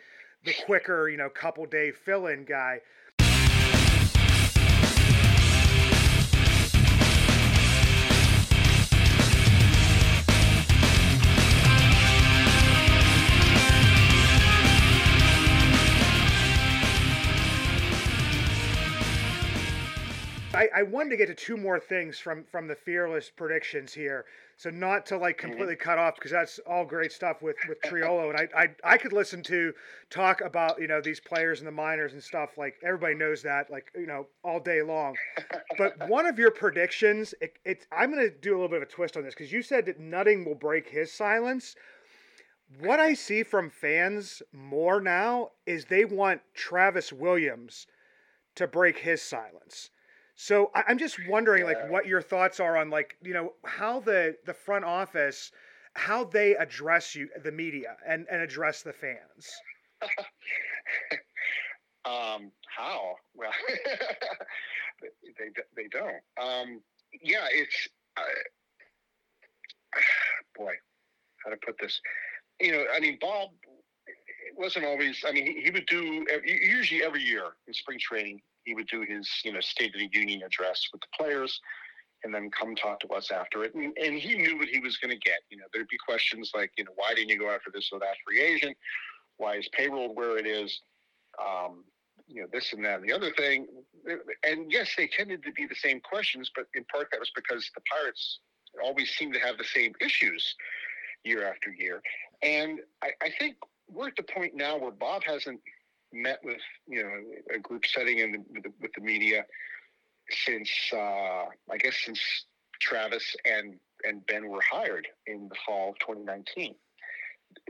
the 0.44 0.54
quicker, 0.64 1.08
you 1.08 1.16
know, 1.16 1.28
couple 1.28 1.66
day 1.66 1.90
fill 1.90 2.26
in 2.26 2.44
guy. 2.44 2.78
I, 20.60 20.80
I 20.80 20.82
wanted 20.82 21.08
to 21.10 21.16
get 21.16 21.26
to 21.28 21.34
two 21.34 21.56
more 21.56 21.80
things 21.80 22.18
from 22.18 22.44
from 22.44 22.68
the 22.68 22.74
fearless 22.74 23.30
predictions 23.34 23.94
here. 23.94 24.26
So 24.58 24.68
not 24.68 25.06
to 25.06 25.16
like 25.16 25.38
mm-hmm. 25.38 25.48
completely 25.48 25.74
mm-hmm. 25.74 25.88
cut 25.88 25.98
off 25.98 26.16
because 26.16 26.32
that's 26.32 26.58
all 26.66 26.84
great 26.84 27.12
stuff 27.12 27.40
with 27.40 27.56
with 27.66 27.80
Triolo, 27.86 28.28
and 28.28 28.38
I, 28.38 28.62
I 28.62 28.94
I 28.94 28.98
could 28.98 29.14
listen 29.14 29.42
to 29.44 29.72
talk 30.10 30.42
about 30.42 30.78
you 30.78 30.86
know 30.86 31.00
these 31.00 31.18
players 31.18 31.60
in 31.60 31.64
the 31.64 31.72
minors 31.72 32.12
and 32.12 32.22
stuff 32.22 32.58
like 32.58 32.74
everybody 32.84 33.14
knows 33.14 33.40
that 33.42 33.70
like 33.70 33.90
you 33.94 34.06
know 34.06 34.26
all 34.44 34.60
day 34.60 34.82
long. 34.82 35.16
But 35.78 36.08
one 36.08 36.26
of 36.26 36.38
your 36.38 36.50
predictions, 36.50 37.32
it, 37.40 37.58
it 37.64 37.86
I'm 37.90 38.12
going 38.12 38.28
to 38.28 38.36
do 38.36 38.50
a 38.50 38.56
little 38.56 38.68
bit 38.68 38.82
of 38.82 38.88
a 38.88 38.92
twist 38.92 39.16
on 39.16 39.22
this 39.22 39.34
because 39.34 39.52
you 39.52 39.62
said 39.62 39.86
that 39.86 39.98
Nutting 39.98 40.44
will 40.44 40.54
break 40.54 40.90
his 40.90 41.10
silence. 41.10 41.74
What 42.80 43.00
I 43.00 43.14
see 43.14 43.42
from 43.44 43.70
fans 43.70 44.42
more 44.52 45.00
now 45.00 45.52
is 45.66 45.86
they 45.86 46.04
want 46.04 46.42
Travis 46.54 47.12
Williams 47.12 47.86
to 48.56 48.66
break 48.66 48.98
his 48.98 49.22
silence. 49.22 49.88
So 50.42 50.70
I, 50.74 50.84
am 50.88 50.96
just 50.96 51.18
wondering, 51.28 51.66
yeah. 51.66 51.68
like, 51.68 51.90
what 51.90 52.06
your 52.06 52.22
thoughts 52.22 52.60
are 52.60 52.78
on, 52.78 52.88
like, 52.88 53.14
you 53.22 53.34
know, 53.34 53.52
how 53.62 54.00
the 54.00 54.38
the 54.46 54.54
front 54.54 54.86
office, 54.86 55.52
how 55.92 56.24
they 56.24 56.56
address 56.56 57.14
you, 57.14 57.28
the 57.44 57.52
media, 57.52 57.98
and 58.08 58.26
and 58.30 58.40
address 58.40 58.80
the 58.80 58.94
fans. 58.94 59.50
um, 62.06 62.50
how? 62.74 63.16
Well, 63.34 63.52
they 65.02 65.50
they 65.76 65.88
don't. 65.88 66.22
Um, 66.40 66.80
yeah, 67.22 67.44
it's 67.52 67.88
uh, 68.16 68.22
boy, 70.56 70.72
how 71.44 71.50
to 71.50 71.58
put 71.58 71.76
this. 71.78 72.00
You 72.62 72.72
know, 72.72 72.84
I 72.96 73.00
mean, 73.00 73.18
Bob 73.20 73.50
wasn't 74.56 74.84
always. 74.84 75.22
I 75.26 75.32
mean, 75.32 75.46
he, 75.46 75.62
he 75.62 75.70
would 75.70 75.86
do 75.86 76.26
usually 76.44 77.02
every 77.02 77.22
year 77.22 77.44
in 77.66 77.74
spring 77.74 77.98
training 78.00 78.40
he 78.64 78.74
would 78.74 78.86
do 78.88 79.02
his 79.02 79.28
you 79.44 79.52
know 79.52 79.60
State 79.60 79.94
of 79.94 80.00
the 80.00 80.08
Union 80.12 80.42
address 80.42 80.86
with 80.92 81.00
the 81.00 81.06
players, 81.16 81.60
and 82.24 82.34
then 82.34 82.50
come 82.50 82.74
talk 82.74 83.00
to 83.00 83.08
us 83.08 83.30
after 83.30 83.64
it. 83.64 83.74
And, 83.74 83.96
and 83.96 84.18
he 84.18 84.36
knew 84.36 84.58
what 84.58 84.68
he 84.68 84.80
was 84.80 84.96
going 84.98 85.10
to 85.10 85.18
get. 85.18 85.40
You 85.50 85.58
know, 85.58 85.64
there'd 85.72 85.88
be 85.88 85.98
questions 86.04 86.52
like, 86.54 86.70
you 86.76 86.84
know, 86.84 86.92
why 86.94 87.14
didn't 87.14 87.30
you 87.30 87.38
go 87.38 87.50
after 87.50 87.70
this 87.72 87.88
or 87.92 87.98
that 88.00 88.16
free 88.26 88.40
agent? 88.40 88.76
Why 89.38 89.56
is 89.56 89.68
payroll 89.72 90.14
where 90.14 90.36
it 90.38 90.46
is? 90.46 90.80
Um, 91.40 91.84
you 92.28 92.42
know, 92.42 92.48
this 92.52 92.72
and 92.72 92.84
that 92.84 93.00
and 93.00 93.08
the 93.08 93.12
other 93.12 93.32
thing. 93.36 93.66
And 94.44 94.70
yes, 94.70 94.90
they 94.96 95.08
tended 95.08 95.42
to 95.44 95.52
be 95.52 95.66
the 95.66 95.74
same 95.74 96.00
questions, 96.00 96.50
but 96.54 96.66
in 96.74 96.84
part 96.84 97.08
that 97.10 97.20
was 97.20 97.30
because 97.34 97.68
the 97.74 97.82
Pirates 97.90 98.40
always 98.82 99.10
seem 99.10 99.32
to 99.32 99.40
have 99.40 99.58
the 99.58 99.64
same 99.64 99.92
issues 100.00 100.54
year 101.24 101.46
after 101.48 101.70
year. 101.72 102.00
And 102.42 102.80
I, 103.02 103.08
I 103.22 103.30
think 103.38 103.56
we're 103.92 104.08
at 104.08 104.16
the 104.16 104.22
point 104.22 104.54
now 104.54 104.78
where 104.78 104.90
Bob 104.90 105.22
hasn't 105.24 105.60
met 106.12 106.38
with 106.42 106.60
you 106.88 107.02
know 107.02 107.10
a 107.54 107.58
group 107.58 107.86
setting 107.86 108.18
in 108.18 108.32
the, 108.32 108.38
with, 108.52 108.62
the, 108.64 108.72
with 108.80 108.90
the 108.96 109.02
media 109.02 109.44
since 110.46 110.70
uh, 110.92 110.96
I 111.70 111.76
guess 111.78 111.96
since 112.04 112.20
Travis 112.80 113.36
and 113.44 113.74
and 114.04 114.24
Ben 114.26 114.48
were 114.48 114.62
hired 114.62 115.06
in 115.26 115.48
the 115.48 115.56
fall 115.66 115.90
of 115.90 115.98
2019. 115.98 116.74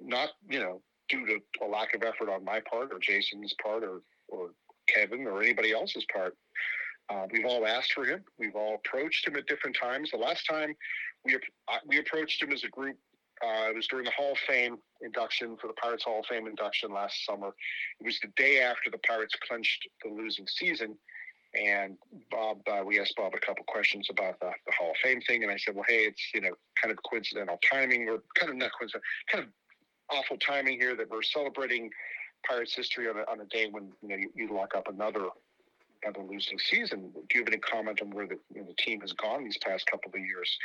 Not 0.03 0.31
you 0.49 0.61
know 0.61 0.81
due 1.09 1.27
to 1.27 1.41
a 1.65 1.67
lack 1.67 1.95
of 1.95 2.03
effort 2.03 2.31
on 2.31 2.45
my 2.45 2.61
part 2.61 2.93
or 2.93 2.99
Jason's 2.99 3.55
part 3.63 3.83
or 3.83 4.01
or 4.29 4.51
Kevin 4.89 5.27
or 5.27 5.43
anybody 5.43 5.73
else's 5.73 6.07
part. 6.13 6.37
Uh, 7.09 7.27
we've 7.33 7.45
all 7.45 7.67
asked 7.67 7.93
for 7.93 8.05
him. 8.05 8.23
We've 8.39 8.55
all 8.55 8.77
approached 8.77 9.27
him 9.27 9.35
at 9.35 9.47
different 9.47 9.77
times. 9.81 10.13
The 10.13 10.17
last 10.17 10.47
time 10.47 10.75
we 11.25 11.37
we 11.87 11.99
approached 11.99 12.43
him 12.43 12.53
as 12.53 12.65
a 12.65 12.69
group 12.69 12.97
uh, 13.43 13.71
it 13.71 13.75
was 13.75 13.87
during 13.87 14.05
the 14.05 14.11
Hall 14.11 14.33
of 14.33 14.39
Fame 14.47 14.79
induction 15.01 15.57
for 15.61 15.67
the 15.67 15.73
Pirates 15.75 16.05
Hall 16.05 16.21
of 16.21 16.27
Fame 16.27 16.47
induction 16.47 16.93
last 16.93 17.25
summer. 17.25 17.55
It 17.99 18.05
was 18.05 18.19
the 18.21 18.29
day 18.37 18.61
after 18.61 18.91
the 18.91 18.99
Pirates 18.99 19.35
clinched 19.49 19.89
the 20.05 20.11
losing 20.11 20.47
season. 20.47 20.97
And 21.55 21.97
Bob, 22.31 22.59
uh, 22.71 22.83
we 22.85 23.01
asked 23.01 23.15
Bob 23.17 23.33
a 23.35 23.45
couple 23.45 23.65
questions 23.65 24.09
about 24.09 24.39
the, 24.41 24.51
the, 24.67 24.73
Hall 24.79 24.91
of 24.91 24.97
Fame 25.03 25.21
thing, 25.23 25.43
and 25.43 25.51
I 25.51 25.57
said, 25.57 25.75
"Well, 25.75 25.85
hey, 25.89 26.05
it's 26.05 26.23
you 26.33 26.41
know 26.41 26.53
kind 26.81 26.93
of 26.93 26.99
coincidental 27.03 27.59
timing, 27.69 28.09
or 28.09 28.19
kind 28.39 28.51
of 28.51 28.57
not 28.57 28.71
coincidental, 28.79 29.03
kind 29.33 29.45
of 29.45 29.51
awful 30.17 30.37
timing 30.37 30.79
here 30.79 30.95
that 30.95 31.11
we're 31.11 31.23
celebrating 31.23 31.91
Pirates 32.47 32.75
history 32.75 33.09
on 33.09 33.17
a, 33.17 33.29
on 33.29 33.41
a 33.41 33.47
day 33.47 33.69
when 33.69 33.91
you 34.01 34.09
know 34.09 34.17
you, 34.17 34.31
you 34.37 34.55
lock 34.55 34.77
up 34.77 34.87
another 34.87 35.27
another 36.05 36.23
losing 36.23 36.59
season. 36.59 37.11
Do 37.13 37.39
you 37.39 37.41
have 37.41 37.49
any 37.49 37.59
comment 37.59 38.01
on 38.01 38.11
where 38.11 38.29
the, 38.29 38.39
you 38.55 38.61
know, 38.61 38.69
the 38.69 38.75
team 38.75 39.01
has 39.01 39.13
gone 39.13 39.43
these 39.43 39.59
past 39.59 39.87
couple 39.91 40.13
of 40.15 40.21
years?" 40.21 40.57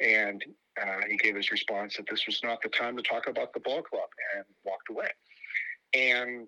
And 0.00 0.44
uh, 0.80 1.00
he 1.08 1.16
gave 1.16 1.36
his 1.36 1.50
response 1.50 1.96
that 1.96 2.06
this 2.10 2.26
was 2.26 2.40
not 2.42 2.60
the 2.62 2.68
time 2.68 2.96
to 2.96 3.02
talk 3.02 3.28
about 3.28 3.52
the 3.52 3.60
ball 3.60 3.82
club 3.82 4.08
and 4.36 4.44
walked 4.64 4.90
away. 4.90 5.08
And 5.94 6.46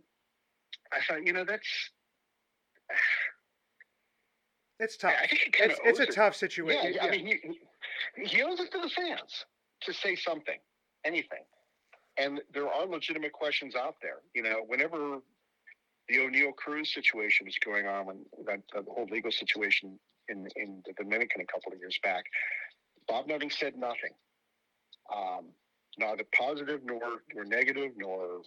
I 0.92 0.98
thought, 1.06 1.26
you 1.26 1.32
know, 1.32 1.44
that's. 1.44 1.66
It's 4.78 4.98
tough. 4.98 5.14
I 5.22 5.26
think 5.26 5.56
it 5.58 5.70
it's, 5.70 5.80
it's 5.84 6.00
a 6.00 6.02
it. 6.02 6.14
tough 6.14 6.36
situation. 6.36 6.92
Yeah, 6.92 7.00
yeah. 7.02 7.06
I 7.06 7.10
mean, 7.10 7.26
he, 7.26 8.26
he 8.26 8.42
owes 8.42 8.60
it 8.60 8.70
to 8.72 8.78
the 8.78 8.90
fans 8.90 9.46
to 9.84 9.94
say 9.94 10.14
something, 10.14 10.58
anything. 11.06 11.44
And 12.18 12.42
there 12.52 12.68
are 12.68 12.84
legitimate 12.86 13.32
questions 13.32 13.74
out 13.74 13.94
there. 14.02 14.18
You 14.34 14.42
know, 14.42 14.64
whenever 14.66 15.20
the 16.10 16.16
Oneil 16.18 16.54
Cruz 16.56 16.92
situation 16.92 17.46
was 17.46 17.56
going 17.64 17.86
on, 17.86 18.04
when 18.04 18.18
that, 18.46 18.60
the 18.74 18.82
whole 18.82 19.06
legal 19.10 19.32
situation 19.32 19.98
in 20.28 20.46
in 20.56 20.82
the 20.86 20.92
Dominican 20.92 21.40
a 21.40 21.46
couple 21.46 21.72
of 21.72 21.78
years 21.78 21.98
back, 22.02 22.24
Bob 23.08 23.28
Nutting 23.28 23.50
said 23.50 23.76
nothing, 23.76 24.12
um, 25.14 25.46
neither 25.98 26.24
positive 26.36 26.80
nor, 26.84 27.00
nor 27.34 27.44
negative 27.44 27.92
nor 27.96 28.42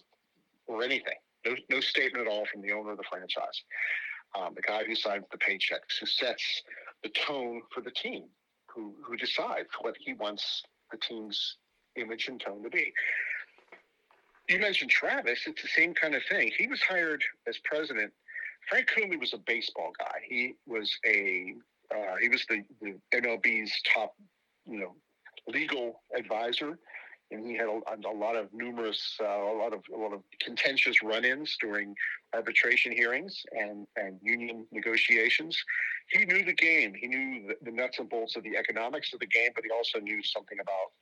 or 0.66 0.82
anything. 0.82 1.16
No, 1.46 1.54
no 1.70 1.80
statement 1.80 2.26
at 2.26 2.30
all 2.30 2.44
from 2.52 2.60
the 2.60 2.72
owner 2.72 2.92
of 2.92 2.98
the 2.98 3.04
franchise, 3.10 3.62
um, 4.38 4.54
the 4.54 4.62
guy 4.62 4.84
who 4.84 4.94
signs 4.94 5.24
the 5.30 5.38
paychecks, 5.38 5.98
who 5.98 6.06
sets 6.06 6.62
the 7.02 7.08
tone 7.10 7.62
for 7.72 7.80
the 7.80 7.90
team, 7.90 8.24
who 8.66 8.94
who 9.02 9.16
decides 9.16 9.68
what 9.80 9.96
he 9.98 10.12
wants 10.12 10.62
the 10.90 10.98
team's 10.98 11.56
image 11.96 12.28
and 12.28 12.40
tone 12.40 12.62
to 12.62 12.70
be. 12.70 12.92
You 14.48 14.58
mentioned 14.58 14.90
Travis; 14.90 15.46
it's 15.46 15.62
the 15.62 15.68
same 15.68 15.94
kind 15.94 16.14
of 16.14 16.22
thing. 16.28 16.50
He 16.56 16.66
was 16.66 16.82
hired 16.82 17.22
as 17.48 17.58
president. 17.64 18.12
Frank 18.68 18.88
Coonelly 18.88 19.18
was 19.18 19.32
a 19.32 19.38
baseball 19.38 19.92
guy. 19.98 20.18
He 20.28 20.54
was 20.66 20.92
a 21.06 21.54
uh, 21.94 22.16
he 22.20 22.28
was 22.28 22.44
the, 22.48 22.62
the 22.80 22.96
MLB's 23.14 23.72
top 23.92 24.14
you 24.70 24.78
know, 24.78 24.94
legal 25.48 26.02
advisor, 26.16 26.78
and 27.30 27.46
he 27.46 27.56
had 27.56 27.66
a, 27.66 28.08
a 28.08 28.14
lot 28.16 28.36
of 28.36 28.52
numerous, 28.52 29.16
uh, 29.20 29.24
a 29.24 29.56
lot 29.56 29.72
of 29.72 29.80
a 29.94 29.98
lot 29.98 30.12
of 30.12 30.22
contentious 30.40 31.02
run-ins 31.02 31.56
during 31.60 31.94
arbitration 32.34 32.92
hearings 32.92 33.42
and 33.52 33.86
and 33.96 34.18
union 34.22 34.66
negotiations. 34.72 35.56
He 36.08 36.24
knew 36.24 36.44
the 36.44 36.54
game. 36.54 36.94
He 36.94 37.06
knew 37.06 37.48
the, 37.48 37.70
the 37.70 37.70
nuts 37.70 37.98
and 37.98 38.08
bolts 38.08 38.36
of 38.36 38.42
the 38.42 38.56
economics 38.56 39.12
of 39.12 39.20
the 39.20 39.26
game, 39.26 39.50
but 39.54 39.64
he 39.64 39.70
also 39.70 39.98
knew 40.00 40.22
something 40.22 40.58
about 40.60 40.92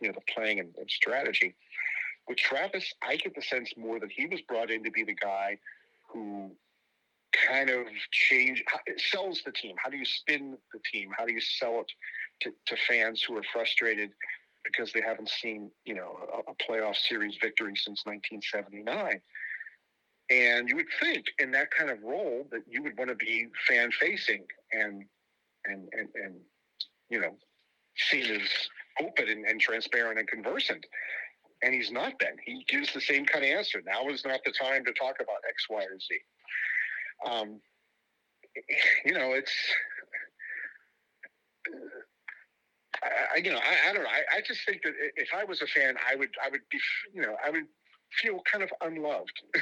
you 0.00 0.08
know 0.08 0.14
the 0.14 0.32
playing 0.32 0.60
and, 0.60 0.74
and 0.78 0.90
strategy. 0.90 1.54
With 2.28 2.38
Travis, 2.38 2.92
I 3.02 3.16
get 3.16 3.34
the 3.34 3.42
sense 3.42 3.74
more 3.76 4.00
that 4.00 4.10
he 4.10 4.26
was 4.26 4.40
brought 4.42 4.70
in 4.70 4.82
to 4.84 4.90
be 4.90 5.04
the 5.04 5.14
guy 5.14 5.58
who 6.08 6.52
kind 7.46 7.68
of 7.68 7.86
change 8.12 8.64
sells 9.10 9.42
the 9.44 9.52
team. 9.52 9.74
How 9.82 9.90
do 9.90 9.96
you 9.96 10.04
spin 10.04 10.56
the 10.72 10.80
team? 10.90 11.10
How 11.16 11.26
do 11.26 11.32
you 11.32 11.40
sell 11.40 11.80
it 11.80 11.92
to, 12.42 12.50
to 12.66 12.76
fans 12.88 13.22
who 13.22 13.36
are 13.36 13.44
frustrated 13.52 14.10
because 14.64 14.92
they 14.92 15.00
haven't 15.00 15.28
seen, 15.28 15.70
you 15.84 15.94
know, 15.94 16.16
a, 16.32 16.50
a 16.50 16.54
playoff 16.54 16.96
series 16.96 17.36
victory 17.40 17.74
since 17.76 18.04
1979. 18.04 19.20
And 20.30 20.68
you 20.68 20.76
would 20.76 20.86
think 21.00 21.26
in 21.38 21.50
that 21.52 21.70
kind 21.70 21.90
of 21.90 22.02
role 22.02 22.46
that 22.50 22.62
you 22.68 22.82
would 22.82 22.96
want 22.96 23.10
to 23.10 23.16
be 23.16 23.46
fan 23.68 23.90
facing 23.92 24.44
and, 24.72 25.04
and, 25.66 25.88
and, 25.92 26.08
and, 26.14 26.34
you 27.10 27.20
know, 27.20 27.36
seen 27.96 28.24
as 28.24 28.48
open 29.00 29.28
and, 29.28 29.44
and 29.44 29.60
transparent 29.60 30.18
and 30.18 30.26
conversant. 30.26 30.84
And 31.62 31.74
he's 31.74 31.90
not 31.90 32.18
been. 32.18 32.36
He 32.44 32.64
gives 32.68 32.92
the 32.92 33.00
same 33.00 33.26
kind 33.26 33.44
of 33.44 33.50
answer. 33.50 33.82
Now 33.86 34.08
is 34.08 34.24
not 34.24 34.40
the 34.44 34.52
time 34.52 34.84
to 34.84 34.92
talk 34.92 35.16
about 35.20 35.36
X, 35.48 35.66
Y, 35.68 35.82
or 35.82 35.98
Z. 35.98 36.18
Um, 37.30 37.60
you 39.04 39.12
know, 39.12 39.32
it's 39.32 39.52
I, 43.02 43.38
you 43.38 43.52
know, 43.52 43.58
I, 43.58 43.90
I 43.90 43.92
don't 43.92 44.02
know. 44.04 44.08
I, 44.08 44.38
I 44.38 44.40
just 44.46 44.60
think 44.66 44.82
that 44.82 44.92
if 45.16 45.28
I 45.34 45.44
was 45.44 45.62
a 45.62 45.66
fan, 45.66 45.96
I 46.08 46.16
would, 46.16 46.30
I 46.44 46.48
would 46.50 46.60
be, 46.70 46.78
you 47.12 47.22
know, 47.22 47.36
I 47.44 47.50
would 47.50 47.64
feel 48.20 48.40
kind 48.50 48.62
of 48.62 48.70
unloved. 48.80 49.40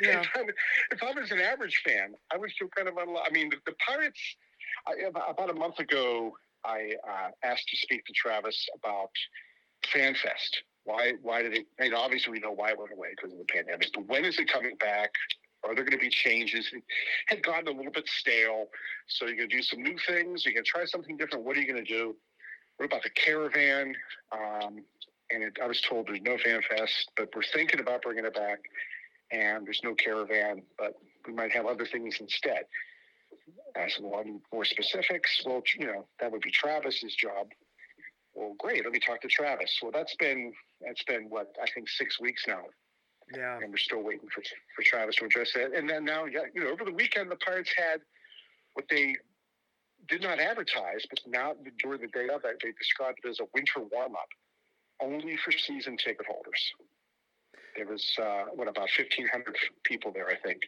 Yeah. 0.00 0.20
if, 0.20 0.28
I, 0.34 0.40
if 0.92 1.02
I 1.02 1.20
was 1.20 1.30
an 1.30 1.40
average 1.40 1.82
fan, 1.84 2.14
I 2.32 2.36
would 2.38 2.50
feel 2.58 2.68
kind 2.68 2.88
of 2.88 2.96
unloved. 2.96 3.26
I 3.28 3.32
mean, 3.32 3.50
the, 3.50 3.56
the 3.66 3.74
Pirates. 3.86 4.20
I, 4.86 4.94
about 5.08 5.50
a 5.50 5.54
month 5.54 5.78
ago, 5.78 6.32
I 6.64 6.92
uh, 7.06 7.30
asked 7.42 7.68
to 7.68 7.76
speak 7.76 8.04
to 8.06 8.12
Travis 8.12 8.68
about 8.74 9.10
FanFest. 9.92 10.62
Why? 10.84 11.14
Why 11.22 11.42
did 11.42 11.54
it? 11.54 11.66
And 11.78 11.92
obviously, 11.92 12.32
we 12.32 12.38
know 12.38 12.52
why 12.52 12.70
it 12.70 12.78
went 12.78 12.92
away 12.92 13.08
because 13.16 13.32
of 13.32 13.38
the 13.38 13.44
pandemic. 13.44 13.88
But 13.94 14.06
when 14.06 14.24
is 14.24 14.38
it 14.38 14.50
coming 14.50 14.76
back? 14.76 15.10
Are 15.64 15.74
there 15.74 15.84
going 15.84 15.98
to 15.98 16.02
be 16.02 16.08
changes? 16.08 16.70
It 16.72 16.82
had 17.26 17.42
gotten 17.42 17.68
a 17.68 17.76
little 17.76 17.92
bit 17.92 18.08
stale. 18.08 18.66
So 19.08 19.26
you're 19.26 19.36
going 19.36 19.50
to 19.50 19.56
do 19.56 19.62
some 19.62 19.82
new 19.82 19.96
things. 20.06 20.44
You're 20.44 20.54
going 20.54 20.64
to 20.64 20.70
try 20.70 20.84
something 20.86 21.16
different. 21.16 21.44
What 21.44 21.56
are 21.56 21.60
you 21.60 21.70
going 21.70 21.84
to 21.84 21.90
do? 21.90 22.16
What 22.80 22.86
about 22.86 23.02
the 23.02 23.10
caravan? 23.10 23.94
Um, 24.32 24.84
and 25.30 25.42
it, 25.42 25.58
I 25.62 25.66
was 25.66 25.82
told 25.82 26.08
there's 26.08 26.22
no 26.22 26.38
fan 26.38 26.62
fest, 26.62 27.10
but 27.14 27.28
we're 27.36 27.42
thinking 27.42 27.78
about 27.78 28.00
bringing 28.00 28.24
it 28.24 28.32
back. 28.32 28.60
And 29.30 29.66
there's 29.66 29.82
no 29.84 29.94
caravan, 29.94 30.62
but 30.78 30.94
we 31.26 31.34
might 31.34 31.52
have 31.52 31.66
other 31.66 31.84
things 31.84 32.16
instead. 32.20 32.62
Ask 33.76 34.00
one 34.00 34.40
more 34.50 34.64
specifics. 34.64 35.42
Well, 35.44 35.62
you 35.78 35.88
know, 35.88 36.06
that 36.20 36.32
would 36.32 36.40
be 36.40 36.50
Travis's 36.50 37.14
job. 37.14 37.48
Well, 38.34 38.54
great. 38.58 38.82
Let 38.82 38.94
me 38.94 38.98
talk 38.98 39.20
to 39.20 39.28
Travis. 39.28 39.78
Well, 39.82 39.92
that's 39.92 40.16
been 40.16 40.54
that's 40.80 41.04
been 41.04 41.24
what 41.28 41.54
I 41.62 41.66
think 41.74 41.86
six 41.86 42.18
weeks 42.18 42.44
now. 42.48 42.62
Yeah. 43.36 43.58
And 43.58 43.70
we're 43.70 43.76
still 43.76 44.02
waiting 44.02 44.30
for 44.32 44.42
for 44.74 44.82
Travis 44.84 45.16
to 45.16 45.26
address 45.26 45.52
that. 45.52 45.74
And 45.74 45.86
then 45.86 46.06
now, 46.06 46.24
yeah, 46.24 46.44
you 46.54 46.64
know, 46.64 46.70
over 46.70 46.86
the 46.86 46.94
weekend 46.94 47.30
the 47.30 47.36
Pirates 47.36 47.74
had 47.76 48.00
what 48.72 48.86
they 48.88 49.16
did 50.08 50.22
not 50.22 50.38
advertise, 50.40 51.06
but 51.08 51.20
now 51.26 51.54
during 51.82 52.00
the 52.00 52.08
day 52.08 52.28
of 52.32 52.42
that, 52.42 52.54
they 52.62 52.72
described 52.72 53.18
it 53.24 53.28
as 53.28 53.40
a 53.40 53.46
winter 53.54 53.80
warm 53.92 54.14
up, 54.14 54.28
only 55.02 55.36
for 55.36 55.52
season 55.52 55.96
ticket 55.96 56.26
holders. 56.26 56.72
There 57.76 57.86
was 57.86 58.04
uh, 58.20 58.44
what 58.54 58.68
about 58.68 58.88
fifteen 58.90 59.28
hundred 59.28 59.56
people 59.84 60.12
there, 60.12 60.28
I 60.28 60.36
think, 60.36 60.62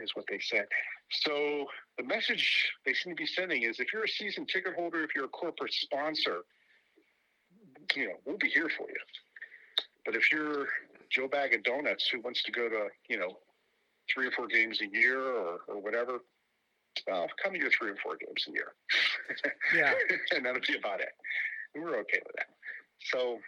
is 0.00 0.10
what 0.14 0.24
they 0.28 0.40
said. 0.40 0.66
So 1.10 1.66
the 1.98 2.04
message 2.04 2.72
they 2.86 2.94
seem 2.94 3.12
to 3.12 3.16
be 3.16 3.26
sending 3.26 3.62
is: 3.62 3.78
if 3.78 3.92
you're 3.92 4.04
a 4.04 4.08
season 4.08 4.46
ticket 4.46 4.74
holder, 4.74 5.02
if 5.04 5.10
you're 5.14 5.26
a 5.26 5.28
corporate 5.28 5.72
sponsor, 5.72 6.38
you 7.94 8.06
know 8.06 8.14
we'll 8.24 8.38
be 8.38 8.48
here 8.48 8.70
for 8.76 8.88
you. 8.88 8.96
But 10.06 10.16
if 10.16 10.32
you're 10.32 10.66
Joe 11.10 11.28
Bag 11.28 11.54
of 11.54 11.62
Donuts 11.62 12.08
who 12.08 12.20
wants 12.20 12.42
to 12.44 12.52
go 12.52 12.68
to 12.68 12.88
you 13.08 13.18
know 13.18 13.38
three 14.12 14.26
or 14.26 14.30
four 14.32 14.46
games 14.46 14.80
a 14.80 14.86
year 14.86 15.20
or, 15.20 15.58
or 15.68 15.80
whatever, 15.80 16.20
uh, 17.10 17.26
come 17.42 17.52
to 17.52 17.58
your 17.58 17.70
three 17.70 17.90
or 17.90 17.96
four 18.02 18.16
games 18.16 18.46
a 18.48 18.52
year. 18.52 18.72
Yeah. 19.74 19.92
and 20.34 20.44
that'll 20.44 20.60
be 20.66 20.76
about 20.76 21.00
it. 21.00 21.08
And 21.74 21.82
we're 21.82 21.98
okay 22.00 22.20
with 22.24 22.36
that. 22.36 22.46
So 23.12 23.38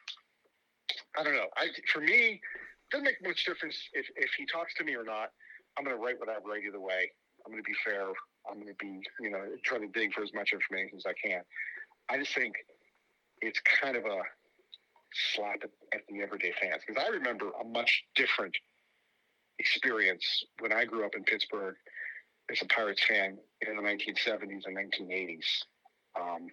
I 1.18 1.22
don't 1.22 1.34
know. 1.34 1.46
I 1.56 1.68
for 1.92 2.00
me, 2.00 2.40
it 2.40 2.90
doesn't 2.90 3.04
make 3.04 3.22
much 3.22 3.44
difference 3.44 3.76
if, 3.92 4.06
if 4.16 4.30
he 4.36 4.46
talks 4.46 4.74
to 4.74 4.84
me 4.84 4.94
or 4.94 5.04
not. 5.04 5.30
I'm 5.78 5.84
going 5.84 5.96
to 5.96 6.02
write 6.02 6.18
what 6.18 6.28
I 6.28 6.34
write 6.44 6.64
either 6.66 6.80
way. 6.80 7.10
I'm 7.44 7.52
going 7.52 7.62
to 7.62 7.66
be 7.66 7.76
fair. 7.84 8.08
I'm 8.50 8.56
going 8.56 8.68
to 8.68 8.78
be, 8.80 9.00
you 9.20 9.30
know, 9.30 9.42
try 9.64 9.78
to 9.78 9.88
dig 9.88 10.12
for 10.14 10.22
as 10.22 10.32
much 10.34 10.52
information 10.52 10.96
as 10.96 11.04
I 11.06 11.12
can. 11.12 11.42
I 12.08 12.18
just 12.18 12.34
think 12.34 12.54
it's 13.40 13.60
kind 13.60 13.96
of 13.96 14.04
a 14.04 14.20
slap 15.34 15.62
at, 15.62 15.70
at 15.92 16.00
the 16.08 16.22
everyday 16.22 16.52
fans 16.60 16.82
because 16.86 17.02
I 17.02 17.08
remember 17.10 17.50
a 17.60 17.64
much 17.64 18.04
different 18.14 18.56
experience 19.58 20.24
when 20.60 20.72
I 20.72 20.84
grew 20.84 21.04
up 21.04 21.14
in 21.16 21.24
Pittsburgh 21.24 21.76
as 22.50 22.62
a 22.62 22.66
Pirates 22.66 23.04
fan 23.04 23.38
in 23.66 23.76
the 23.76 23.82
1970s 23.82 24.62
and 24.66 24.76
1980s. 24.76 25.44
Um, 26.18 26.48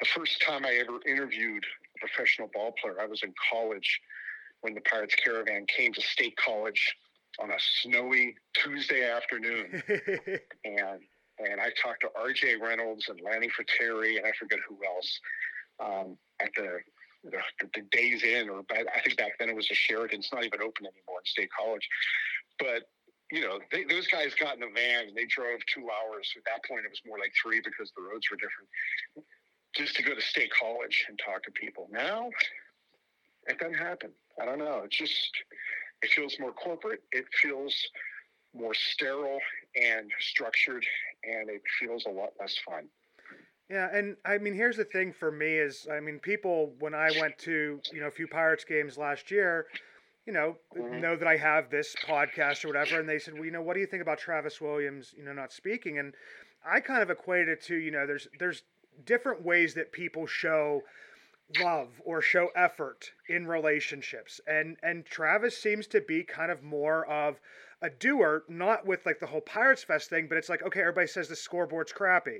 the 0.00 0.06
first 0.06 0.42
time 0.46 0.64
I 0.64 0.74
ever 0.74 0.98
interviewed 1.06 1.64
a 1.96 2.06
professional 2.06 2.48
ball 2.54 2.72
player, 2.80 2.96
I 3.00 3.06
was 3.06 3.22
in 3.22 3.34
college 3.52 4.00
when 4.62 4.74
the 4.74 4.80
Pirates 4.82 5.14
caravan 5.14 5.66
came 5.66 5.92
to 5.92 6.00
State 6.00 6.36
College 6.36 6.96
on 7.38 7.50
a 7.50 7.58
snowy 7.82 8.34
Tuesday 8.54 9.08
afternoon, 9.08 9.82
and 10.64 11.00
and 11.38 11.58
I 11.58 11.70
talked 11.82 12.02
to 12.02 12.08
R.J. 12.14 12.56
Reynolds 12.56 13.08
and 13.08 13.18
Lanny 13.22 13.48
Frattare 13.48 14.18
and 14.18 14.26
I 14.26 14.32
forget 14.38 14.58
who 14.68 14.76
else 14.84 15.20
um, 15.82 16.18
at 16.38 16.50
the, 16.54 16.80
the 17.24 17.38
the 17.74 17.82
Days 17.90 18.22
Inn 18.22 18.50
or 18.50 18.62
I 18.70 19.00
think 19.00 19.16
back 19.16 19.38
then 19.38 19.48
it 19.48 19.56
was 19.56 19.70
a 19.70 19.74
Sheraton. 19.74 20.18
It's 20.18 20.32
not 20.32 20.44
even 20.44 20.60
open 20.60 20.86
anymore 20.86 21.20
in 21.20 21.24
State 21.24 21.48
College, 21.58 21.88
but 22.58 22.82
you 23.30 23.40
know, 23.40 23.60
they, 23.70 23.84
those 23.84 24.06
guys 24.06 24.34
got 24.34 24.54
in 24.54 24.60
the 24.60 24.70
van 24.74 25.08
and 25.08 25.16
they 25.16 25.26
drove 25.26 25.60
two 25.72 25.86
hours. 25.88 26.32
At 26.36 26.44
that 26.46 26.64
point, 26.68 26.84
it 26.84 26.90
was 26.90 27.00
more 27.06 27.18
like 27.18 27.32
three 27.40 27.60
because 27.60 27.92
the 27.96 28.02
roads 28.02 28.26
were 28.30 28.36
different, 28.36 28.68
just 29.74 29.94
to 29.96 30.02
go 30.02 30.14
to 30.14 30.20
state 30.20 30.50
college 30.58 31.06
and 31.08 31.18
talk 31.24 31.42
to 31.44 31.50
people. 31.52 31.88
Now, 31.90 32.30
it 33.46 33.58
doesn't 33.58 33.74
happen. 33.74 34.10
I 34.40 34.44
don't 34.44 34.58
know. 34.58 34.82
It 34.84 34.90
just 34.90 35.30
it 36.02 36.10
feels 36.10 36.36
more 36.40 36.52
corporate. 36.52 37.02
It 37.12 37.26
feels 37.40 37.74
more 38.54 38.74
sterile 38.74 39.38
and 39.80 40.10
structured, 40.18 40.84
and 41.24 41.48
it 41.48 41.62
feels 41.78 42.06
a 42.06 42.10
lot 42.10 42.30
less 42.40 42.56
fun. 42.66 42.88
Yeah, 43.70 43.88
and 43.92 44.16
I 44.24 44.38
mean, 44.38 44.54
here's 44.54 44.76
the 44.76 44.84
thing 44.84 45.12
for 45.12 45.30
me 45.30 45.54
is, 45.54 45.86
I 45.92 46.00
mean, 46.00 46.18
people 46.18 46.74
when 46.80 46.94
I 46.94 47.10
went 47.20 47.38
to 47.38 47.80
you 47.92 48.00
know 48.00 48.08
a 48.08 48.10
few 48.10 48.26
Pirates 48.26 48.64
games 48.64 48.98
last 48.98 49.30
year 49.30 49.66
you 50.30 50.34
know, 50.36 50.56
mm-hmm. 50.76 51.00
know 51.00 51.16
that 51.16 51.26
I 51.26 51.36
have 51.36 51.70
this 51.70 51.96
podcast 52.06 52.64
or 52.64 52.68
whatever. 52.68 53.00
And 53.00 53.08
they 53.08 53.18
said, 53.18 53.34
well, 53.34 53.44
you 53.44 53.50
know, 53.50 53.62
what 53.62 53.74
do 53.74 53.80
you 53.80 53.86
think 53.86 54.00
about 54.00 54.20
Travis 54.20 54.60
Williams, 54.60 55.12
you 55.16 55.24
know, 55.24 55.32
not 55.32 55.52
speaking? 55.52 55.98
And 55.98 56.14
I 56.64 56.78
kind 56.78 57.02
of 57.02 57.10
equated 57.10 57.48
it 57.48 57.62
to, 57.64 57.74
you 57.74 57.90
know, 57.90 58.06
there's 58.06 58.28
there's 58.38 58.62
different 59.04 59.44
ways 59.44 59.74
that 59.74 59.90
people 59.90 60.28
show 60.28 60.82
love 61.60 61.88
or 62.04 62.22
show 62.22 62.50
effort 62.54 63.10
in 63.28 63.48
relationships. 63.48 64.40
And 64.46 64.76
and 64.84 65.04
Travis 65.04 65.58
seems 65.58 65.88
to 65.88 66.00
be 66.00 66.22
kind 66.22 66.52
of 66.52 66.62
more 66.62 67.04
of 67.06 67.40
a 67.82 67.90
doer, 67.90 68.44
not 68.48 68.86
with 68.86 69.04
like 69.04 69.18
the 69.18 69.26
whole 69.26 69.40
Pirates 69.40 69.82
Fest 69.82 70.10
thing, 70.10 70.28
but 70.28 70.38
it's 70.38 70.48
like, 70.48 70.62
okay, 70.62 70.80
everybody 70.80 71.08
says 71.08 71.26
the 71.26 71.34
scoreboard's 71.34 71.92
crappy. 71.92 72.38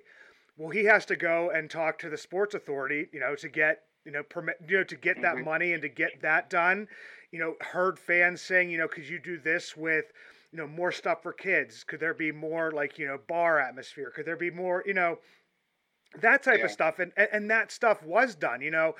Well, 0.56 0.70
he 0.70 0.84
has 0.84 1.04
to 1.06 1.16
go 1.16 1.50
and 1.50 1.68
talk 1.68 1.98
to 1.98 2.08
the 2.08 2.16
sports 2.16 2.54
authority, 2.54 3.08
you 3.12 3.18
know, 3.18 3.34
to 3.34 3.48
get 3.48 3.82
you 4.04 4.12
know 4.12 4.22
permit 4.22 4.56
you 4.68 4.78
know 4.78 4.84
to 4.84 4.96
get 4.96 5.20
that 5.22 5.36
mm-hmm. 5.36 5.44
money 5.44 5.72
and 5.72 5.82
to 5.82 5.88
get 5.88 6.22
that 6.22 6.50
done 6.50 6.88
you 7.30 7.38
know, 7.38 7.54
heard 7.60 7.98
fans 7.98 8.40
saying, 8.40 8.70
you 8.70 8.78
know, 8.78 8.88
could 8.88 9.08
you 9.08 9.18
do 9.18 9.38
this 9.38 9.76
with, 9.76 10.06
you 10.52 10.58
know, 10.58 10.66
more 10.66 10.90
stuff 10.90 11.22
for 11.22 11.32
kids? 11.32 11.84
Could 11.84 12.00
there 12.00 12.14
be 12.14 12.32
more 12.32 12.72
like, 12.72 12.98
you 12.98 13.06
know, 13.06 13.18
bar 13.28 13.60
atmosphere? 13.60 14.12
Could 14.14 14.26
there 14.26 14.36
be 14.36 14.50
more, 14.50 14.82
you 14.84 14.94
know, 14.94 15.18
that 16.20 16.42
type 16.42 16.58
yeah. 16.58 16.64
of 16.64 16.70
stuff? 16.70 16.98
And, 16.98 17.12
and 17.16 17.28
and 17.32 17.50
that 17.50 17.70
stuff 17.70 18.02
was 18.02 18.34
done. 18.34 18.60
You 18.60 18.72
know, 18.72 18.94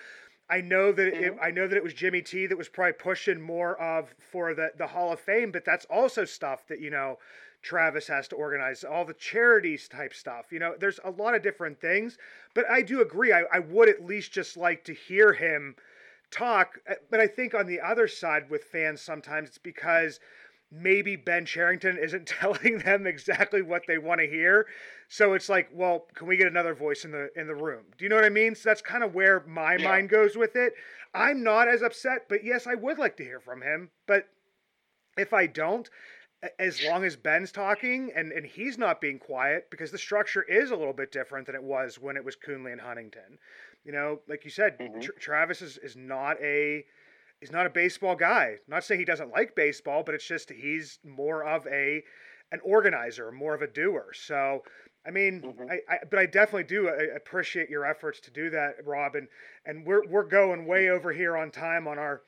I 0.49 0.61
know 0.61 0.93
that 0.93 1.13
mm-hmm. 1.13 1.25
it, 1.25 1.39
I 1.43 1.51
know 1.51 1.67
that 1.67 1.77
it 1.77 1.83
was 1.83 1.95
Jimmy 1.95 2.23
T 2.23 2.47
that 2.47 2.57
was 2.57 2.69
probably 2.69 2.93
pushing 2.93 3.41
more 3.41 3.81
of 3.81 4.15
for 4.31 4.55
the 4.55 4.71
the 4.79 4.87
Hall 4.87 5.13
of 5.13 5.19
Fame, 5.19 5.51
but 5.51 5.65
that's 5.65 5.87
also 5.87 6.25
stuff 6.25 6.67
that 6.69 6.81
you 6.81 6.91
know. 6.91 7.19
Travis 7.63 8.07
has 8.07 8.27
to 8.29 8.37
organize 8.37 8.85
all 8.85 9.05
the 9.05 9.15
charities 9.15 9.89
type 9.89 10.15
stuff. 10.15 10.47
You 10.51 10.59
know, 10.59 10.75
there's 10.79 11.01
a 11.05 11.11
lot 11.11 11.35
of 11.35 11.43
different 11.43 11.81
things, 11.81 12.17
but 12.55 12.69
I 12.71 12.83
do 12.83 13.03
agree. 13.03 13.33
I, 13.33 13.43
I 13.53 13.59
would 13.59 13.89
at 13.89 14.05
least 14.05 14.33
just 14.33 14.57
like 14.57 14.85
to 14.85 14.95
hear 14.95 15.33
him 15.33 15.77
talk. 16.31 16.79
Uh, 16.89 16.95
but 17.11 17.21
I 17.21 17.27
think 17.27 17.55
on 17.55 17.67
the 17.67 17.81
other 17.81 18.09
side 18.09 18.49
with 18.49 18.65
fans, 18.65 19.01
sometimes 19.01 19.51
it's 19.51 19.59
because 19.59 20.21
maybe 20.71 21.17
Ben 21.17 21.45
Cherington 21.45 21.99
isn't 21.99 22.27
telling 22.41 22.79
them 22.79 23.07
exactly 23.07 23.63
what 23.63 23.83
they 23.87 23.99
want 23.99 24.21
to 24.21 24.27
hear. 24.27 24.67
So 25.09 25.35
it's 25.35 25.49
like, 25.49 25.69
well, 25.73 26.07
can 26.15 26.29
we 26.29 26.37
get 26.37 26.47
another 26.47 26.75
voice 26.75 27.05
in 27.05 27.11
the 27.11 27.29
in 27.37 27.47
the 27.47 27.55
room? 27.55 27.83
Do 27.99 28.05
you 28.05 28.09
know 28.09 28.17
what 28.17 28.25
I 28.25 28.31
mean? 28.31 28.55
So 28.55 28.69
that's 28.69 28.83
kind 28.83 29.05
of 29.05 29.15
where 29.15 29.45
my 29.47 29.77
yeah. 29.77 29.89
mind 29.89 30.09
goes 30.09 30.37
with 30.37 30.57
it. 30.57 30.75
I'm 31.13 31.43
not 31.43 31.69
as 31.69 31.83
upset, 31.83 32.27
but 32.29 32.45
yes, 32.45 32.67
I 32.67 32.75
would 32.75 32.99
like 32.99 33.17
to 33.17 33.25
hear 33.25 33.41
from 33.41 33.63
him. 33.63 33.91
But 34.07 34.29
if 35.19 35.33
I 35.33 35.47
don't, 35.47 35.91
as 36.59 36.83
long 36.85 37.05
as 37.05 37.17
Ben's 37.17 37.53
talking 37.53 38.11
and, 38.15 38.33
and 38.33 38.47
he's 38.47 38.79
not 38.79 39.01
being 39.01 39.19
quiet, 39.19 39.69
because 39.71 39.91
the 39.91 39.99
structure 39.99 40.43
is 40.43 40.71
a 40.71 40.77
little 40.77 40.93
bit 40.93 41.13
different 41.13 41.47
than 41.47 41.55
it 41.55 41.63
was 41.63 41.99
when 41.99 42.17
it 42.17 42.25
was 42.25 42.37
Coonelly 42.37 42.73
and 42.73 42.81
Huntington. 42.81 43.39
You 43.85 43.93
know, 43.93 44.21
like 44.29 44.45
you 44.45 44.51
said, 44.51 44.79
mm-hmm. 44.79 45.01
Tra- 45.01 45.19
Travis 45.19 45.63
is, 45.63 45.79
is 45.79 45.97
not 45.97 46.41
a 46.43 46.85
he's 47.41 47.53
not 47.53 47.67
a 47.67 47.71
baseball 47.71 48.17
guy. 48.17 48.53
I'm 48.53 48.59
not 48.69 48.85
saying 48.85 49.01
he 49.01 49.07
doesn't 49.07 49.33
like 49.33 49.55
baseball, 49.55 50.03
but 50.03 50.15
it's 50.15 50.27
just 50.27 50.51
he's 50.51 50.99
more 51.05 51.45
of 51.45 51.67
a 51.67 52.03
an 52.53 52.61
organizer, 52.65 53.31
more 53.31 53.55
of 53.55 53.63
a 53.63 53.67
doer. 53.67 54.13
So 54.13 54.63
I 55.07 55.11
mean, 55.11 55.41
Mhm. 55.43 55.71
I, 55.71 55.95
I, 55.95 55.99
but 56.11 56.19
I 56.19 56.27
definitely 56.27 56.65
do 56.65 56.89
uh, 56.89 57.17
appreciate 57.17 57.71
your 57.71 57.87
efforts 57.87 58.21
to 58.21 58.31
do 58.31 58.51
that, 58.51 58.85
Rob. 58.85 59.15
And, 59.15 59.29
and 59.65 59.87
we're, 59.87 60.07
we're 60.07 60.25
going 60.25 60.67
way 60.67 60.91
over 60.91 61.11
here 61.13 61.39
on 61.39 61.51
time 61.51 61.89
on 61.89 61.99
our, 61.99 62.21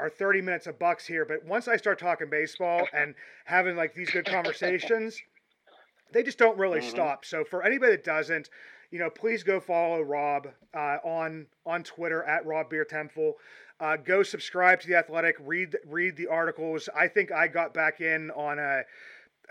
our 0.00 0.08
30 0.08 0.40
minutes 0.40 0.66
of 0.66 0.78
bucks 0.78 1.06
here. 1.06 1.24
But 1.24 1.44
once 1.44 1.68
I 1.68 1.76
start 1.76 1.98
talking 1.98 2.28
baseball 2.30 2.88
and 2.92 3.14
having 3.44 3.76
like 3.76 3.94
these 3.94 4.10
good 4.10 4.26
conversations, 4.26 5.20
they 6.12 6.22
just 6.22 6.38
don't 6.38 6.58
really 6.58 6.80
Mhm. 6.80 6.90
stop. 6.90 7.24
So 7.24 7.44
for 7.44 7.62
anybody 7.62 7.92
that 7.92 8.04
doesn't, 8.04 8.48
you 8.90 8.98
know, 8.98 9.10
please 9.10 9.42
go 9.44 9.60
follow 9.60 10.00
Rob 10.02 10.48
uh, 10.74 10.98
on 11.04 11.46
on 11.64 11.84
Twitter 11.84 12.24
at 12.24 12.44
Rob 12.44 12.70
Biertempfel. 12.70 13.34
Uh, 13.78 13.96
go 13.96 14.22
subscribe 14.22 14.80
to 14.80 14.88
the 14.88 14.96
Athletic. 14.96 15.36
Read 15.38 15.76
read 15.86 16.16
the 16.16 16.26
articles. 16.26 16.88
I 16.94 17.06
think 17.06 17.30
I 17.30 17.46
got 17.46 17.72
back 17.72 18.00
in 18.00 18.30
on 18.32 18.58
a. 18.58 18.82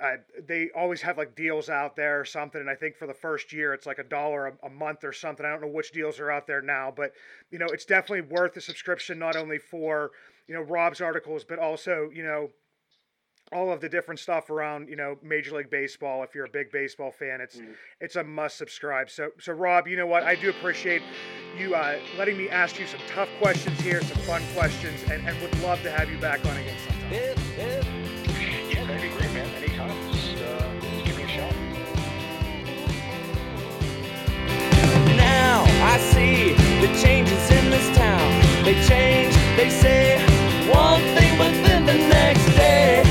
Uh, 0.02 0.16
they 0.48 0.70
always 0.74 1.02
have 1.02 1.18
like 1.18 1.36
deals 1.36 1.70
out 1.70 1.96
there 1.98 2.22
or 2.22 2.26
something, 2.26 2.62
and 2.62 2.70
I 2.70 2.76
think 2.76 2.96
for 2.96 3.06
the 3.06 3.14
first 3.14 3.52
year 3.52 3.74
it's 3.74 3.86
like 3.86 4.00
a 4.00 4.04
dollar 4.04 4.58
a 4.64 4.70
month 4.70 5.04
or 5.04 5.12
something. 5.12 5.46
I 5.46 5.50
don't 5.50 5.62
know 5.62 5.68
which 5.68 5.92
deals 5.92 6.20
are 6.22 6.32
out 6.32 6.48
there 6.48 6.62
now, 6.62 6.94
but 6.96 7.12
you 7.52 7.60
know 7.60 7.66
it's 7.68 7.86
definitely 7.86 8.22
worth 8.22 8.54
the 8.54 8.62
subscription 8.62 9.20
not 9.20 9.36
only 9.36 9.58
for 9.58 10.12
you 10.50 10.56
know 10.56 10.62
Rob's 10.62 11.00
articles, 11.00 11.46
but 11.48 11.60
also 11.60 12.10
you 12.14 12.24
know 12.24 12.50
all 13.52 13.72
of 13.72 13.82
the 13.82 13.90
different 13.90 14.20
stuff 14.20 14.50
around 14.50 14.90
you 14.90 14.96
know 14.96 15.18
Major 15.24 15.56
League 15.56 15.70
Baseball. 15.70 16.24
If 16.24 16.34
you're 16.36 16.46
a 16.46 16.50
big 16.52 16.72
baseball 16.72 17.12
fan, 17.12 17.40
it's 17.40 17.58
Mhm. 17.58 17.76
it's 18.02 18.16
a 18.16 18.24
must 18.24 18.58
subscribe. 18.58 19.10
So 19.12 19.30
so 19.40 19.54
Rob, 19.54 19.88
you 19.88 19.96
know 19.96 20.08
what? 20.08 20.24
I 20.24 20.34
do 20.36 20.50
appreciate 20.50 21.04
you 21.58 21.76
uh, 21.76 22.00
letting 22.18 22.38
me 22.38 22.50
ask 22.50 22.80
you 22.80 22.88
some 22.88 23.00
tough 23.08 23.30
questions 23.40 23.80
here, 23.82 24.02
some 24.02 24.18
fun 24.24 24.42
questions, 24.56 25.02
and, 25.12 25.26
and 25.28 25.40
would 25.42 25.58
love 25.62 25.82
to 25.84 25.92
have 25.92 26.10
you 26.12 26.18
back 26.18 26.44
on 26.46 26.58
again 26.58 26.78
sometime. 26.88 27.14
If, 27.14 27.60
if, 27.60 28.74
Yeah, 28.74 28.86
that'd 28.88 29.02
be 29.02 29.10
great, 29.18 29.32
man. 29.34 29.48
Anytime. 29.56 30.12
Just 30.12 30.38
uh, 30.38 31.04
give 31.06 31.18
me 31.18 31.24
a 31.24 31.28
shout. 31.28 31.54
now 35.18 35.64
I 35.94 35.98
see 36.14 36.54
the 36.82 36.88
changes 37.02 37.52
in 37.52 37.70
this 37.70 37.88
town. 37.98 38.30
They 38.64 38.76
change, 38.88 39.34
they 39.58 39.70
say 39.70 40.24
one 40.70 41.02
thing, 41.16 41.38
but 41.38 41.52
then 41.66 41.86
the 41.86 41.94
next 41.94 42.46
day. 42.56 43.09